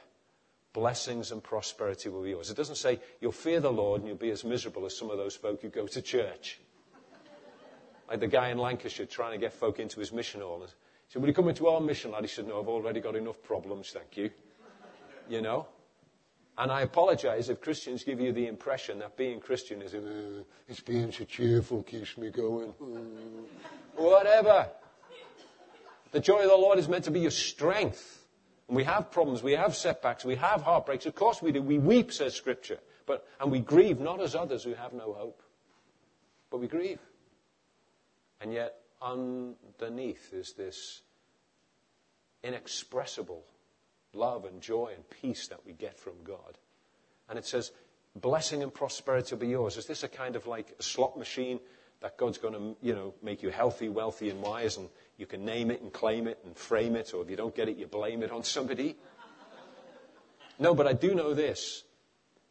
Blessings 0.76 1.32
and 1.32 1.42
prosperity 1.42 2.10
will 2.10 2.22
be 2.22 2.32
yours. 2.32 2.52
It 2.52 2.58
doesn't 2.58 2.76
say 2.76 3.00
you'll 3.22 3.32
fear 3.32 3.62
the 3.62 3.72
Lord 3.72 4.02
and 4.02 4.10
you'll 4.10 4.18
be 4.18 4.32
as 4.32 4.44
miserable 4.44 4.86
as 4.86 4.98
some 4.98 5.10
of 5.10 5.18
those 5.18 5.34
folk 5.34 5.62
who 5.62 5.70
go 5.70 5.88
to 5.88 6.02
church. 6.02 6.60
Like 8.10 8.20
the 8.20 8.28
guy 8.28 8.50
in 8.50 8.58
Lancashire 8.58 9.06
trying 9.06 9.32
to 9.32 9.38
get 9.38 9.54
folk 9.54 9.80
into 9.80 10.02
his 10.02 10.12
mission 10.12 10.42
hall. 10.42 10.60
He 10.60 10.68
said, 11.08 11.22
Will 11.22 11.30
you 11.30 11.34
come 11.34 11.48
into 11.48 11.68
our 11.68 11.80
mission, 11.80 12.12
lad? 12.12 12.24
He 12.24 12.28
said, 12.28 12.46
No, 12.46 12.60
I've 12.60 12.68
already 12.68 13.00
got 13.00 13.16
enough 13.16 13.42
problems, 13.42 13.92
thank 13.92 14.18
you. 14.18 14.32
You 15.30 15.42
know? 15.42 15.66
And 16.58 16.70
I 16.70 16.82
apologize 16.82 17.48
if 17.48 17.62
Christians 17.62 18.04
give 18.04 18.20
you 18.20 18.34
the 18.34 18.48
impression 18.48 19.00
that 19.00 19.16
being 19.16 19.40
Christian 19.40 19.82
is, 19.82 19.94
uh, 19.94 20.44
it's 20.68 20.82
being 20.82 21.10
so 21.14 21.24
cheerful, 21.24 21.84
keeps 21.84 22.18
me 22.18 22.32
going. 22.32 22.74
Uh, 22.82 24.02
whatever. 24.02 24.68
The 26.12 26.20
joy 26.20 26.40
of 26.40 26.50
the 26.50 26.58
Lord 26.58 26.80
is 26.80 26.90
meant 26.90 27.06
to 27.06 27.12
be 27.12 27.22
your 27.22 27.32
strength. 27.32 28.25
And 28.68 28.76
we 28.76 28.84
have 28.84 29.12
problems, 29.12 29.44
we 29.44 29.54
have 29.54 29.76
setbacks, 29.76 30.26
we 30.26 30.36
have 30.36 30.62
heartbreaks. 30.62 31.06
Of 31.06 31.16
course 31.16 31.42
we 31.42 31.52
do. 31.52 31.62
We 31.62 31.78
weep, 31.78 32.12
says 32.12 32.34
Scripture. 32.34 32.80
But, 33.06 33.28
and 33.40 33.52
we 33.52 33.60
grieve 33.60 34.00
not 34.00 34.22
as 34.22 34.36
others 34.36 34.64
who 34.64 34.74
have 34.74 34.94
no 34.94 35.14
hope. 35.14 35.42
But 36.50 36.58
we 36.58 36.68
grieve. 36.68 37.00
And 38.42 38.52
yet, 38.52 38.76
underneath 39.02 40.34
is 40.34 40.54
this 40.54 41.02
inexpressible 42.44 43.44
love 44.14 44.46
and 44.46 44.62
joy 44.62 44.94
and 44.96 45.08
peace 45.10 45.48
that 45.48 45.66
we 45.66 45.74
get 45.74 46.00
from 46.00 46.14
God. 46.24 46.58
And 47.30 47.38
it 47.38 47.46
says, 47.46 47.72
blessing 48.16 48.64
and 48.64 48.74
prosperity 48.74 49.36
will 49.36 49.42
be 49.42 49.48
yours. 49.50 49.78
Is 49.78 49.86
this 49.86 50.04
a 50.04 50.08
kind 50.08 50.36
of 50.36 50.48
like 50.48 50.74
a 50.80 50.84
slot 50.84 51.18
machine 51.18 51.60
that 52.02 52.18
God's 52.18 52.38
going 52.38 52.54
to, 52.54 52.76
you 52.82 52.94
know, 52.94 53.14
make 53.24 53.42
you 53.42 53.50
healthy, 53.50 53.90
wealthy, 53.90 54.30
and 54.30 54.42
wise, 54.42 54.78
and 54.78 54.90
you 55.18 55.26
can 55.26 55.46
name 55.46 55.72
it 55.72 55.82
and 55.82 55.92
claim 55.92 56.28
it 56.28 56.40
and 56.46 56.56
frame 56.56 56.96
it, 56.96 57.14
or 57.14 57.22
if 57.22 57.30
you 57.30 57.36
don't 57.36 57.56
get 57.56 57.70
it, 57.70 57.78
you 57.78 57.88
blame 57.88 58.24
it 58.24 58.32
on 58.32 58.44
somebody? 58.44 58.96
No, 60.60 60.74
but 60.74 60.88
I 60.88 60.94
do 60.94 61.14
know 61.14 61.34
this 61.34 61.84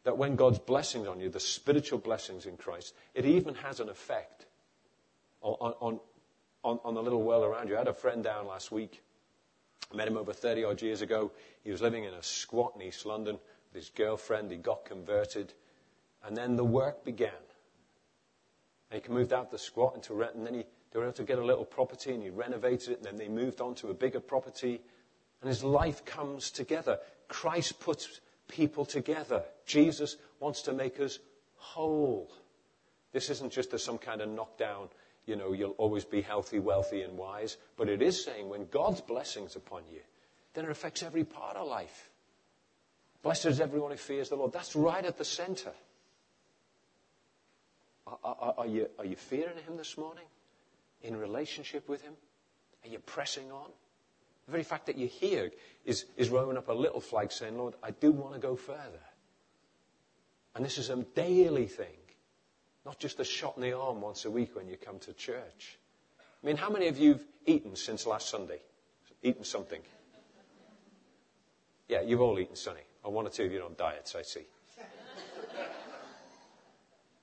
that 0.03 0.17
when 0.19 0.35
God's 0.35 0.59
blessings 0.59 1.07
on 1.07 1.19
you, 1.19 1.29
the 1.29 1.39
spiritual 1.39 1.97
blessings 1.97 2.45
in 2.45 2.57
Christ, 2.57 2.93
it 3.15 3.25
even 3.25 3.55
has 3.55 3.79
an 3.79 3.89
effect 3.89 4.45
on, 5.41 5.73
on, 5.79 5.99
on, 6.63 6.79
on 6.83 6.93
the 6.93 7.01
little 7.01 7.23
world 7.23 7.43
around 7.43 7.69
you. 7.69 7.75
I 7.75 7.79
had 7.79 7.87
a 7.87 7.93
friend 7.93 8.23
down 8.23 8.45
last 8.45 8.71
week. 8.71 9.01
I 9.91 9.95
met 9.95 10.07
him 10.07 10.15
over 10.15 10.31
30 10.31 10.63
odd 10.63 10.81
years 10.81 11.01
ago. 11.01 11.31
He 11.63 11.71
was 11.71 11.81
living 11.81 12.03
in 12.03 12.13
a 12.13 12.21
squat 12.21 12.73
in 12.75 12.83
East 12.83 13.05
London 13.05 13.39
with 13.73 13.81
his 13.81 13.89
girlfriend. 13.89 14.51
He 14.51 14.57
got 14.57 14.85
converted. 14.85 15.53
And 16.23 16.37
then 16.37 16.55
the 16.55 16.63
work 16.63 17.03
began. 17.03 17.31
And 18.91 19.01
he 19.01 19.11
moved 19.11 19.33
out 19.33 19.45
of 19.45 19.51
the 19.51 19.57
squat 19.57 19.95
into 19.95 20.13
rent. 20.13 20.35
And 20.35 20.45
then 20.45 20.53
he, 20.53 20.63
they 20.91 20.99
were 20.99 21.05
able 21.05 21.13
to 21.13 21.23
get 21.23 21.39
a 21.39 21.45
little 21.45 21.65
property 21.65 22.13
and 22.13 22.23
he 22.23 22.29
renovated 22.29 22.89
it. 22.89 22.97
And 22.97 23.05
then 23.05 23.17
they 23.17 23.27
moved 23.27 23.61
on 23.61 23.75
to 23.75 23.89
a 23.89 23.93
bigger 23.93 24.19
property. 24.19 24.81
And 25.41 25.47
his 25.47 25.63
life 25.63 26.05
comes 26.05 26.51
together. 26.51 26.99
Christ 27.27 27.79
puts 27.79 28.21
people 28.47 28.85
together. 28.85 29.43
Jesus 29.65 30.17
wants 30.39 30.61
to 30.63 30.73
make 30.73 30.99
us 30.99 31.19
whole. 31.55 32.31
This 33.11 33.29
isn't 33.29 33.51
just 33.51 33.73
a, 33.73 33.79
some 33.79 33.97
kind 33.97 34.21
of 34.21 34.29
knockdown, 34.29 34.89
you 35.25 35.35
know, 35.35 35.53
you'll 35.53 35.71
always 35.71 36.05
be 36.05 36.21
healthy, 36.21 36.59
wealthy, 36.59 37.01
and 37.01 37.17
wise. 37.17 37.57
But 37.77 37.89
it 37.89 38.01
is 38.01 38.23
saying 38.23 38.49
when 38.49 38.67
God's 38.67 39.01
blessings 39.01 39.55
upon 39.55 39.83
you, 39.91 40.01
then 40.53 40.65
it 40.65 40.71
affects 40.71 41.01
every 41.01 41.23
part 41.23 41.57
of 41.57 41.67
life. 41.67 42.09
Blessed 43.23 43.47
is 43.47 43.59
everyone 43.59 43.91
who 43.91 43.97
fears 43.97 44.29
the 44.29 44.35
Lord. 44.35 44.53
That's 44.53 44.75
right 44.75 45.03
at 45.03 45.17
the 45.17 45.25
center. 45.25 45.71
Are, 48.07 48.53
are, 48.57 48.67
you, 48.67 48.89
are 48.99 49.05
you 49.05 49.15
fearing 49.15 49.57
Him 49.65 49.77
this 49.77 49.97
morning? 49.97 50.25
In 51.01 51.17
relationship 51.17 51.89
with 51.89 52.01
Him? 52.01 52.13
Are 52.83 52.89
you 52.89 52.99
pressing 52.99 53.51
on? 53.51 53.69
The 54.45 54.51
very 54.51 54.63
fact 54.63 54.85
that 54.85 54.97
you're 54.97 55.07
here 55.07 55.51
is, 55.85 56.05
is 56.17 56.29
rolling 56.29 56.57
up 56.57 56.67
a 56.67 56.73
little 56.73 57.01
flag 57.01 57.31
saying, 57.31 57.57
Lord, 57.57 57.73
I 57.81 57.91
do 57.91 58.11
want 58.11 58.33
to 58.33 58.39
go 58.39 58.55
further. 58.55 59.01
And 60.55 60.63
this 60.63 60.77
is 60.77 60.89
a 60.89 60.97
daily 61.15 61.65
thing, 61.65 61.97
not 62.85 62.99
just 62.99 63.19
a 63.19 63.25
shot 63.25 63.57
in 63.57 63.63
the 63.63 63.73
arm 63.73 64.01
once 64.01 64.25
a 64.25 64.31
week 64.31 64.55
when 64.55 64.67
you 64.67 64.77
come 64.77 64.99
to 64.99 65.13
church. 65.13 65.77
I 66.43 66.47
mean, 66.47 66.57
how 66.57 66.69
many 66.69 66.87
of 66.87 66.97
you 66.97 67.13
have 67.13 67.23
eaten 67.47 67.75
since 67.75 68.05
last 68.05 68.29
Sunday? 68.29 68.61
Eaten 69.23 69.43
something? 69.43 69.81
Yeah, 71.87 72.01
you've 72.01 72.21
all 72.21 72.37
eaten, 72.39 72.55
Sonny. 72.55 72.81
Or 73.03 73.11
one 73.11 73.25
or 73.25 73.29
two 73.29 73.43
of 73.45 73.51
you 73.51 73.63
on 73.63 73.75
diets, 73.77 74.15
I 74.15 74.21
see. 74.21 74.45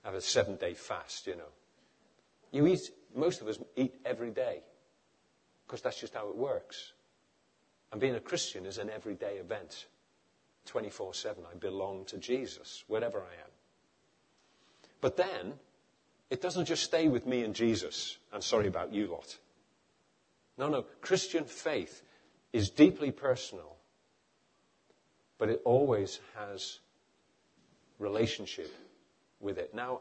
Have 0.05 0.15
a 0.15 0.21
seven 0.21 0.57
day 0.57 0.75
fast, 0.75 1.27
you 1.27 1.37
know. 1.37 1.53
You 2.51 2.67
eat, 2.67 2.91
most 3.15 3.41
of 3.41 3.49
us 3.49 3.59
eat 3.77 3.95
every 4.05 4.31
day 4.31 4.61
because 5.67 5.81
that's 5.81 6.01
just 6.01 6.15
how 6.15 6.29
it 6.29 6.37
works. 6.37 6.93
And 7.91 8.01
being 8.01 8.15
a 8.15 8.21
Christian 8.21 8.67
is 8.67 8.79
an 8.79 8.91
everyday 8.91 9.37
event. 9.37 9.87
24 10.67 11.15
7. 11.15 11.45
I 11.53 11.57
belong 11.57 12.05
to 12.07 12.19
Jesus, 12.19 12.85
wherever 12.87 13.19
I 13.19 13.33
am. 13.43 13.51
But 15.01 15.17
then, 15.17 15.55
it 16.31 16.41
doesn't 16.41 16.67
just 16.67 16.85
stay 16.85 17.09
with 17.09 17.27
me 17.27 17.43
and 17.43 17.55
Jesus. 17.55 18.17
I'm 18.33 18.43
sorry 18.43 18.69
about 18.69 18.93
you 18.93 19.09
lot. 19.09 19.37
No, 20.57 20.69
no. 20.69 20.83
Christian 21.01 21.45
faith 21.45 22.03
is 22.53 22.71
deeply 22.71 23.11
personal 23.11 23.77
but 25.43 25.51
it 25.51 25.61
always 25.65 26.21
has 26.37 26.79
relationship 27.99 28.73
with 29.43 29.59
it. 29.59 29.75
Now, 29.75 30.01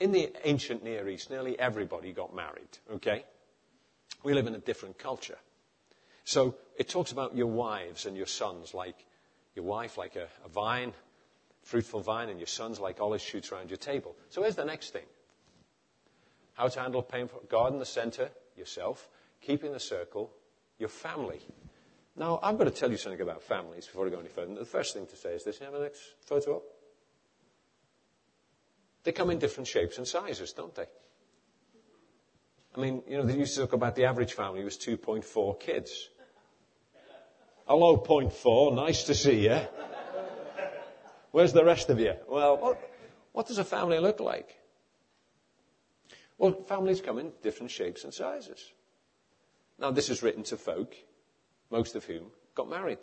in 0.00 0.12
the 0.12 0.32
ancient 0.44 0.82
Near 0.82 1.08
East, 1.08 1.30
nearly 1.30 1.58
everybody 1.58 2.12
got 2.12 2.34
married, 2.34 2.78
okay? 2.94 3.24
We 4.22 4.34
live 4.34 4.46
in 4.46 4.54
a 4.54 4.58
different 4.58 4.98
culture. 4.98 5.38
So 6.24 6.56
it 6.76 6.88
talks 6.88 7.12
about 7.12 7.36
your 7.36 7.46
wives 7.46 8.06
and 8.06 8.16
your 8.16 8.26
sons, 8.26 8.74
like 8.74 8.96
your 9.54 9.64
wife 9.64 9.98
like 9.98 10.16
a, 10.16 10.26
a 10.44 10.48
vine, 10.48 10.92
fruitful 11.62 12.00
vine, 12.00 12.28
and 12.28 12.38
your 12.38 12.46
sons 12.46 12.80
like 12.80 13.00
olive 13.00 13.20
shoots 13.20 13.52
around 13.52 13.70
your 13.70 13.76
table. 13.76 14.16
So 14.30 14.42
here's 14.42 14.56
the 14.56 14.64
next 14.64 14.90
thing. 14.90 15.04
How 16.54 16.68
to 16.68 16.80
handle 16.80 17.02
painful, 17.02 17.42
God 17.48 17.72
in 17.72 17.78
the 17.78 17.86
center, 17.86 18.30
yourself, 18.56 19.08
keeping 19.42 19.72
the 19.72 19.80
circle, 19.80 20.30
your 20.78 20.88
family. 20.88 21.40
Now, 22.16 22.38
I'm 22.42 22.56
going 22.56 22.70
to 22.70 22.76
tell 22.76 22.90
you 22.90 22.96
something 22.96 23.20
about 23.20 23.42
families 23.42 23.86
before 23.86 24.06
I 24.06 24.10
go 24.10 24.20
any 24.20 24.28
further. 24.28 24.54
The 24.54 24.64
first 24.64 24.94
thing 24.94 25.06
to 25.06 25.16
say 25.16 25.34
is 25.34 25.44
this. 25.44 25.58
You 25.60 25.66
have 25.66 25.74
the 25.74 25.80
next 25.80 26.00
photo 26.20 26.56
up? 26.56 26.62
They 29.04 29.12
come 29.12 29.30
in 29.30 29.38
different 29.38 29.68
shapes 29.68 29.98
and 29.98 30.08
sizes, 30.08 30.52
don't 30.52 30.74
they? 30.74 30.86
I 32.76 32.80
mean, 32.80 33.02
you 33.06 33.18
know, 33.18 33.24
they 33.24 33.36
used 33.36 33.54
to 33.54 33.60
talk 33.60 33.72
about 33.74 33.94
the 33.94 34.06
average 34.06 34.32
family 34.32 34.64
was 34.64 34.76
2.4 34.76 35.60
kids. 35.60 36.08
Hello, 37.66 37.96
point 37.96 38.32
four. 38.32 38.72
Nice 38.72 39.04
to 39.04 39.14
see 39.14 39.44
you. 39.44 39.60
Where's 41.30 41.52
the 41.52 41.64
rest 41.64 41.88
of 41.90 42.00
you? 42.00 42.14
Well, 42.28 42.56
what, 42.56 42.90
what 43.32 43.46
does 43.46 43.58
a 43.58 43.64
family 43.64 43.98
look 43.98 44.20
like? 44.20 44.54
Well, 46.36 46.62
families 46.62 47.00
come 47.00 47.18
in 47.18 47.32
different 47.42 47.70
shapes 47.70 48.04
and 48.04 48.12
sizes. 48.12 48.72
Now, 49.78 49.90
this 49.92 50.10
is 50.10 50.22
written 50.22 50.42
to 50.44 50.56
folk, 50.56 50.94
most 51.70 51.96
of 51.96 52.04
whom 52.04 52.26
got 52.54 52.68
married. 52.68 52.98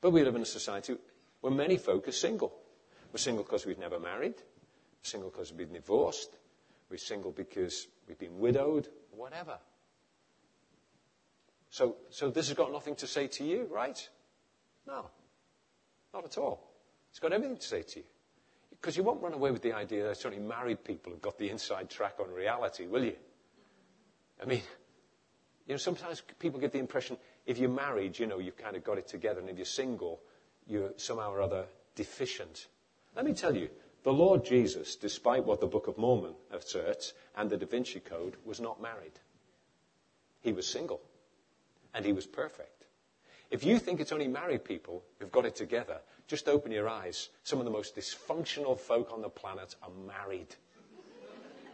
But 0.00 0.10
we 0.10 0.24
live 0.24 0.36
in 0.36 0.42
a 0.42 0.46
society 0.46 0.96
where 1.40 1.52
many 1.52 1.76
folk 1.76 2.08
are 2.08 2.12
single. 2.12 2.52
We're 3.12 3.18
single 3.18 3.44
because 3.44 3.66
we've 3.66 3.78
never 3.78 3.98
married. 3.98 4.34
Single 5.02 5.30
because 5.30 5.52
we've 5.52 5.68
been 5.68 5.74
divorced. 5.74 6.36
We're 6.90 6.98
single 6.98 7.32
because 7.32 7.88
we've 8.06 8.18
been 8.18 8.38
widowed, 8.38 8.88
whatever. 9.10 9.58
So, 11.70 11.96
so 12.10 12.30
this 12.30 12.48
has 12.48 12.56
got 12.56 12.72
nothing 12.72 12.94
to 12.96 13.06
say 13.06 13.26
to 13.26 13.44
you, 13.44 13.68
right? 13.70 14.08
No, 14.86 15.10
not 16.14 16.24
at 16.24 16.38
all. 16.38 16.70
It's 17.10 17.18
got 17.18 17.32
everything 17.32 17.56
to 17.56 17.66
say 17.66 17.82
to 17.82 17.98
you. 18.00 18.04
Because 18.70 18.96
you 18.96 19.02
won't 19.02 19.22
run 19.22 19.32
away 19.32 19.50
with 19.50 19.62
the 19.62 19.72
idea 19.72 20.04
that 20.04 20.10
it's 20.10 20.26
only 20.26 20.38
married 20.38 20.84
people 20.84 21.12
who've 21.12 21.20
got 21.20 21.38
the 21.38 21.50
inside 21.50 21.90
track 21.90 22.14
on 22.20 22.30
reality, 22.30 22.86
will 22.86 23.04
you? 23.04 23.16
I 24.40 24.44
mean, 24.44 24.62
you 25.66 25.74
know, 25.74 25.78
sometimes 25.78 26.22
people 26.38 26.60
get 26.60 26.72
the 26.72 26.78
impression 26.78 27.16
if 27.46 27.58
you're 27.58 27.70
married, 27.70 28.18
you 28.18 28.26
know, 28.26 28.38
you've 28.38 28.56
kind 28.56 28.76
of 28.76 28.84
got 28.84 28.98
it 28.98 29.08
together, 29.08 29.40
and 29.40 29.48
if 29.48 29.56
you're 29.56 29.64
single, 29.64 30.20
you're 30.66 30.92
somehow 30.96 31.32
or 31.32 31.40
other 31.40 31.64
deficient. 31.94 32.68
Let 33.14 33.24
me 33.24 33.32
tell 33.32 33.56
you, 33.56 33.70
the 34.06 34.12
Lord 34.12 34.44
Jesus, 34.44 34.94
despite 34.94 35.44
what 35.44 35.60
the 35.60 35.66
Book 35.66 35.88
of 35.88 35.98
Mormon 35.98 36.36
asserts 36.52 37.12
and 37.36 37.50
the 37.50 37.56
Da 37.56 37.66
Vinci 37.66 37.98
Code, 37.98 38.36
was 38.44 38.60
not 38.60 38.80
married. 38.80 39.18
He 40.42 40.52
was 40.52 40.64
single. 40.64 41.00
And 41.92 42.04
he 42.04 42.12
was 42.12 42.24
perfect. 42.24 42.84
If 43.50 43.64
you 43.64 43.80
think 43.80 43.98
it's 43.98 44.12
only 44.12 44.28
married 44.28 44.64
people 44.64 45.02
who've 45.18 45.32
got 45.32 45.44
it 45.44 45.56
together, 45.56 45.98
just 46.28 46.46
open 46.48 46.70
your 46.70 46.88
eyes. 46.88 47.30
Some 47.42 47.58
of 47.58 47.64
the 47.64 47.72
most 47.72 47.96
dysfunctional 47.96 48.78
folk 48.78 49.10
on 49.12 49.22
the 49.22 49.28
planet 49.28 49.74
are 49.82 49.90
married. 50.06 50.54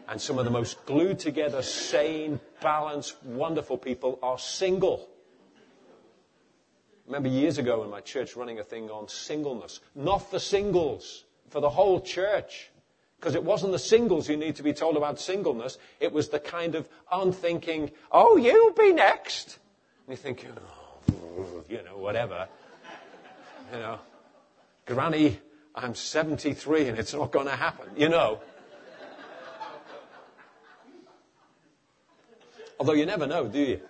And 0.08 0.18
some 0.18 0.38
of 0.38 0.46
the 0.46 0.50
most 0.50 0.86
glued 0.86 1.18
together, 1.18 1.60
sane, 1.60 2.40
balanced, 2.62 3.22
wonderful 3.24 3.76
people 3.76 4.18
are 4.22 4.38
single. 4.38 5.06
Remember 7.04 7.28
years 7.28 7.58
ago 7.58 7.84
in 7.84 7.90
my 7.90 8.00
church 8.00 8.36
running 8.36 8.58
a 8.58 8.64
thing 8.64 8.88
on 8.88 9.06
singleness. 9.06 9.80
Not 9.94 10.30
for 10.30 10.38
singles, 10.38 11.24
for 11.52 11.60
the 11.60 11.70
whole 11.70 12.00
church. 12.00 12.70
Because 13.20 13.34
it 13.36 13.44
wasn't 13.44 13.72
the 13.72 13.78
singles 13.78 14.26
who 14.26 14.36
need 14.36 14.56
to 14.56 14.64
be 14.64 14.72
told 14.72 14.96
about 14.96 15.20
singleness. 15.20 15.78
It 16.00 16.12
was 16.12 16.30
the 16.30 16.40
kind 16.40 16.74
of 16.74 16.88
unthinking, 17.12 17.92
oh, 18.10 18.36
you'll 18.36 18.72
be 18.72 18.92
next. 18.92 19.58
And 20.06 20.16
you 20.16 20.16
think, 20.16 20.44
oh, 21.12 21.62
you 21.68 21.82
know, 21.84 21.98
whatever. 21.98 22.48
You 23.72 23.78
know, 23.78 23.98
Granny, 24.86 25.38
I'm 25.74 25.94
73 25.94 26.88
and 26.88 26.98
it's 26.98 27.14
not 27.14 27.30
going 27.30 27.46
to 27.46 27.56
happen, 27.56 27.90
you 27.96 28.08
know. 28.08 28.40
Although 32.80 32.94
you 32.94 33.06
never 33.06 33.26
know, 33.26 33.46
do 33.46 33.60
you? 33.60 33.80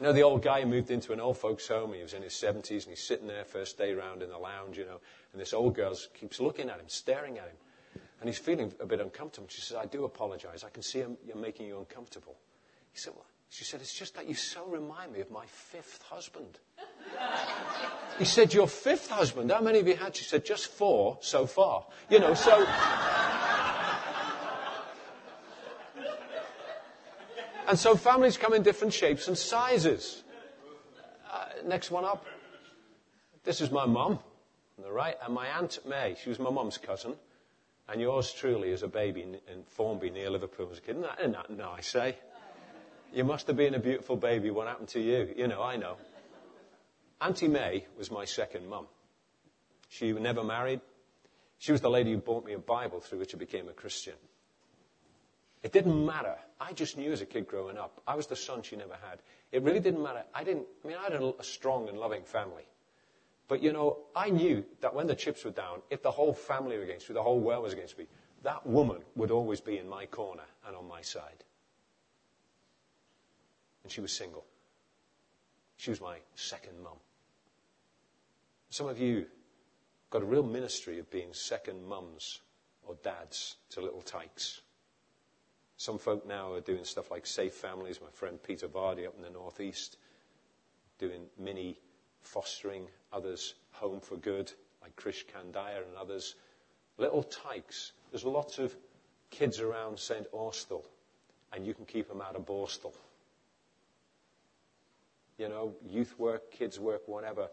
You 0.00 0.06
know, 0.06 0.12
the 0.12 0.22
old 0.22 0.42
guy 0.42 0.64
moved 0.64 0.90
into 0.90 1.12
an 1.12 1.20
old 1.20 1.38
folks' 1.38 1.68
home. 1.68 1.92
He 1.92 2.02
was 2.02 2.14
in 2.14 2.22
his 2.22 2.32
70s 2.32 2.82
and 2.82 2.90
he's 2.90 3.02
sitting 3.02 3.28
there 3.28 3.44
first 3.44 3.78
day 3.78 3.94
round 3.94 4.22
in 4.22 4.28
the 4.28 4.38
lounge, 4.38 4.76
you 4.76 4.84
know, 4.84 5.00
and 5.32 5.40
this 5.40 5.52
old 5.52 5.74
girl 5.74 5.96
keeps 6.18 6.40
looking 6.40 6.68
at 6.68 6.80
him, 6.80 6.88
staring 6.88 7.38
at 7.38 7.46
him. 7.46 7.56
And 8.20 8.28
he's 8.28 8.38
feeling 8.38 8.72
a 8.80 8.86
bit 8.86 9.00
uncomfortable. 9.00 9.48
She 9.50 9.60
says, 9.60 9.76
I 9.76 9.86
do 9.86 10.04
apologize. 10.04 10.64
I 10.64 10.70
can 10.70 10.82
see 10.82 10.98
you're 10.98 11.36
making 11.36 11.66
you 11.66 11.78
uncomfortable. 11.78 12.36
He 12.92 12.98
said, 12.98 13.12
well, 13.14 13.26
she 13.50 13.64
said, 13.64 13.80
it's 13.80 13.94
just 13.94 14.16
that 14.16 14.26
you 14.26 14.34
so 14.34 14.66
remind 14.66 15.12
me 15.12 15.20
of 15.20 15.30
my 15.30 15.46
fifth 15.46 16.02
husband. 16.08 16.58
he 18.18 18.24
said, 18.24 18.52
your 18.52 18.66
fifth 18.66 19.10
husband? 19.10 19.52
How 19.52 19.60
many 19.60 19.78
have 19.78 19.86
you 19.86 19.96
had? 19.96 20.16
She 20.16 20.24
said, 20.24 20.44
just 20.44 20.68
four 20.68 21.18
so 21.20 21.46
far. 21.46 21.84
You 22.10 22.18
know, 22.18 22.34
so. 22.34 22.66
And 27.66 27.78
so 27.78 27.96
families 27.96 28.36
come 28.36 28.54
in 28.54 28.62
different 28.62 28.92
shapes 28.92 29.28
and 29.28 29.36
sizes. 29.36 30.22
Uh, 31.32 31.46
next 31.64 31.90
one 31.90 32.04
up. 32.04 32.24
This 33.44 33.60
is 33.60 33.70
my 33.70 33.86
mum 33.86 34.18
on 34.78 34.84
the 34.84 34.92
right, 34.92 35.16
and 35.24 35.34
my 35.34 35.46
Aunt 35.48 35.78
May. 35.86 36.16
She 36.22 36.28
was 36.28 36.38
my 36.38 36.50
mum's 36.50 36.78
cousin. 36.78 37.14
And 37.88 38.00
yours 38.00 38.32
truly 38.32 38.70
is 38.70 38.82
a 38.82 38.88
baby 38.88 39.22
in, 39.22 39.38
Formby 39.66 40.10
near 40.10 40.30
Liverpool 40.30 40.68
as 40.72 40.78
a 40.78 40.80
kid. 40.80 40.96
Isn't 41.20 41.32
that 41.32 41.50
nice, 41.50 41.94
eh? 41.94 42.12
You 43.12 43.24
must 43.24 43.46
have 43.46 43.56
been 43.56 43.74
a 43.74 43.78
beautiful 43.78 44.16
baby. 44.16 44.50
What 44.50 44.66
happened 44.66 44.88
to 44.88 45.00
you? 45.00 45.32
You 45.36 45.48
know, 45.48 45.62
I 45.62 45.76
know. 45.76 45.96
Auntie 47.20 47.48
May 47.48 47.84
was 47.98 48.10
my 48.10 48.24
second 48.24 48.68
mum. 48.68 48.86
She 49.88 50.12
never 50.12 50.42
married. 50.42 50.80
She 51.58 51.72
was 51.72 51.80
the 51.80 51.90
lady 51.90 52.12
who 52.12 52.18
bought 52.18 52.44
me 52.44 52.54
a 52.54 52.58
Bible 52.58 53.00
through 53.00 53.20
which 53.20 53.34
I 53.34 53.38
became 53.38 53.68
a 53.68 53.72
Christian. 53.72 54.14
It 55.64 55.72
didn't 55.72 56.04
matter. 56.04 56.36
I 56.60 56.74
just 56.74 56.98
knew 56.98 57.10
as 57.10 57.22
a 57.22 57.26
kid 57.26 57.48
growing 57.48 57.78
up. 57.78 58.02
I 58.06 58.14
was 58.14 58.26
the 58.26 58.36
son 58.36 58.62
she 58.62 58.76
never 58.76 58.96
had. 59.08 59.20
It 59.50 59.62
really 59.62 59.80
didn't 59.80 60.02
matter. 60.02 60.22
I 60.34 60.44
didn't, 60.44 60.66
I 60.84 60.88
mean, 60.88 60.98
I 60.98 61.04
had 61.04 61.14
a, 61.14 61.32
strong 61.42 61.88
and 61.88 61.98
loving 61.98 62.22
family. 62.22 62.64
But 63.48 63.62
you 63.62 63.72
know, 63.72 63.98
I 64.14 64.28
knew 64.28 64.62
that 64.82 64.94
when 64.94 65.06
the 65.06 65.14
chips 65.14 65.42
were 65.42 65.50
down, 65.50 65.80
if 65.88 66.02
the 66.02 66.10
whole 66.10 66.34
family 66.34 66.76
were 66.76 66.84
against 66.84 67.08
me, 67.08 67.14
the 67.14 67.22
whole 67.22 67.40
world 67.40 67.62
was 67.62 67.72
against 67.72 67.98
me, 67.98 68.06
that 68.42 68.66
woman 68.66 68.98
would 69.16 69.30
always 69.30 69.60
be 69.60 69.78
in 69.78 69.88
my 69.88 70.04
corner 70.04 70.42
and 70.66 70.76
on 70.76 70.86
my 70.86 71.00
side. 71.00 71.44
And 73.82 73.90
she 73.90 74.02
was 74.02 74.12
single. 74.12 74.44
She 75.78 75.90
was 75.90 76.00
my 76.00 76.18
second 76.34 76.78
mum. 76.82 76.98
Some 78.68 78.86
of 78.86 78.98
you 78.98 79.26
got 80.10 80.20
a 80.20 80.26
real 80.26 80.42
ministry 80.42 80.98
of 80.98 81.10
being 81.10 81.32
second 81.32 81.86
mums 81.86 82.40
or 82.86 82.96
dads 83.02 83.56
to 83.70 83.80
little 83.80 84.02
tykes. 84.02 84.60
Some 85.76 85.98
folk 85.98 86.26
now 86.26 86.52
are 86.52 86.60
doing 86.60 86.84
stuff 86.84 87.10
like 87.10 87.26
Safe 87.26 87.52
Families. 87.52 88.00
My 88.00 88.10
friend 88.12 88.42
Peter 88.42 88.68
Vardy 88.68 89.06
up 89.06 89.16
in 89.16 89.22
the 89.22 89.30
northeast 89.30 89.96
doing 90.98 91.22
mini 91.38 91.78
fostering. 92.22 92.86
Others 93.12 93.54
Home 93.72 94.00
for 94.00 94.16
Good, 94.16 94.52
like 94.82 94.94
Krish 94.96 95.24
Kandiah 95.26 95.82
and 95.86 95.96
others. 95.98 96.36
Little 96.96 97.22
tykes. 97.22 97.92
There's 98.10 98.24
lots 98.24 98.58
of 98.58 98.74
kids 99.30 99.60
around 99.60 99.98
St. 99.98 100.26
Austell, 100.32 100.84
and 101.52 101.66
you 101.66 101.74
can 101.74 101.84
keep 101.84 102.08
them 102.08 102.20
out 102.20 102.36
of 102.36 102.46
Borstal. 102.46 102.92
You 105.38 105.48
know, 105.48 105.74
youth 105.88 106.16
work, 106.18 106.52
kids 106.52 106.78
work, 106.78 107.02
whatever. 107.06 107.48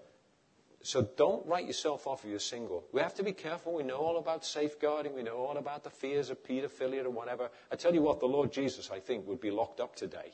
So 0.84 1.08
don't 1.16 1.46
write 1.46 1.68
yourself 1.68 2.08
off 2.08 2.24
if 2.24 2.30
you're 2.30 2.40
single. 2.40 2.84
We 2.92 3.02
have 3.02 3.14
to 3.16 3.24
be 3.24 3.34
careful. 3.34 3.74
We 3.74 3.84
know 3.84 3.98
all 3.98 4.18
about 4.18 4.44
safeguarding. 4.44 5.14
We 5.14 5.22
know 5.22 5.38
all 5.38 5.58
about 5.58 5.84
the 5.84 5.92
fears 5.92 6.30
of 6.32 6.44
pedophilia 6.44 7.06
or 7.06 7.12
whatever. 7.12 7.50
I 7.72 7.76
tell 7.76 7.94
you 7.94 8.02
what, 8.02 8.20
the 8.20 8.26
Lord 8.28 8.52
Jesus, 8.52 8.90
I 8.92 9.00
think, 9.00 9.28
would 9.28 9.40
be 9.40 9.52
locked 9.52 9.80
up 9.80 9.96
today 9.96 10.34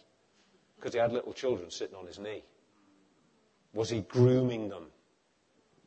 because 0.78 0.94
he 0.94 1.00
had 1.00 1.12
little 1.12 1.34
children 1.34 1.70
sitting 1.70 1.96
on 1.96 2.06
his 2.06 2.18
knee. 2.18 2.44
Was 3.74 3.90
he 3.90 4.02
grooming 4.02 4.70
them? 4.70 4.86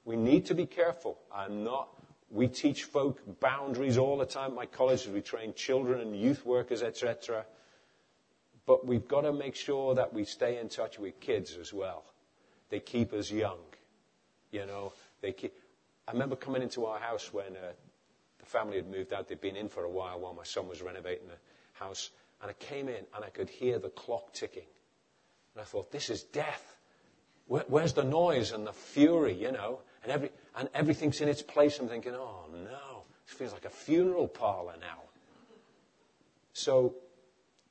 We 0.05 0.17
need 0.17 0.47
to 0.47 0.55
be 0.55 0.67
careful. 0.67 1.19
I'm 1.35 1.65
not. 1.65 1.89
We 2.31 2.47
teach 2.47 2.85
folk 2.85 3.41
boundaries 3.41 3.97
all 3.97 4.19
the 4.19 4.27
time. 4.27 4.55
My 4.55 4.67
colleges, 4.67 5.09
we 5.09 5.23
train 5.23 5.55
children 5.55 6.01
and 6.01 6.15
youth 6.15 6.45
workers, 6.45 6.83
etc. 6.83 7.47
But 8.67 8.87
we've 8.87 9.09
got 9.09 9.23
to 9.23 9.33
make 9.33 9.57
sure 9.57 9.95
that 9.95 10.13
we 10.13 10.25
stay 10.25 10.59
in 10.59 10.69
touch 10.69 10.99
with 10.99 11.19
kids 11.19 11.57
as 11.57 11.73
well. 11.73 12.05
They 12.69 12.79
keep 12.79 13.13
us 13.13 13.31
young. 13.31 13.59
You 14.51 14.67
know, 14.67 14.93
they 15.21 15.33
keep, 15.33 15.53
I 16.09 16.13
remember 16.13 16.37
coming 16.37 16.63
into 16.63 16.87
our 16.87 16.99
house 16.99 17.33
when 17.33 17.57
uh, 17.57 17.73
the 18.39 18.47
family 18.47 18.77
had 18.77 18.89
moved 18.89 19.13
out. 19.13 19.29
They'd 19.29 19.41
been 19.41 19.57
in 19.57 19.69
for 19.69 19.85
a 19.85 19.91
while 19.91 20.21
while 20.21 20.35
my 20.35 20.45
son 20.45 20.69
was 20.69 20.83
renovating 20.83 21.29
the 21.29 21.39
house. 21.73 22.11
And 22.43 22.51
I 22.51 22.55
came 22.55 22.89
in 22.89 23.05
and 23.15 23.25
I 23.25 23.29
could 23.31 23.49
hear 23.49 23.79
the 23.79 23.91
clock 23.91 24.33
ticking. 24.33 24.67
And 25.55 25.63
I 25.63 25.65
thought, 25.65 25.93
this 25.93 26.11
is 26.11 26.23
death. 26.23 26.77
Where, 27.47 27.65
where's 27.69 27.93
the 27.93 28.05
noise 28.05 28.53
and 28.53 28.67
the 28.67 28.73
fury, 28.73 29.35
you 29.35 29.53
know? 29.53 29.81
And, 30.03 30.13
every, 30.13 30.31
and 30.57 30.69
everything's 30.75 31.21
in 31.21 31.29
its 31.29 31.43
place. 31.43 31.79
I'm 31.79 31.89
thinking, 31.89 32.15
oh 32.15 32.47
no, 32.53 33.03
this 33.27 33.37
feels 33.37 33.53
like 33.53 33.65
a 33.65 33.71
funeral 33.71 34.29
parlor 34.29 34.75
now. 34.81 35.03
So, 36.53 36.95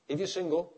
if 0.08 0.20
you're 0.20 0.28
single, 0.28 0.74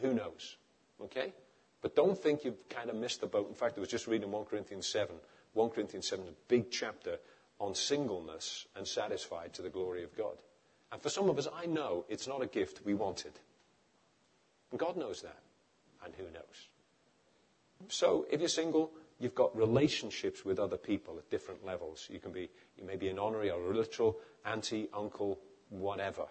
who 0.00 0.14
knows? 0.14 0.56
Okay? 1.02 1.32
But 1.80 1.94
don't 1.94 2.18
think 2.18 2.44
you've 2.44 2.68
kind 2.68 2.90
of 2.90 2.96
missed 2.96 3.20
the 3.20 3.26
boat. 3.26 3.48
In 3.48 3.54
fact, 3.54 3.76
I 3.76 3.80
was 3.80 3.88
just 3.88 4.06
reading 4.06 4.30
1 4.30 4.44
Corinthians 4.46 4.86
7. 4.88 5.14
1 5.54 5.70
Corinthians 5.70 6.08
7 6.08 6.24
is 6.24 6.30
a 6.32 6.36
big 6.48 6.70
chapter 6.70 7.18
on 7.60 7.74
singleness 7.74 8.66
and 8.76 8.86
satisfied 8.86 9.54
to 9.54 9.62
the 9.62 9.68
glory 9.68 10.04
of 10.04 10.16
God. 10.16 10.36
And 10.90 11.00
for 11.00 11.10
some 11.10 11.28
of 11.28 11.38
us, 11.38 11.48
I 11.54 11.66
know 11.66 12.04
it's 12.08 12.26
not 12.26 12.42
a 12.42 12.46
gift 12.46 12.80
we 12.84 12.94
wanted. 12.94 13.32
And 14.70 14.80
God 14.80 14.96
knows 14.96 15.22
that. 15.22 15.38
And 16.04 16.14
who 16.16 16.24
knows? 16.24 16.68
So 17.88 18.26
if 18.30 18.40
you're 18.40 18.48
single, 18.48 18.92
you've 19.18 19.34
got 19.34 19.56
relationships 19.56 20.44
with 20.44 20.58
other 20.58 20.76
people 20.76 21.18
at 21.18 21.30
different 21.30 21.64
levels. 21.64 22.08
You 22.10 22.18
can 22.18 22.32
be, 22.32 22.48
you 22.76 22.84
may 22.84 22.96
be 22.96 23.08
an 23.08 23.18
honorary 23.18 23.50
or 23.50 23.60
a 23.60 23.76
literal 23.76 24.18
auntie, 24.44 24.88
uncle, 24.92 25.38
whatever 25.70 26.26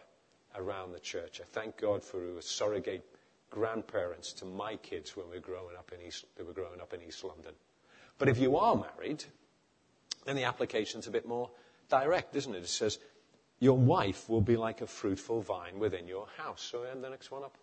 around 0.56 0.92
the 0.92 1.00
church. 1.00 1.40
I 1.42 1.46
thank 1.46 1.78
God 1.78 2.04
for 2.04 2.38
a 2.38 2.42
surrogate 2.42 3.06
grandparents 3.50 4.34
to 4.34 4.46
my 4.46 4.76
kids 4.78 5.16
when 5.16 5.30
we 5.30 5.36
were 5.36 5.42
growing 5.42 5.76
up 5.78 5.92
in 5.94 6.06
East, 6.06 6.26
they 6.36 6.44
were 6.44 6.54
growing 6.54 6.82
up 6.82 6.94
in 6.94 7.02
East 7.02 7.24
London. 7.24 7.54
But 8.18 8.30
if 8.30 8.38
you 8.40 8.58
are 8.58 8.76
married, 8.76 9.24
then 10.26 10.36
the 10.36 10.44
application's 10.44 11.08
a 11.08 11.12
bit 11.12 11.28
more 11.28 11.50
direct, 11.90 12.36
isn't 12.36 12.56
it? 12.56 12.64
It 12.64 12.70
says, 12.70 13.00
your 13.60 13.78
wife 13.78 14.30
will 14.30 14.42
be 14.42 14.58
like 14.58 14.82
a 14.82 14.88
fruitful 14.88 15.42
vine 15.42 15.80
within 15.80 16.08
your 16.08 16.28
house. 16.38 16.62
So, 16.62 16.84
and 16.84 17.04
the 17.04 17.10
next 17.10 17.32
one 17.32 17.44
up. 17.44 17.58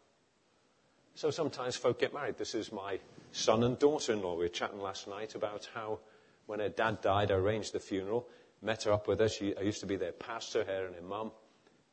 So 1.14 1.30
sometimes 1.30 1.76
folk 1.76 2.00
get 2.00 2.12
married. 2.12 2.38
This 2.38 2.54
is 2.54 2.72
my 2.72 2.98
son 3.30 3.62
and 3.62 3.78
daughter-in-law. 3.78 4.34
We 4.34 4.44
were 4.44 4.48
chatting 4.48 4.80
last 4.80 5.06
night 5.06 5.36
about 5.36 5.68
how 5.72 6.00
when 6.46 6.58
her 6.58 6.68
dad 6.68 7.00
died, 7.00 7.30
I 7.30 7.34
arranged 7.34 7.72
the 7.72 7.80
funeral, 7.80 8.26
met 8.60 8.82
her 8.84 8.92
up 8.92 9.06
with 9.06 9.20
her. 9.20 9.28
She, 9.28 9.56
I 9.56 9.60
used 9.62 9.80
to 9.80 9.86
be 9.86 9.96
their 9.96 10.12
pastor, 10.12 10.64
her 10.64 10.86
and 10.86 10.96
her 10.96 11.02
mum, 11.02 11.30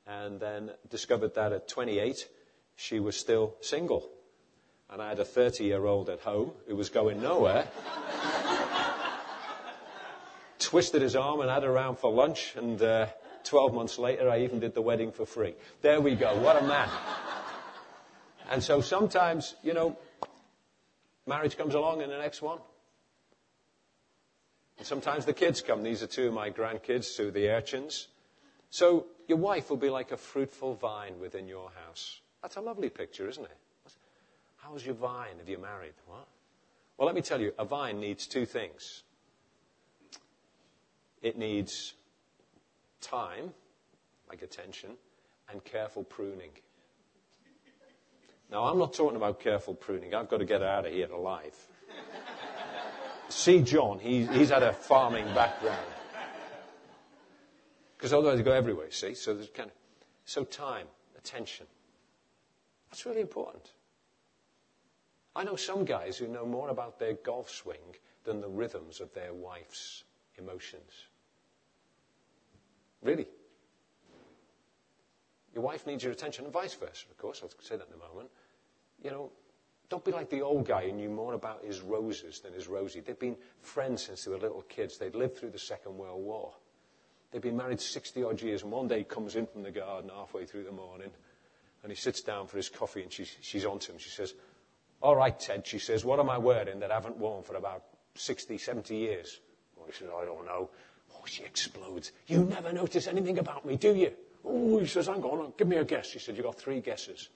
and 0.07 0.39
then 0.39 0.71
discovered 0.89 1.35
that 1.35 1.53
at 1.53 1.67
28, 1.67 2.27
she 2.81 2.99
was 2.99 3.15
still 3.15 3.55
single. 3.61 4.09
And 4.89 5.01
I 5.01 5.09
had 5.09 5.19
a 5.19 5.25
30 5.25 5.63
year 5.65 5.85
old 5.85 6.09
at 6.09 6.19
home 6.19 6.51
who 6.67 6.75
was 6.75 6.89
going 6.89 7.21
nowhere. 7.21 7.67
Twisted 10.59 11.01
his 11.01 11.15
arm 11.15 11.41
and 11.41 11.49
had 11.49 11.63
her 11.63 11.69
around 11.69 11.99
for 11.99 12.11
lunch, 12.11 12.55
and 12.55 12.81
uh, 12.81 13.07
12 13.43 13.73
months 13.73 13.99
later, 13.99 14.29
I 14.29 14.39
even 14.39 14.59
did 14.59 14.73
the 14.73 14.81
wedding 14.81 15.11
for 15.11 15.25
free. 15.25 15.53
There 15.81 16.01
we 16.01 16.15
go. 16.15 16.35
What 16.39 16.61
a 16.61 16.65
man. 16.65 16.89
And 18.49 18.63
so 18.63 18.81
sometimes, 18.81 19.55
you 19.63 19.73
know, 19.73 19.97
marriage 21.27 21.57
comes 21.57 21.75
along 21.75 22.01
and 22.01 22.11
the 22.11 22.17
next 22.17 22.41
one. 22.41 22.59
And 24.77 24.87
sometimes 24.87 25.25
the 25.25 25.33
kids 25.33 25.61
come. 25.61 25.83
These 25.83 26.01
are 26.03 26.07
two 26.07 26.27
of 26.27 26.33
my 26.33 26.49
grandkids, 26.49 27.15
two 27.15 27.27
of 27.27 27.33
the 27.33 27.49
urchins. 27.49 28.07
So 28.71 29.05
your 29.27 29.37
wife 29.37 29.69
will 29.69 29.77
be 29.77 29.89
like 29.89 30.11
a 30.11 30.17
fruitful 30.17 30.75
vine 30.75 31.19
within 31.19 31.47
your 31.47 31.71
house. 31.85 32.19
That's 32.41 32.55
a 32.55 32.61
lovely 32.61 32.89
picture, 32.89 33.29
isn't 33.29 33.43
it? 33.43 33.57
How's 34.57 34.85
your 34.85 34.95
vine 34.95 35.35
if 35.41 35.49
you're 35.49 35.59
married? 35.59 35.93
What? 36.07 36.27
Well, 36.97 37.05
let 37.07 37.15
me 37.15 37.21
tell 37.21 37.41
you, 37.41 37.53
a 37.57 37.65
vine 37.65 37.99
needs 37.99 38.27
two 38.27 38.45
things. 38.45 39.03
It 41.21 41.37
needs 41.37 41.93
time, 43.01 43.51
like 44.29 44.41
attention, 44.41 44.91
and 45.49 45.63
careful 45.63 46.03
pruning. 46.03 46.51
Now, 48.51 48.65
I'm 48.65 48.77
not 48.77 48.93
talking 48.93 49.15
about 49.15 49.39
careful 49.39 49.73
pruning. 49.73 50.13
I've 50.13 50.29
got 50.29 50.37
to 50.37 50.45
get 50.45 50.61
out 50.61 50.85
of 50.85 50.91
here 50.91 51.11
alive. 51.11 51.55
See 53.29 53.61
John, 53.61 53.97
he, 53.99 54.25
he's 54.25 54.49
had 54.49 54.61
a 54.61 54.73
farming 54.73 55.25
background. 55.33 55.85
Because 57.97 58.13
otherwise 58.13 58.39
you 58.39 58.43
go 58.43 58.51
everywhere, 58.51 58.91
see? 58.91 59.13
So 59.13 59.33
there's 59.33 59.49
kind 59.49 59.69
of, 59.69 59.75
so 60.25 60.43
time, 60.43 60.87
attention. 61.17 61.65
That's 62.91 63.05
really 63.05 63.21
important. 63.21 63.71
I 65.35 65.43
know 65.45 65.55
some 65.55 65.85
guys 65.85 66.17
who 66.17 66.27
know 66.27 66.45
more 66.45 66.69
about 66.69 66.99
their 66.99 67.13
golf 67.13 67.49
swing 67.49 67.95
than 68.25 68.41
the 68.41 68.49
rhythms 68.49 68.99
of 68.99 69.13
their 69.13 69.33
wife's 69.33 70.03
emotions. 70.37 71.07
Really. 73.01 73.27
Your 75.53 75.63
wife 75.63 75.87
needs 75.87 76.03
your 76.03 76.11
attention, 76.11 76.45
and 76.45 76.53
vice 76.53 76.73
versa, 76.73 77.07
of 77.09 77.17
course. 77.17 77.41
I'll 77.43 77.49
say 77.61 77.77
that 77.77 77.87
in 77.87 77.93
a 77.93 78.13
moment. 78.13 78.29
You 79.03 79.11
know, 79.11 79.31
don't 79.89 80.05
be 80.05 80.11
like 80.11 80.29
the 80.29 80.41
old 80.41 80.67
guy 80.67 80.89
who 80.89 80.93
knew 80.93 81.09
more 81.09 81.33
about 81.33 81.63
his 81.65 81.81
roses 81.81 82.39
than 82.39 82.53
his 82.53 82.67
Rosie. 82.67 83.01
They'd 83.01 83.19
been 83.19 83.37
friends 83.61 84.03
since 84.03 84.23
they 84.23 84.31
were 84.31 84.37
little 84.37 84.61
kids. 84.63 84.97
They'd 84.97 85.15
lived 85.15 85.37
through 85.37 85.49
the 85.49 85.59
Second 85.59 85.97
World 85.97 86.23
War. 86.23 86.53
They'd 87.31 87.41
been 87.41 87.57
married 87.57 87.81
60 87.81 88.23
odd 88.23 88.41
years, 88.41 88.63
and 88.63 88.71
one 88.71 88.87
day 88.87 89.03
comes 89.03 89.35
in 89.35 89.47
from 89.47 89.63
the 89.63 89.71
garden 89.71 90.09
halfway 90.13 90.45
through 90.45 90.63
the 90.63 90.71
morning, 90.71 91.11
and 91.83 91.91
he 91.91 91.95
sits 91.95 92.21
down 92.21 92.47
for 92.47 92.57
his 92.57 92.69
coffee, 92.69 93.01
and 93.01 93.11
she's, 93.11 93.35
she's 93.41 93.65
on 93.65 93.79
to 93.79 93.91
him. 93.91 93.97
She 93.97 94.09
says, 94.09 94.33
All 95.01 95.15
right, 95.15 95.37
Ted, 95.37 95.65
she 95.65 95.79
says, 95.79 96.05
what 96.05 96.19
am 96.19 96.29
I 96.29 96.37
wearing 96.37 96.79
that 96.79 96.91
I 96.91 96.95
haven't 96.95 97.17
worn 97.17 97.43
for 97.43 97.55
about 97.55 97.83
60, 98.15 98.57
70 98.57 98.95
years? 98.95 99.39
Well, 99.75 99.87
he 99.87 99.93
says, 99.93 100.09
I 100.15 100.25
don't 100.25 100.45
know. 100.45 100.69
Oh, 101.13 101.25
she 101.25 101.43
explodes. 101.43 102.11
You 102.27 102.43
never 102.43 102.71
notice 102.71 103.07
anything 103.07 103.39
about 103.39 103.65
me, 103.65 103.77
do 103.77 103.95
you? 103.95 104.11
Oh, 104.45 104.79
he 104.79 104.85
says, 104.85 105.07
hang 105.07 105.23
on, 105.23 105.53
give 105.57 105.67
me 105.67 105.77
a 105.77 105.83
guess. 105.83 106.07
She 106.07 106.19
said, 106.19 106.37
you've 106.37 106.45
got 106.45 106.57
three 106.57 106.81
guesses. 106.81 107.29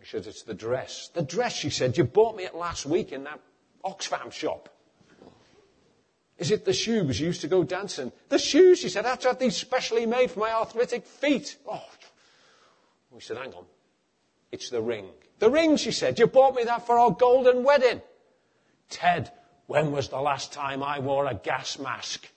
He 0.00 0.06
says, 0.06 0.26
it's 0.26 0.42
the 0.42 0.54
dress. 0.54 1.10
The 1.12 1.22
dress, 1.22 1.54
she 1.54 1.70
said, 1.70 1.98
you 1.98 2.04
bought 2.04 2.36
me 2.36 2.44
it 2.44 2.54
last 2.54 2.86
week 2.86 3.12
in 3.12 3.24
that 3.24 3.40
Oxfam 3.84 4.32
shop. 4.32 4.70
Is 6.38 6.52
it 6.52 6.64
the 6.64 6.72
shoes 6.72 7.20
you 7.20 7.26
used 7.26 7.40
to 7.40 7.48
go 7.48 7.64
dancing? 7.64 8.12
The 8.28 8.38
shoes, 8.38 8.78
she 8.78 8.88
said, 8.88 9.04
I 9.04 9.18
had 9.20 9.40
these 9.40 9.56
specially 9.56 10.06
made 10.06 10.30
for 10.30 10.40
my 10.40 10.52
arthritic 10.52 11.04
feet. 11.04 11.56
Oh. 11.68 11.82
We 13.18 13.22
said, 13.22 13.36
hang 13.36 13.52
on. 13.54 13.64
It's 14.52 14.70
the 14.70 14.80
ring. 14.80 15.06
The 15.40 15.50
ring, 15.50 15.76
she 15.76 15.90
said, 15.90 16.20
you 16.20 16.28
bought 16.28 16.54
me 16.54 16.62
that 16.62 16.86
for 16.86 16.96
our 16.96 17.10
golden 17.10 17.64
wedding. 17.64 18.00
Ted, 18.90 19.32
when 19.66 19.90
was 19.90 20.08
the 20.08 20.20
last 20.20 20.52
time 20.52 20.84
I 20.84 21.00
wore 21.00 21.26
a 21.26 21.34
gas 21.34 21.80
mask? 21.80 22.28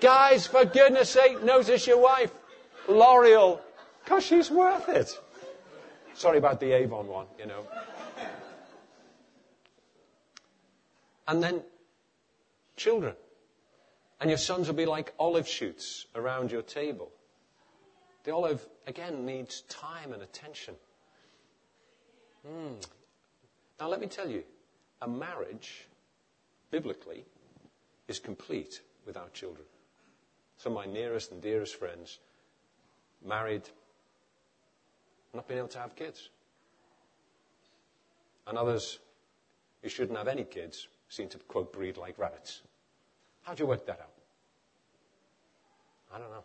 Guys, 0.00 0.46
for 0.46 0.64
goodness 0.64 1.10
sake, 1.10 1.44
notice 1.44 1.86
your 1.86 2.00
wife. 2.00 2.32
L'Oreal. 2.88 3.60
Because 4.02 4.24
she's 4.24 4.50
worth 4.50 4.88
it. 4.88 5.10
Sorry 6.14 6.38
about 6.38 6.60
the 6.60 6.72
Avon 6.72 7.08
one, 7.08 7.26
you 7.38 7.44
know. 7.44 7.66
And 11.28 11.42
then 11.42 11.60
children. 12.78 13.16
And 14.20 14.30
your 14.30 14.38
sons 14.38 14.66
will 14.66 14.74
be 14.74 14.86
like 14.86 15.12
olive 15.18 15.46
shoots 15.46 16.06
around 16.14 16.50
your 16.50 16.62
table. 16.62 17.10
The 18.24 18.34
olive, 18.34 18.66
again, 18.86 19.26
needs 19.26 19.60
time 19.62 20.12
and 20.12 20.22
attention. 20.22 20.74
Mm, 22.46 22.84
now, 23.78 23.88
let 23.88 24.00
me 24.00 24.06
tell 24.06 24.28
you, 24.28 24.42
a 25.02 25.08
marriage, 25.08 25.86
biblically, 26.70 27.24
is 28.08 28.18
complete 28.18 28.80
without 29.04 29.34
children. 29.34 29.66
Some 30.58 30.76
of 30.76 30.86
my 30.86 30.92
nearest 30.92 31.32
and 31.32 31.42
dearest 31.42 31.76
friends 31.76 32.18
married, 33.24 33.68
not 35.34 35.46
being 35.46 35.58
able 35.58 35.68
to 35.68 35.78
have 35.78 35.94
kids. 35.94 36.30
And 38.46 38.56
others 38.56 38.98
who 39.82 39.88
shouldn't 39.88 40.16
have 40.16 40.28
any 40.28 40.44
kids 40.44 40.88
seem 41.08 41.28
to, 41.28 41.38
quote, 41.38 41.72
breed 41.72 41.96
like 41.96 42.18
rabbits. 42.18 42.62
How 43.46 43.54
do 43.54 43.62
you 43.62 43.68
work 43.68 43.86
that 43.86 44.00
out? 44.00 44.12
I 46.12 46.18
don't 46.18 46.30
know. 46.30 46.44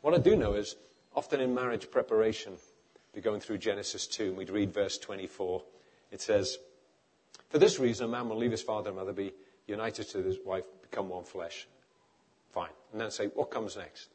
What 0.00 0.14
I 0.14 0.18
do 0.18 0.36
know 0.36 0.54
is, 0.54 0.76
often 1.14 1.40
in 1.40 1.54
marriage 1.54 1.90
preparation, 1.90 2.54
we're 3.14 3.22
going 3.22 3.40
through 3.40 3.58
Genesis 3.58 4.06
2 4.06 4.28
and 4.28 4.36
we'd 4.36 4.50
read 4.50 4.72
verse 4.72 4.98
24 4.98 5.62
it 6.10 6.20
says, 6.20 6.58
For 7.50 7.58
this 7.58 7.78
reason, 7.78 8.06
a 8.06 8.08
man 8.08 8.28
will 8.28 8.36
leave 8.36 8.50
his 8.50 8.62
father 8.62 8.90
and 8.90 8.98
mother, 8.98 9.12
be 9.12 9.32
united 9.66 10.08
to 10.10 10.22
his 10.22 10.38
wife, 10.44 10.64
become 10.82 11.08
one 11.08 11.24
flesh. 11.24 11.66
Fine. 12.52 12.70
And 12.92 13.00
then 13.00 13.10
say, 13.10 13.26
What 13.26 13.50
comes 13.50 13.76
next? 13.76 14.08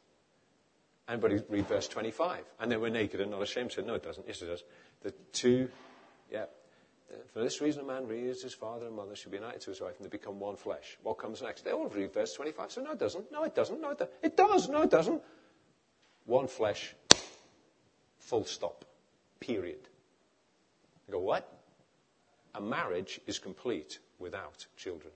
Anybody 1.08 1.40
read 1.48 1.66
verse 1.66 1.88
25? 1.88 2.44
And 2.60 2.70
they 2.70 2.76
were 2.76 2.90
naked 2.90 3.20
and 3.20 3.30
not 3.30 3.42
ashamed. 3.42 3.72
Said, 3.72 3.86
No, 3.86 3.94
it 3.94 4.02
doesn't. 4.02 4.26
Yes, 4.26 4.40
it 4.42 4.46
does. 4.46 4.62
The 5.02 5.12
two, 5.32 5.68
yeah. 6.30 6.46
Uh, 7.10 7.16
for 7.32 7.40
this 7.40 7.60
reason, 7.60 7.82
a 7.82 7.86
man 7.86 8.08
leaves 8.08 8.42
his 8.42 8.54
father 8.54 8.86
and 8.86 8.96
mother, 8.96 9.16
should 9.16 9.30
be 9.30 9.38
united 9.38 9.60
to 9.62 9.70
his 9.70 9.80
wife, 9.80 9.94
and 9.96 10.04
they 10.04 10.10
become 10.10 10.38
one 10.38 10.56
flesh. 10.56 10.98
What 11.02 11.18
comes 11.18 11.40
next? 11.42 11.64
They 11.64 11.72
all 11.72 11.88
read 11.88 12.12
verse 12.12 12.34
25. 12.34 12.72
So, 12.72 12.82
no, 12.82 12.92
it 12.92 12.98
doesn't. 12.98 13.32
No, 13.32 13.44
it 13.44 13.54
doesn't. 13.54 13.80
No, 13.80 13.90
it, 13.90 13.98
does. 13.98 14.08
it 14.22 14.36
does. 14.36 14.68
No, 14.68 14.82
it 14.82 14.90
doesn't. 14.90 15.22
One 16.26 16.46
flesh, 16.46 16.94
full 18.18 18.44
stop. 18.44 18.84
Period. 19.40 19.88
Go, 21.10 21.18
what? 21.18 21.48
a 22.54 22.60
marriage 22.60 23.20
is 23.26 23.38
complete 23.38 23.98
without 24.18 24.66
children. 24.76 25.12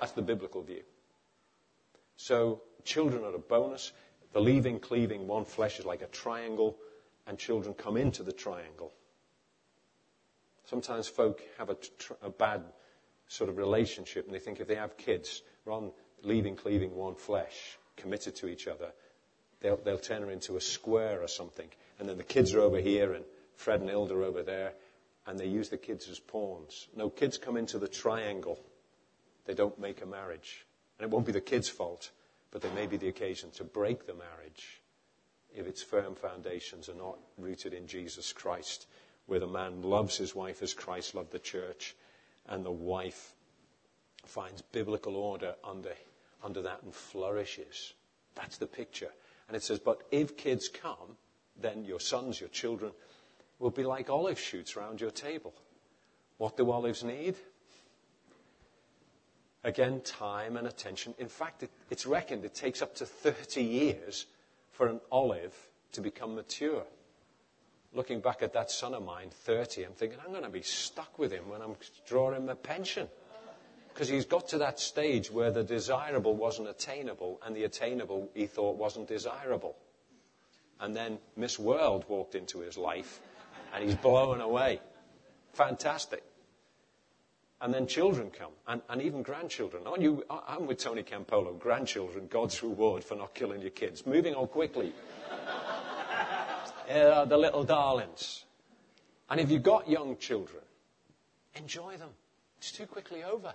That's 0.00 0.12
the 0.12 0.22
biblical 0.22 0.62
view. 0.62 0.82
So 2.16 2.62
children 2.84 3.24
are 3.24 3.34
a 3.34 3.38
bonus. 3.38 3.92
The 4.32 4.40
leaving, 4.40 4.80
cleaving, 4.80 5.26
one 5.26 5.44
flesh 5.44 5.78
is 5.78 5.86
like 5.86 6.02
a 6.02 6.06
triangle, 6.06 6.76
and 7.26 7.38
children 7.38 7.74
come 7.74 7.96
into 7.96 8.22
the 8.22 8.32
triangle. 8.32 8.92
Sometimes 10.66 11.08
folk 11.08 11.40
have 11.58 11.70
a, 11.70 11.76
a 12.22 12.30
bad 12.30 12.62
sort 13.28 13.50
of 13.50 13.56
relationship, 13.56 14.26
and 14.26 14.34
they 14.34 14.38
think 14.38 14.60
if 14.60 14.68
they 14.68 14.74
have 14.74 14.96
kids, 14.96 15.42
than 15.64 15.90
leaving, 16.22 16.56
cleaving, 16.56 16.94
one 16.94 17.14
flesh, 17.14 17.78
committed 17.96 18.36
to 18.36 18.48
each 18.48 18.66
other, 18.68 18.92
they'll, 19.60 19.76
they'll 19.76 19.98
turn 19.98 20.22
her 20.22 20.30
into 20.30 20.56
a 20.56 20.60
square 20.60 21.22
or 21.22 21.28
something. 21.28 21.68
And 21.98 22.08
then 22.08 22.18
the 22.18 22.24
kids 22.24 22.54
are 22.54 22.60
over 22.60 22.78
here, 22.78 23.14
and 23.14 23.24
Fred 23.54 23.80
and 23.80 23.90
Ilda 23.90 24.14
are 24.14 24.22
over 24.22 24.42
there, 24.42 24.74
and 25.26 25.38
they 25.38 25.46
use 25.46 25.68
the 25.68 25.78
kids 25.78 26.08
as 26.08 26.18
pawns. 26.18 26.88
No, 26.94 27.10
kids 27.10 27.38
come 27.38 27.56
into 27.56 27.78
the 27.78 27.88
triangle. 27.88 28.58
They 29.46 29.54
don't 29.54 29.78
make 29.78 30.02
a 30.02 30.06
marriage. 30.06 30.66
And 30.98 31.06
it 31.06 31.12
won't 31.12 31.26
be 31.26 31.32
the 31.32 31.40
kids' 31.40 31.68
fault, 31.68 32.10
but 32.50 32.62
they 32.62 32.70
may 32.70 32.86
be 32.86 32.96
the 32.96 33.08
occasion 33.08 33.50
to 33.52 33.64
break 33.64 34.06
the 34.06 34.14
marriage 34.14 34.82
if 35.54 35.66
its 35.66 35.82
firm 35.82 36.14
foundations 36.14 36.88
are 36.88 36.94
not 36.94 37.18
rooted 37.38 37.72
in 37.72 37.86
Jesus 37.86 38.32
Christ, 38.32 38.86
where 39.26 39.40
the 39.40 39.46
man 39.46 39.82
loves 39.82 40.16
his 40.16 40.34
wife 40.34 40.62
as 40.62 40.74
Christ 40.74 41.14
loved 41.14 41.32
the 41.32 41.38
church, 41.38 41.94
and 42.48 42.64
the 42.64 42.70
wife 42.70 43.34
finds 44.24 44.62
biblical 44.62 45.16
order 45.16 45.54
under, 45.64 45.92
under 46.42 46.62
that 46.62 46.82
and 46.82 46.94
flourishes. 46.94 47.94
That's 48.34 48.58
the 48.58 48.66
picture. 48.66 49.10
And 49.48 49.56
it 49.56 49.62
says, 49.62 49.78
But 49.78 50.02
if 50.10 50.36
kids 50.36 50.68
come, 50.68 51.16
then 51.60 51.84
your 51.84 52.00
sons, 52.00 52.40
your 52.40 52.48
children, 52.50 52.92
will 53.58 53.70
be 53.70 53.84
like 53.84 54.10
olive 54.10 54.38
shoots 54.38 54.76
around 54.76 55.00
your 55.00 55.10
table. 55.10 55.54
What 56.38 56.56
do 56.56 56.70
olives 56.70 57.02
need? 57.02 57.34
Again, 59.64 60.00
time 60.02 60.56
and 60.56 60.66
attention. 60.68 61.14
In 61.18 61.28
fact, 61.28 61.62
it, 61.62 61.70
it's 61.90 62.06
reckoned 62.06 62.44
it 62.44 62.54
takes 62.54 62.82
up 62.82 62.94
to 62.96 63.06
30 63.06 63.62
years 63.62 64.26
for 64.70 64.86
an 64.86 65.00
olive 65.10 65.54
to 65.92 66.00
become 66.00 66.36
mature. 66.36 66.84
Looking 67.96 68.20
back 68.20 68.42
at 68.42 68.52
that 68.52 68.70
son 68.70 68.92
of 68.92 69.02
mine, 69.02 69.30
30, 69.30 69.84
I'm 69.84 69.92
thinking, 69.92 70.18
I'm 70.22 70.30
going 70.30 70.44
to 70.44 70.50
be 70.50 70.60
stuck 70.60 71.18
with 71.18 71.32
him 71.32 71.48
when 71.48 71.62
I'm 71.62 71.76
drawing 72.06 72.44
my 72.44 72.52
pension. 72.52 73.08
Because 73.88 74.06
he's 74.06 74.26
got 74.26 74.48
to 74.48 74.58
that 74.58 74.78
stage 74.78 75.30
where 75.30 75.50
the 75.50 75.64
desirable 75.64 76.36
wasn't 76.36 76.68
attainable 76.68 77.40
and 77.44 77.56
the 77.56 77.64
attainable 77.64 78.28
he 78.34 78.46
thought 78.46 78.76
wasn't 78.76 79.08
desirable. 79.08 79.76
And 80.78 80.94
then 80.94 81.18
Miss 81.36 81.58
World 81.58 82.04
walked 82.06 82.34
into 82.34 82.58
his 82.58 82.76
life 82.76 83.18
and 83.74 83.82
he's 83.82 83.94
blown 83.94 84.42
away. 84.42 84.80
Fantastic. 85.54 86.22
And 87.62 87.72
then 87.72 87.86
children 87.86 88.30
come, 88.30 88.52
and, 88.68 88.82
and 88.90 89.00
even 89.00 89.22
grandchildren. 89.22 89.84
Aren't 89.86 90.02
you, 90.02 90.22
I'm 90.28 90.66
with 90.66 90.76
Tony 90.76 91.02
Campolo. 91.02 91.58
Grandchildren, 91.58 92.26
God's 92.28 92.62
reward 92.62 93.02
for 93.02 93.14
not 93.14 93.34
killing 93.34 93.62
your 93.62 93.70
kids. 93.70 94.04
Moving 94.04 94.34
on 94.34 94.48
quickly. 94.48 94.92
Uh, 96.88 97.24
the 97.24 97.36
little 97.36 97.64
darlings. 97.64 98.44
And 99.28 99.40
if 99.40 99.50
you've 99.50 99.62
got 99.62 99.88
young 99.88 100.16
children, 100.16 100.62
enjoy 101.54 101.96
them. 101.96 102.10
It's 102.58 102.72
too 102.72 102.86
quickly 102.86 103.24
over. 103.24 103.52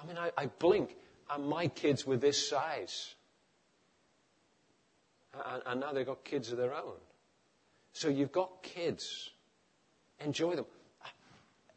I 0.00 0.06
mean, 0.06 0.18
I, 0.18 0.30
I 0.36 0.46
blink, 0.46 0.96
and 1.30 1.46
my 1.46 1.68
kids 1.68 2.06
were 2.06 2.16
this 2.16 2.48
size. 2.48 3.14
And, 5.34 5.62
and 5.66 5.80
now 5.80 5.92
they've 5.92 6.06
got 6.06 6.24
kids 6.24 6.52
of 6.52 6.58
their 6.58 6.74
own. 6.74 6.94
So 7.92 8.08
you've 8.08 8.32
got 8.32 8.62
kids. 8.62 9.30
Enjoy 10.20 10.54
them. 10.54 10.66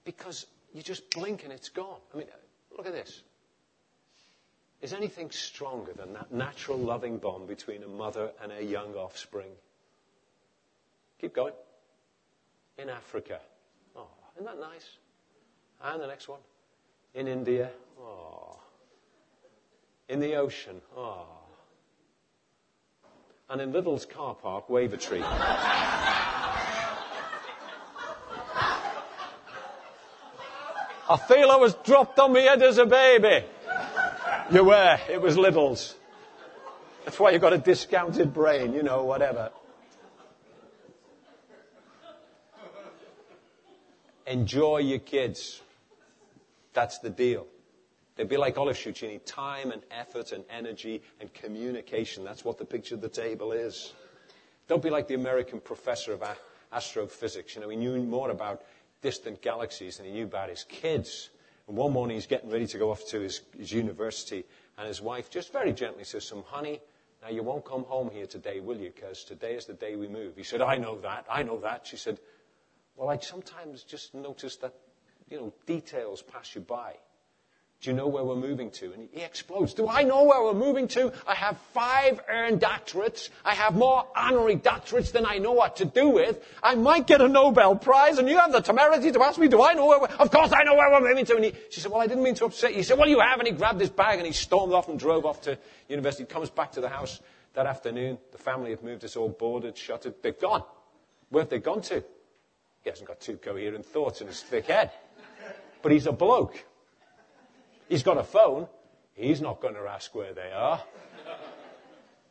Because 0.04 0.46
you 0.74 0.82
just 0.82 1.10
blink 1.12 1.44
and 1.44 1.54
it's 1.54 1.70
gone. 1.70 2.00
I 2.14 2.18
mean, 2.18 2.28
look 2.76 2.88
at 2.88 2.94
this. 2.94 3.22
Is 4.82 4.94
anything 4.94 5.30
stronger 5.32 5.92
than 5.94 6.14
that 6.14 6.32
natural 6.32 6.78
loving 6.78 7.18
bond 7.18 7.48
between 7.48 7.84
a 7.84 7.88
mother 7.88 8.32
and 8.42 8.52
a 8.52 8.64
young 8.64 8.96
offspring? 8.96 9.52
Keep 11.20 11.36
going. 11.36 11.54
In 12.78 12.90
Africa. 12.90 13.40
Oh, 13.96 14.08
isn't 14.36 14.46
that 14.46 14.60
nice? 14.60 14.88
And 15.84 16.02
the 16.02 16.08
next 16.08 16.28
one. 16.28 16.40
In 17.14 17.28
India. 17.28 17.70
Oh. 18.00 18.60
In 20.08 20.20
the 20.20 20.36
ocean. 20.36 20.82
Oh. 20.96 21.26
And 23.50 23.62
in 23.62 23.74
Lidl's 23.74 24.06
car 24.06 24.36
park, 24.36 24.68
Wavertree. 24.70 25.24
I 31.12 31.18
feel 31.28 31.50
I 31.50 31.56
was 31.56 31.74
dropped 31.74 32.20
on 32.20 32.34
my 32.34 32.42
head 32.42 32.62
as 32.62 32.78
a 32.78 32.86
baby. 32.86 33.46
You 34.52 34.64
were. 34.64 35.00
It 35.10 35.20
was 35.22 35.36
Lidl's. 35.36 35.96
That's 37.04 37.20
why 37.20 37.32
you've 37.32 37.42
got 37.42 37.54
a 37.54 37.58
discounted 37.58 38.34
brain, 38.34 38.74
you 38.74 38.84
know, 38.84 39.04
whatever. 39.04 39.52
Enjoy 44.30 44.78
your 44.78 45.00
kids. 45.00 45.60
That's 46.74 47.00
the 47.00 47.10
deal. 47.10 47.48
They'd 48.16 48.30
be 48.30 48.38
like 48.38 48.60
olive 48.60 48.78
shoots. 48.78 49.02
You 49.02 49.08
need 49.08 49.26
time 49.26 49.72
and 49.72 49.82
effort 49.90 50.34
and 50.34 50.44
energy 50.52 51.02
and 51.20 51.34
communication. 51.34 52.24
That's 52.24 52.46
what 52.46 52.60
the 52.60 52.66
picture 52.66 52.94
of 52.94 53.02
the 53.02 53.10
table 53.10 53.54
is. 53.54 53.94
Don't 54.68 54.84
be 54.84 54.92
like 54.92 55.08
the 55.08 55.16
American 55.16 55.60
professor 55.60 56.14
of 56.14 56.24
astrophysics. 56.72 57.56
You 57.56 57.62
know, 57.62 57.70
he 57.70 57.76
knew 57.76 58.00
more 58.04 58.30
about 58.30 58.62
distant 59.02 59.42
galaxies 59.42 59.98
than 59.98 60.06
he 60.06 60.12
knew 60.12 60.26
about 60.26 60.50
his 60.50 60.64
kids. 60.64 61.32
And 61.68 61.76
one 61.76 61.92
morning 61.92 62.16
he's 62.16 62.28
getting 62.28 62.52
ready 62.52 62.68
to 62.68 62.78
go 62.78 62.92
off 62.92 63.08
to 63.08 63.22
his, 63.22 63.42
his 63.58 63.72
university, 63.72 64.46
and 64.78 64.88
his 64.88 65.02
wife 65.02 65.32
just 65.32 65.52
very 65.52 65.74
gently 65.74 66.04
says 66.04 66.28
to 66.28 66.36
him, 66.36 66.44
Honey, 66.46 66.82
now 67.24 67.30
you 67.30 67.42
won't 67.42 67.66
come 67.66 67.84
home 67.84 68.12
here 68.12 68.28
today, 68.28 68.60
will 68.60 68.78
you? 68.78 68.92
Because 68.94 69.24
today 69.24 69.56
is 69.56 69.66
the 69.66 69.74
day 69.74 69.96
we 69.96 70.08
move. 70.08 70.36
He 70.36 70.44
said, 70.44 70.62
I 70.62 70.78
know 70.78 71.00
that, 71.00 71.26
I 71.32 71.42
know 71.42 71.60
that. 71.62 71.88
She 71.88 71.98
said, 71.98 72.20
Well, 73.00 73.10
I 73.10 73.18
sometimes 73.18 73.84
just 73.84 74.14
notice 74.14 74.58
that, 74.58 74.74
you 75.30 75.38
know, 75.38 75.54
details 75.66 76.22
pass 76.22 76.54
you 76.54 76.60
by. 76.60 76.96
Do 77.80 77.90
you 77.90 77.96
know 77.96 78.10
where 78.10 78.26
we're 78.26 78.36
moving 78.36 78.72
to? 78.72 78.92
And 78.92 79.08
he 79.14 79.22
explodes. 79.22 79.74
Do 79.74 79.88
I 79.88 80.04
know 80.04 80.26
where 80.26 80.44
we're 80.44 80.54
moving 80.54 80.90
to? 80.90 81.14
I 81.26 81.34
have 81.34 81.58
five 81.74 82.20
earned 82.28 82.60
doctorates. 82.60 83.30
I 83.46 83.54
have 83.54 83.74
more 83.74 84.06
honorary 84.14 84.58
doctorates 84.58 85.14
than 85.14 85.26
I 85.26 85.38
know 85.38 85.54
what 85.54 85.78
to 85.78 85.86
do 85.86 86.10
with. 86.10 86.46
I 86.62 86.76
might 86.76 87.08
get 87.08 87.22
a 87.22 87.30
Nobel 87.30 87.78
Prize, 87.78 88.18
and 88.18 88.28
you 88.28 88.38
have 88.38 88.52
the 88.52 88.60
temerity 88.60 89.14
to 89.14 89.24
ask 89.24 89.40
me, 89.40 89.48
do 89.48 89.64
I 89.64 89.72
know 89.76 89.86
where 89.86 90.02
we're... 90.02 90.08
Of 90.08 90.30
course 90.30 90.52
I 90.52 90.64
know 90.64 90.76
where 90.76 90.92
we're 90.92 91.08
moving 91.08 91.24
to. 91.24 91.38
And 91.38 91.46
he, 91.46 91.54
she 91.70 91.80
said, 91.80 91.94
well, 91.94 92.02
I 92.02 92.08
didn't 92.08 92.24
mean 92.24 92.36
to 92.36 92.46
upset 92.46 92.72
you. 92.72 92.78
He 92.80 92.84
said, 92.84 92.98
well, 92.98 93.08
you 93.08 93.22
have. 93.22 93.40
And 93.40 93.48
he 93.48 93.54
grabbed 93.54 93.80
his 93.80 93.90
bag, 93.90 94.18
and 94.18 94.28
he 94.28 94.34
stormed 94.34 94.74
off 94.74 94.90
and 94.90 95.00
drove 95.00 95.26
off 95.26 95.40
to 95.44 95.58
university. 95.88 96.24
He 96.24 96.28
comes 96.28 96.50
back 96.50 96.74
to 96.74 96.82
the 96.82 96.90
house 96.90 97.22
that 97.54 97.66
afternoon. 97.66 98.18
The 98.34 98.40
family 98.40 98.72
have 98.72 98.84
moved. 98.84 99.06
It's 99.06 99.16
all 99.16 99.30
boarded, 99.30 99.78
shuttered. 99.78 100.16
They're 100.22 100.34
gone. 100.34 100.66
Where 101.30 101.44
have 101.44 101.50
they 101.50 101.60
gone 101.60 101.80
to? 101.84 102.04
He 102.84 102.90
hasn't 102.90 103.08
got 103.08 103.20
two 103.20 103.38
coherent 103.38 103.86
thoughts 103.86 104.22
in 104.22 104.28
his 104.28 104.42
thick 104.42 104.68
head. 104.68 104.92
But 105.82 105.92
he's 105.92 106.06
a 106.06 106.12
bloke. 106.12 106.64
He's 107.88 108.04
got 108.04 108.18
a 108.18 108.24
phone. 108.24 108.68
He's 109.14 109.42
not 109.42 109.62
going 109.62 109.76
to 109.76 109.82
ask 109.82 110.14
where 110.16 110.34
they 110.34 110.52
are. 110.54 110.82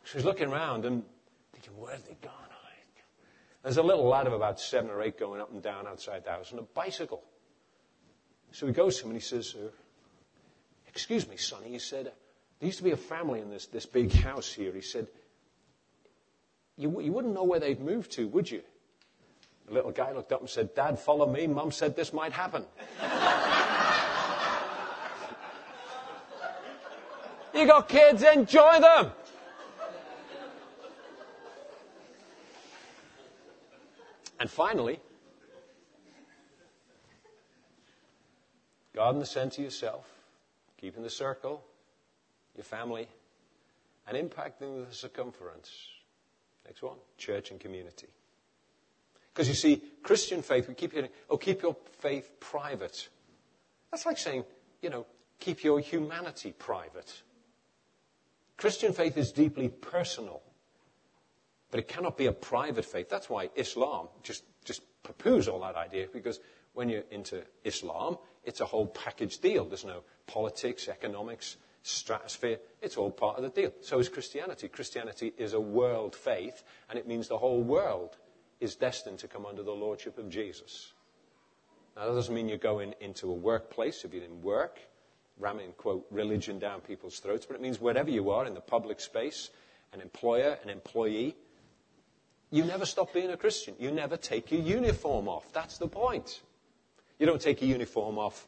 So 0.05 0.19
he's 0.19 0.25
looking 0.25 0.49
around 0.49 0.85
and 0.85 1.05
thinking, 1.53 1.79
where 1.79 1.93
have 1.93 2.05
they 2.07 2.17
gone? 2.23 2.33
There's 3.63 3.77
a 3.77 3.83
little 3.83 4.07
lad 4.07 4.27
of 4.27 4.33
about 4.33 4.61
seven 4.61 4.91
or 4.91 5.03
eight 5.03 5.19
going 5.19 5.41
up 5.41 5.53
and 5.53 5.63
down 5.63 5.87
outside 5.87 6.25
the 6.25 6.31
house 6.31 6.53
on 6.53 6.59
a 6.59 6.63
bicycle. 6.63 7.23
So 8.53 8.67
he 8.67 8.73
goes 8.73 8.97
to 8.99 9.05
him 9.05 9.11
and 9.11 9.21
he 9.21 9.25
says, 9.25 9.55
uh, 9.55 9.69
Excuse 10.87 11.29
me, 11.29 11.37
sonny. 11.37 11.71
He 11.71 11.79
said, 11.79 12.05
There 12.05 12.67
used 12.67 12.79
to 12.79 12.85
be 12.85 12.93
a 12.93 12.97
family 12.97 13.41
in 13.41 13.51
this, 13.51 13.67
this 13.67 13.85
big 13.87 14.13
house 14.13 14.51
here. 14.51 14.73
He 14.73 14.81
said, 14.81 15.09
you, 16.77 17.01
you 17.01 17.13
wouldn't 17.13 17.35
know 17.35 17.45
where 17.45 17.61
they'd 17.61 17.81
moved 17.81 18.13
to, 18.13 18.27
would 18.29 18.51
you? 18.51 18.63
The 19.69 19.75
little 19.75 19.91
guy 19.91 20.13
looked 20.13 20.33
up 20.33 20.41
and 20.41 20.49
said, 20.49 20.75
Dad, 20.75 20.99
follow 20.99 21.31
me. 21.31 21.47
Mum 21.47 21.71
said 21.71 21.95
this 21.95 22.13
might 22.13 22.33
happen. 22.33 22.65
You 27.55 27.67
got 27.67 27.89
kids, 27.89 28.23
enjoy 28.23 28.81
them. 28.81 29.13
And 34.41 34.49
finally, 34.49 35.01
God 38.95 39.15
in 39.15 39.21
the 39.21 39.27
center 39.27 39.61
yourself, 39.61 40.09
keeping 40.81 41.03
the 41.03 41.11
circle, 41.11 41.65
your 42.55 42.65
family, 42.65 43.09
and 44.07 44.17
impacting 44.17 44.89
the 44.89 44.95
circumference. 44.95 45.89
Next 46.65 46.83
one, 46.83 46.97
church 47.17 47.51
and 47.51 47.59
community. 47.59 48.09
Because 49.39 49.49
you 49.51 49.55
see, 49.55 49.81
Christian 50.03 50.43
faith, 50.43 50.67
we 50.67 50.75
keep 50.75 50.93
hearing, 50.93 51.11
oh, 51.31 51.37
keep 51.37 51.63
your 51.63 51.77
faith 52.01 52.29
private. 52.41 53.09
That's 53.93 54.05
like 54.05 54.19
saying, 54.19 54.43
you 54.83 54.91
know, 54.91 55.07
keep 55.39 55.63
your 55.63 55.79
humanity 55.79 56.53
private. 56.59 57.23
Christian 58.57 58.93
faith 58.93 59.17
is 59.17 59.31
deeply 59.31 59.69
personal, 59.69 60.43
but 61.71 61.79
it 61.79 61.87
cannot 61.87 62.17
be 62.17 62.27
a 62.27 62.33
private 62.33 62.85
faith. 62.85 63.09
That's 63.09 63.31
why 63.31 63.51
Islam 63.55 64.09
just, 64.25 64.43
just 64.65 64.83
poo-poos 65.05 65.47
all 65.47 65.61
that 65.61 65.77
idea, 65.77 66.09
because 66.13 66.41
when 66.73 66.89
you're 66.89 67.05
into 67.13 67.45
Islam, 67.63 68.17
it's 68.43 68.61
a 68.61 68.67
whole 68.67 68.89
package 68.89 69.39
deal. 69.39 69.67
There's 69.67 69.85
no 69.85 70.03
politics, 70.27 70.89
economics, 70.89 71.59
stratosphere. 71.85 72.59
It's 72.83 72.97
all 72.97 73.13
part 73.13 73.37
of 73.37 73.45
the 73.45 73.51
deal. 73.51 73.71
So 73.83 74.01
is 74.01 74.09
Christianity. 74.09 74.67
Christianity 74.67 75.33
is 75.39 75.53
a 75.53 75.61
world 75.61 76.17
faith, 76.17 76.65
and 76.91 76.99
it 76.99 77.07
means 77.07 77.29
the 77.29 77.39
whole 77.39 77.63
world 77.63 78.17
is 78.61 78.75
destined 78.77 79.19
to 79.21 79.29
come 79.29 79.47
under 79.47 79.63
the 79.63 79.73
lordship 79.73 80.19
of 80.19 80.29
Jesus. 80.29 80.93
Now, 81.97 82.07
that 82.07 82.15
doesn't 82.15 82.35
mean 82.35 82.49
you're 82.49 82.59
going 82.59 82.95
into 83.01 83.31
a 83.31 83.35
workplace 83.35 84.05
if 84.05 84.15
you 84.15 84.21
didn't 84.21 84.43
work 84.43 84.79
ramming, 85.41 85.73
quote, 85.73 86.07
religion 86.11 86.59
down 86.59 86.81
people's 86.81 87.19
throats, 87.21 87.47
but 87.47 87.55
it 87.55 87.63
means 87.63 87.81
wherever 87.81 88.11
you 88.11 88.31
are 88.31 88.47
in 88.47 88.55
the 88.55 88.61
public 88.61 89.01
space, 89.01 89.51
an 89.93 90.01
employer, 90.01 90.59
an 90.63 90.71
employee, 90.71 91.37
you 92.51 92.65
never 92.65 92.87
stop 92.87 93.13
being 93.13 93.31
a 93.31 93.37
Christian. 93.37 93.75
You 93.79 93.91
never 93.91 94.17
take 94.17 94.51
your 94.51 94.63
uniform 94.63 95.29
off. 95.29 95.53
That's 95.53 95.79
the 95.79 95.89
point. 95.89 96.41
You 97.19 97.27
don't 97.27 97.41
take 97.41 97.61
your 97.61 97.71
uniform 97.71 98.19
off 98.19 98.47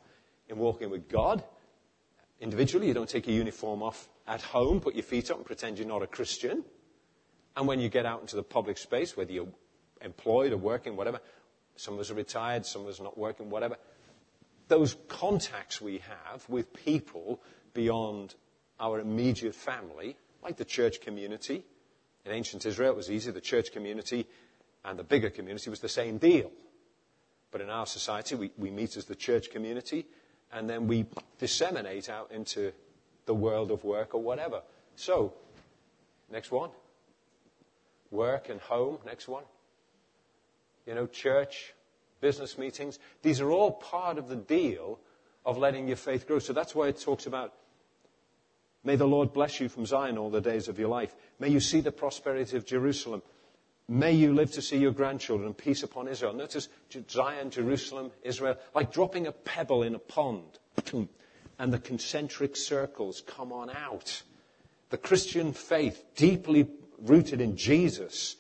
in 0.48 0.56
walking 0.58 0.90
with 0.90 1.08
God. 1.08 1.44
Individually, 2.40 2.88
you 2.88 2.94
don't 2.94 3.08
take 3.08 3.26
your 3.26 3.36
uniform 3.36 3.82
off 3.82 4.08
at 4.26 4.40
home, 4.40 4.80
put 4.80 4.94
your 4.94 5.02
feet 5.02 5.30
up 5.30 5.36
and 5.36 5.46
pretend 5.46 5.78
you're 5.78 5.86
not 5.86 6.02
a 6.02 6.06
Christian. 6.06 6.64
And 7.56 7.66
when 7.66 7.80
you 7.80 7.88
get 7.88 8.06
out 8.06 8.20
into 8.20 8.36
the 8.36 8.42
public 8.42 8.78
space, 8.78 9.16
whether 9.16 9.32
you're 9.32 9.48
employed 10.02 10.52
or 10.52 10.56
working, 10.56 10.96
whatever, 10.96 11.20
some 11.76 11.94
of 11.94 12.00
us 12.00 12.10
are 12.10 12.14
retired, 12.14 12.66
some 12.66 12.82
of 12.82 12.88
us 12.88 13.00
are 13.00 13.04
not 13.04 13.18
working, 13.18 13.50
whatever, 13.50 13.76
those 14.68 14.96
contacts 15.08 15.80
we 15.80 15.98
have 15.98 16.48
with 16.48 16.72
people 16.84 17.40
beyond 17.74 18.34
our 18.78 19.00
immediate 19.00 19.54
family, 19.54 20.16
like 20.42 20.56
the 20.56 20.64
church 20.64 21.00
community, 21.00 21.64
In 22.24 22.32
ancient 22.32 22.66
Israel, 22.66 22.92
it 22.92 22.96
was 22.96 23.10
easy. 23.10 23.30
The 23.30 23.40
church 23.40 23.72
community 23.72 24.26
and 24.84 24.98
the 24.98 25.04
bigger 25.04 25.30
community 25.30 25.70
was 25.70 25.80
the 25.80 25.88
same 25.88 26.18
deal. 26.18 26.50
But 27.50 27.60
in 27.60 27.70
our 27.70 27.86
society, 27.86 28.34
we, 28.34 28.50
we 28.56 28.70
meet 28.70 28.96
as 28.96 29.06
the 29.06 29.14
church 29.14 29.50
community 29.50 30.06
and 30.52 30.68
then 30.68 30.86
we 30.86 31.06
disseminate 31.38 32.08
out 32.08 32.30
into 32.30 32.72
the 33.26 33.34
world 33.34 33.70
of 33.70 33.84
work 33.84 34.14
or 34.14 34.22
whatever. 34.22 34.62
So, 34.96 35.32
next 36.30 36.50
one. 36.50 36.70
Work 38.10 38.48
and 38.48 38.60
home, 38.60 38.98
next 39.06 39.28
one. 39.28 39.44
You 40.90 40.96
know, 40.96 41.06
church, 41.06 41.72
business 42.20 42.58
meetings. 42.58 42.98
These 43.22 43.40
are 43.40 43.48
all 43.48 43.70
part 43.70 44.18
of 44.18 44.28
the 44.28 44.34
deal 44.34 44.98
of 45.46 45.56
letting 45.56 45.86
your 45.86 45.96
faith 45.96 46.26
grow. 46.26 46.40
So 46.40 46.52
that's 46.52 46.74
why 46.74 46.88
it 46.88 47.00
talks 47.00 47.26
about 47.26 47.54
May 48.82 48.96
the 48.96 49.06
Lord 49.06 49.32
bless 49.32 49.60
you 49.60 49.68
from 49.68 49.86
Zion 49.86 50.18
all 50.18 50.30
the 50.30 50.40
days 50.40 50.66
of 50.66 50.80
your 50.80 50.88
life. 50.88 51.14
May 51.38 51.48
you 51.50 51.60
see 51.60 51.80
the 51.80 51.92
prosperity 51.92 52.56
of 52.56 52.66
Jerusalem. 52.66 53.22
May 53.86 54.14
you 54.14 54.34
live 54.34 54.50
to 54.52 54.62
see 54.62 54.78
your 54.78 54.90
grandchildren 54.90 55.46
and 55.46 55.56
peace 55.56 55.84
upon 55.84 56.08
Israel. 56.08 56.32
Notice 56.32 56.68
Zion, 57.08 57.50
Jerusalem, 57.50 58.10
Israel, 58.24 58.56
like 58.74 58.90
dropping 58.90 59.28
a 59.28 59.32
pebble 59.32 59.84
in 59.84 59.94
a 59.94 60.00
pond. 60.00 60.58
And 61.60 61.72
the 61.72 61.78
concentric 61.78 62.56
circles 62.56 63.22
come 63.24 63.52
on 63.52 63.70
out. 63.70 64.24
The 64.88 64.98
Christian 64.98 65.52
faith, 65.52 66.02
deeply 66.16 66.66
rooted 66.98 67.40
in 67.40 67.56
Jesus, 67.56 68.34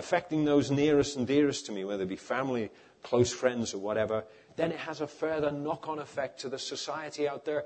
affecting 0.00 0.44
those 0.44 0.72
nearest 0.72 1.16
and 1.16 1.26
dearest 1.26 1.66
to 1.66 1.72
me, 1.72 1.84
whether 1.84 2.02
it 2.02 2.08
be 2.08 2.16
family, 2.16 2.70
close 3.04 3.32
friends, 3.32 3.72
or 3.72 3.78
whatever, 3.78 4.24
then 4.56 4.72
it 4.72 4.78
has 4.78 5.00
a 5.00 5.06
further 5.06 5.52
knock 5.52 5.88
on 5.88 6.00
effect 6.00 6.40
to 6.40 6.48
the 6.48 6.58
society 6.58 7.28
out 7.28 7.44
there 7.44 7.64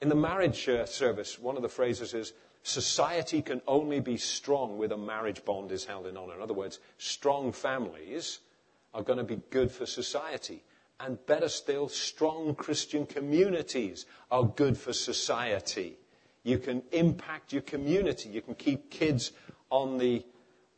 in 0.00 0.08
the 0.08 0.14
marriage 0.14 0.68
uh, 0.68 0.84
service, 0.84 1.38
one 1.38 1.56
of 1.56 1.62
the 1.62 1.68
phrases 1.68 2.12
is 2.12 2.32
society 2.62 3.40
can 3.40 3.62
only 3.66 4.00
be 4.00 4.16
strong 4.16 4.76
where 4.76 4.88
the 4.88 4.96
marriage 4.96 5.44
bond 5.44 5.72
is 5.72 5.84
held 5.84 6.06
in 6.06 6.16
honor. 6.16 6.34
In 6.34 6.42
other 6.42 6.54
words, 6.54 6.80
strong 6.98 7.52
families 7.52 8.40
are 8.92 9.02
going 9.02 9.18
to 9.18 9.24
be 9.24 9.40
good 9.50 9.70
for 9.70 9.86
society. 9.86 10.62
And 10.98 11.24
better 11.26 11.48
still, 11.48 11.88
strong 11.88 12.54
Christian 12.54 13.06
communities 13.06 14.06
are 14.30 14.44
good 14.44 14.76
for 14.76 14.92
society. 14.92 15.98
You 16.42 16.58
can 16.58 16.82
impact 16.92 17.52
your 17.52 17.62
community. 17.62 18.30
You 18.30 18.40
can 18.40 18.54
keep 18.54 18.90
kids 18.90 19.32
on 19.70 19.98
the, 19.98 20.24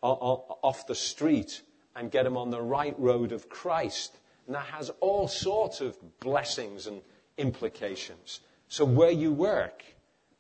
off 0.03 0.87
the 0.87 0.95
street 0.95 1.63
and 1.97 2.11
get 2.11 2.25
them 2.25 2.37
on 2.37 2.51
the 2.51 2.63
right 2.63 2.99
road 2.99 3.33
of 3.33 3.49
Christ. 3.49 4.17
And 4.47 4.55
that 4.55 4.67
has 4.67 4.91
all 5.01 5.29
sorts 5.29 5.81
of 5.81 5.97
blessings 6.21 6.87
and 6.87 7.03
implications. 7.37 8.41
So 8.69 8.85
where 8.85 9.11
you 9.11 9.33
work, 9.33 9.85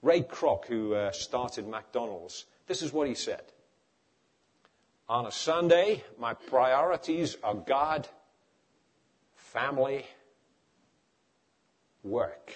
Ray 0.03 0.23
Kroc, 0.23 0.67
who 0.67 0.95
uh, 0.95 1.13
started 1.13 1.67
McDonald's, 1.67 2.45
this 2.67 2.83
is 2.83 2.93
what 2.93 3.09
he 3.09 3.15
said. 3.15 3.43
On 5.09 5.27
a 5.27 5.33
Sunday, 5.33 6.05
my 6.19 6.35
priorities 6.35 7.37
are 7.43 7.55
God, 7.55 8.07
family, 9.35 10.05
work. 12.03 12.53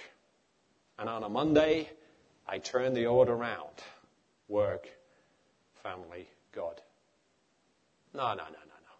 And 0.99 1.09
on 1.09 1.23
a 1.23 1.29
Monday, 1.29 1.89
I 2.47 2.59
turn 2.59 2.93
the 2.93 3.07
order 3.07 3.33
around. 3.33 3.81
Work, 4.47 4.87
family, 5.81 6.29
God. 6.53 6.79
No, 8.13 8.29
no, 8.29 8.35
no, 8.35 8.43
no, 8.43 8.77
no. 8.85 8.95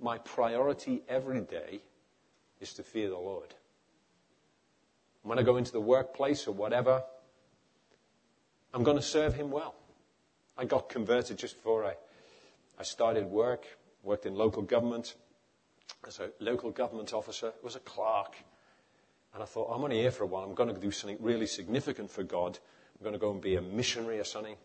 My 0.00 0.18
priority 0.18 1.02
every 1.08 1.40
day 1.40 1.80
is 2.60 2.72
to 2.74 2.82
fear 2.82 3.08
the 3.08 3.18
Lord 3.18 3.54
when 5.26 5.40
I 5.40 5.42
go 5.42 5.56
into 5.56 5.72
the 5.72 5.80
workplace 5.80 6.46
or 6.46 6.52
whatever, 6.52 7.02
I'm 8.72 8.84
going 8.84 8.96
to 8.96 9.02
serve 9.02 9.34
him 9.34 9.50
well. 9.50 9.74
I 10.56 10.64
got 10.64 10.88
converted 10.88 11.36
just 11.36 11.56
before 11.56 11.84
I, 11.84 11.94
I 12.78 12.84
started 12.84 13.26
work, 13.26 13.66
worked 14.04 14.24
in 14.24 14.36
local 14.36 14.62
government 14.62 15.16
as 16.06 16.20
a 16.20 16.30
local 16.38 16.70
government 16.70 17.12
officer, 17.12 17.52
was 17.62 17.74
a 17.74 17.80
clerk. 17.80 18.36
And 19.34 19.42
I 19.42 19.46
thought, 19.46 19.72
I'm 19.74 19.82
only 19.82 20.00
here 20.00 20.12
for 20.12 20.22
a 20.22 20.28
while. 20.28 20.44
I'm 20.44 20.54
going 20.54 20.72
to 20.72 20.80
do 20.80 20.92
something 20.92 21.18
really 21.20 21.46
significant 21.46 22.08
for 22.08 22.22
God. 22.22 22.58
I'm 22.96 23.02
going 23.02 23.12
to 23.12 23.18
go 23.18 23.32
and 23.32 23.40
be 23.40 23.56
a 23.56 23.60
missionary 23.60 24.20
or 24.20 24.24
something. 24.24 24.56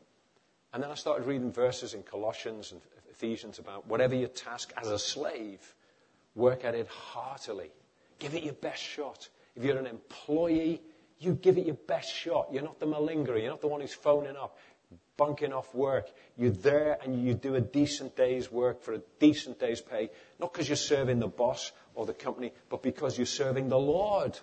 And 0.73 0.83
then 0.83 0.91
I 0.91 0.95
started 0.95 1.25
reading 1.25 1.51
verses 1.51 1.95
in 1.95 2.03
Colossians 2.03 2.71
and 2.71 2.81
Ephesians 3.21 3.59
about 3.59 3.87
whatever 3.87 4.15
your 4.15 4.29
task 4.29 4.73
as 4.81 4.87
a 4.87 4.97
slave, 4.97 5.75
work 6.33 6.65
at 6.65 6.73
it 6.73 6.87
heartily. 6.87 7.69
Give 8.17 8.33
it 8.33 8.43
your 8.43 8.53
best 8.53 8.81
shot. 8.81 9.29
If 9.55 9.63
you're 9.63 9.77
an 9.77 9.85
employee, 9.85 10.81
you 11.19 11.33
give 11.33 11.59
it 11.59 11.67
your 11.67 11.75
best 11.75 12.11
shot. 12.11 12.47
You're 12.51 12.63
not 12.63 12.79
the 12.79 12.87
malingerer. 12.87 13.39
You're 13.39 13.51
not 13.51 13.61
the 13.61 13.67
one 13.67 13.81
who's 13.81 13.93
phoning 13.93 14.35
up, 14.35 14.57
bunking 15.17 15.53
off 15.53 15.73
work. 15.75 16.07
You're 16.35 16.49
there 16.49 16.97
and 17.03 17.23
you 17.23 17.35
do 17.35 17.53
a 17.53 17.61
decent 17.61 18.15
day's 18.15 18.51
work 18.51 18.81
for 18.81 18.93
a 18.93 19.01
decent 19.19 19.59
day's 19.59 19.81
pay, 19.81 20.09
not 20.39 20.51
because 20.51 20.67
you're 20.67 20.75
serving 20.75 21.19
the 21.19 21.27
boss 21.27 21.71
or 21.93 22.07
the 22.07 22.13
company, 22.13 22.53
but 22.69 22.81
because 22.81 23.19
you're 23.19 23.27
serving 23.27 23.69
the 23.69 23.77
Lord. 23.77 24.39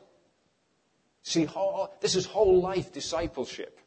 See, 1.25 1.49
this 2.01 2.15
is 2.15 2.27
whole 2.27 2.61
life 2.61 2.93
discipleship. 2.93 3.81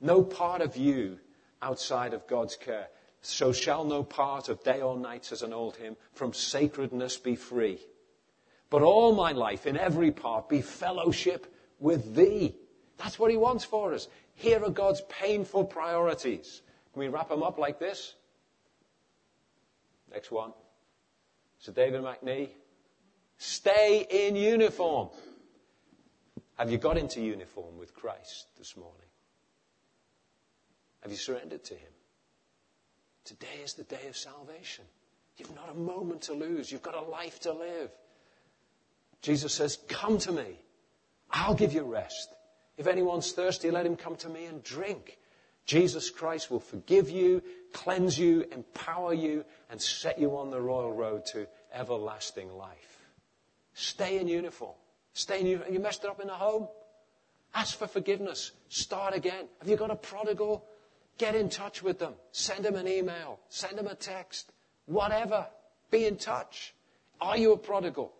No 0.00 0.22
part 0.22 0.62
of 0.62 0.76
you 0.76 1.18
outside 1.60 2.14
of 2.14 2.26
God's 2.26 2.56
care. 2.56 2.88
So 3.22 3.52
shall 3.52 3.84
no 3.84 4.02
part 4.02 4.48
of 4.48 4.62
day 4.64 4.80
or 4.80 4.98
night, 4.98 5.24
says 5.24 5.42
an 5.42 5.52
old 5.52 5.76
hymn, 5.76 5.96
from 6.12 6.32
sacredness 6.32 7.16
be 7.16 7.36
free 7.36 7.78
but 8.72 8.80
all 8.80 9.14
my 9.14 9.32
life 9.32 9.66
in 9.66 9.76
every 9.76 10.10
part 10.10 10.48
be 10.48 10.62
fellowship 10.62 11.54
with 11.78 12.14
thee. 12.14 12.54
That's 12.96 13.18
what 13.18 13.30
he 13.30 13.36
wants 13.36 13.64
for 13.64 13.92
us. 13.92 14.08
Here 14.32 14.64
are 14.64 14.70
God's 14.70 15.02
painful 15.10 15.64
priorities. 15.64 16.62
Can 16.94 17.00
we 17.00 17.08
wrap 17.08 17.28
them 17.28 17.42
up 17.42 17.58
like 17.58 17.78
this? 17.78 18.14
Next 20.10 20.30
one. 20.30 20.54
Sir 21.58 21.72
David 21.72 22.00
McNee. 22.00 22.48
Stay 23.36 24.06
in 24.08 24.36
uniform. 24.36 25.10
Have 26.56 26.72
you 26.72 26.78
got 26.78 26.96
into 26.96 27.20
uniform 27.20 27.76
with 27.76 27.94
Christ 27.94 28.46
this 28.56 28.74
morning? 28.74 29.08
Have 31.02 31.12
you 31.12 31.18
surrendered 31.18 31.62
to 31.64 31.74
Him? 31.74 31.92
Today 33.24 33.60
is 33.64 33.74
the 33.74 33.84
day 33.84 34.06
of 34.08 34.16
salvation. 34.16 34.84
You've 35.36 35.54
not 35.54 35.70
a 35.70 35.74
moment 35.74 36.22
to 36.22 36.32
lose. 36.32 36.70
You've 36.70 36.82
got 36.82 36.96
a 36.96 37.00
life 37.00 37.40
to 37.40 37.52
live. 37.52 37.90
Jesus 39.22 39.54
says, 39.54 39.78
Come 39.88 40.18
to 40.18 40.32
me. 40.32 40.58
I'll 41.30 41.54
give 41.54 41.72
you 41.72 41.82
rest. 41.82 42.34
If 42.76 42.86
anyone's 42.86 43.32
thirsty, 43.32 43.70
let 43.70 43.86
him 43.86 43.96
come 43.96 44.16
to 44.16 44.28
me 44.28 44.46
and 44.46 44.62
drink. 44.62 45.18
Jesus 45.64 46.10
Christ 46.10 46.50
will 46.50 46.60
forgive 46.60 47.08
you, 47.08 47.42
cleanse 47.72 48.18
you, 48.18 48.44
empower 48.50 49.14
you, 49.14 49.44
and 49.70 49.80
set 49.80 50.18
you 50.18 50.36
on 50.36 50.50
the 50.50 50.60
royal 50.60 50.92
road 50.92 51.24
to 51.26 51.46
everlasting 51.72 52.50
life. 52.52 52.98
Stay 53.74 54.18
in 54.18 54.28
uniform. 54.28 54.74
Stay 55.14 55.40
in 55.40 55.46
uniform. 55.46 55.72
You 55.72 55.80
messed 55.80 56.04
it 56.04 56.10
up 56.10 56.20
in 56.20 56.26
the 56.26 56.34
home? 56.34 56.68
Ask 57.54 57.78
for 57.78 57.86
forgiveness. 57.86 58.52
Start 58.68 59.14
again. 59.14 59.46
Have 59.60 59.68
you 59.68 59.76
got 59.76 59.90
a 59.90 59.96
prodigal? 59.96 60.64
Get 61.18 61.34
in 61.34 61.48
touch 61.48 61.82
with 61.82 61.98
them. 61.98 62.14
Send 62.32 62.64
them 62.64 62.74
an 62.76 62.88
email. 62.88 63.38
Send 63.48 63.78
them 63.78 63.86
a 63.86 63.94
text. 63.94 64.50
Whatever. 64.86 65.46
Be 65.90 66.06
in 66.06 66.16
touch. 66.16 66.74
Are 67.20 67.36
you 67.36 67.52
a 67.52 67.58
prodigal? 67.58 68.12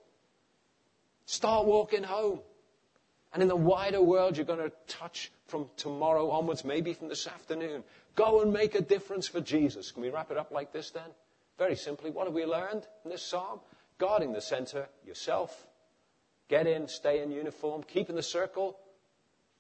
Start 1.27 1.67
walking 1.67 2.03
home. 2.03 2.41
And 3.33 3.43
in 3.43 3.49
the 3.49 3.57
wider 3.57 4.03
world, 4.03 4.37
you're 4.37 4.47
going 4.47 4.59
to 4.59 4.73
touch 4.87 5.33
from 5.47 5.69
tomorrow 5.77 6.31
onwards, 6.31 6.65
maybe 6.65 6.93
from 6.93 7.09
this 7.09 7.27
afternoon. 7.27 7.83
Go 8.15 8.43
and 8.43 8.53
make 8.53 8.75
a 8.75 8.83
difference 8.83 9.27
for 9.27 9.41
Jesus. 9.41 9.91
Can 9.91 10.03
we 10.03 10.11
wrap 10.11 10.31
it 10.31 10.37
up 10.37 10.51
like 10.51 10.73
this 10.73 10.91
then? 10.91 11.11
Very 11.59 11.77
simply, 11.77 12.11
what 12.11 12.27
have 12.27 12.35
we 12.35 12.45
learned 12.45 12.87
in 13.05 13.11
this 13.11 13.23
psalm? 13.23 13.61
God 13.99 14.23
in 14.23 14.33
the 14.33 14.41
center, 14.41 14.89
yourself. 15.07 15.67
Get 16.49 16.67
in, 16.67 16.89
stay 16.89 17.23
in 17.23 17.31
uniform, 17.31 17.83
keep 17.83 18.11
in 18.11 18.17
the 18.17 18.23
circle. 18.23 18.79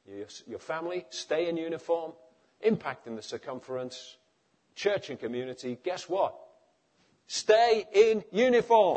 Your, 0.07 0.27
your 0.47 0.59
family, 0.59 1.07
stay 1.11 1.49
in 1.49 1.57
uniform. 1.57 2.13
Impact 2.63 3.07
in 3.07 3.17
the 3.17 3.23
circumference. 3.23 4.17
Church 4.75 5.11
and 5.11 5.21
community, 5.21 5.79
guess 5.83 6.09
what? 6.09 6.35
Stay 7.27 7.85
in 7.93 8.25
uniform. 8.33 8.91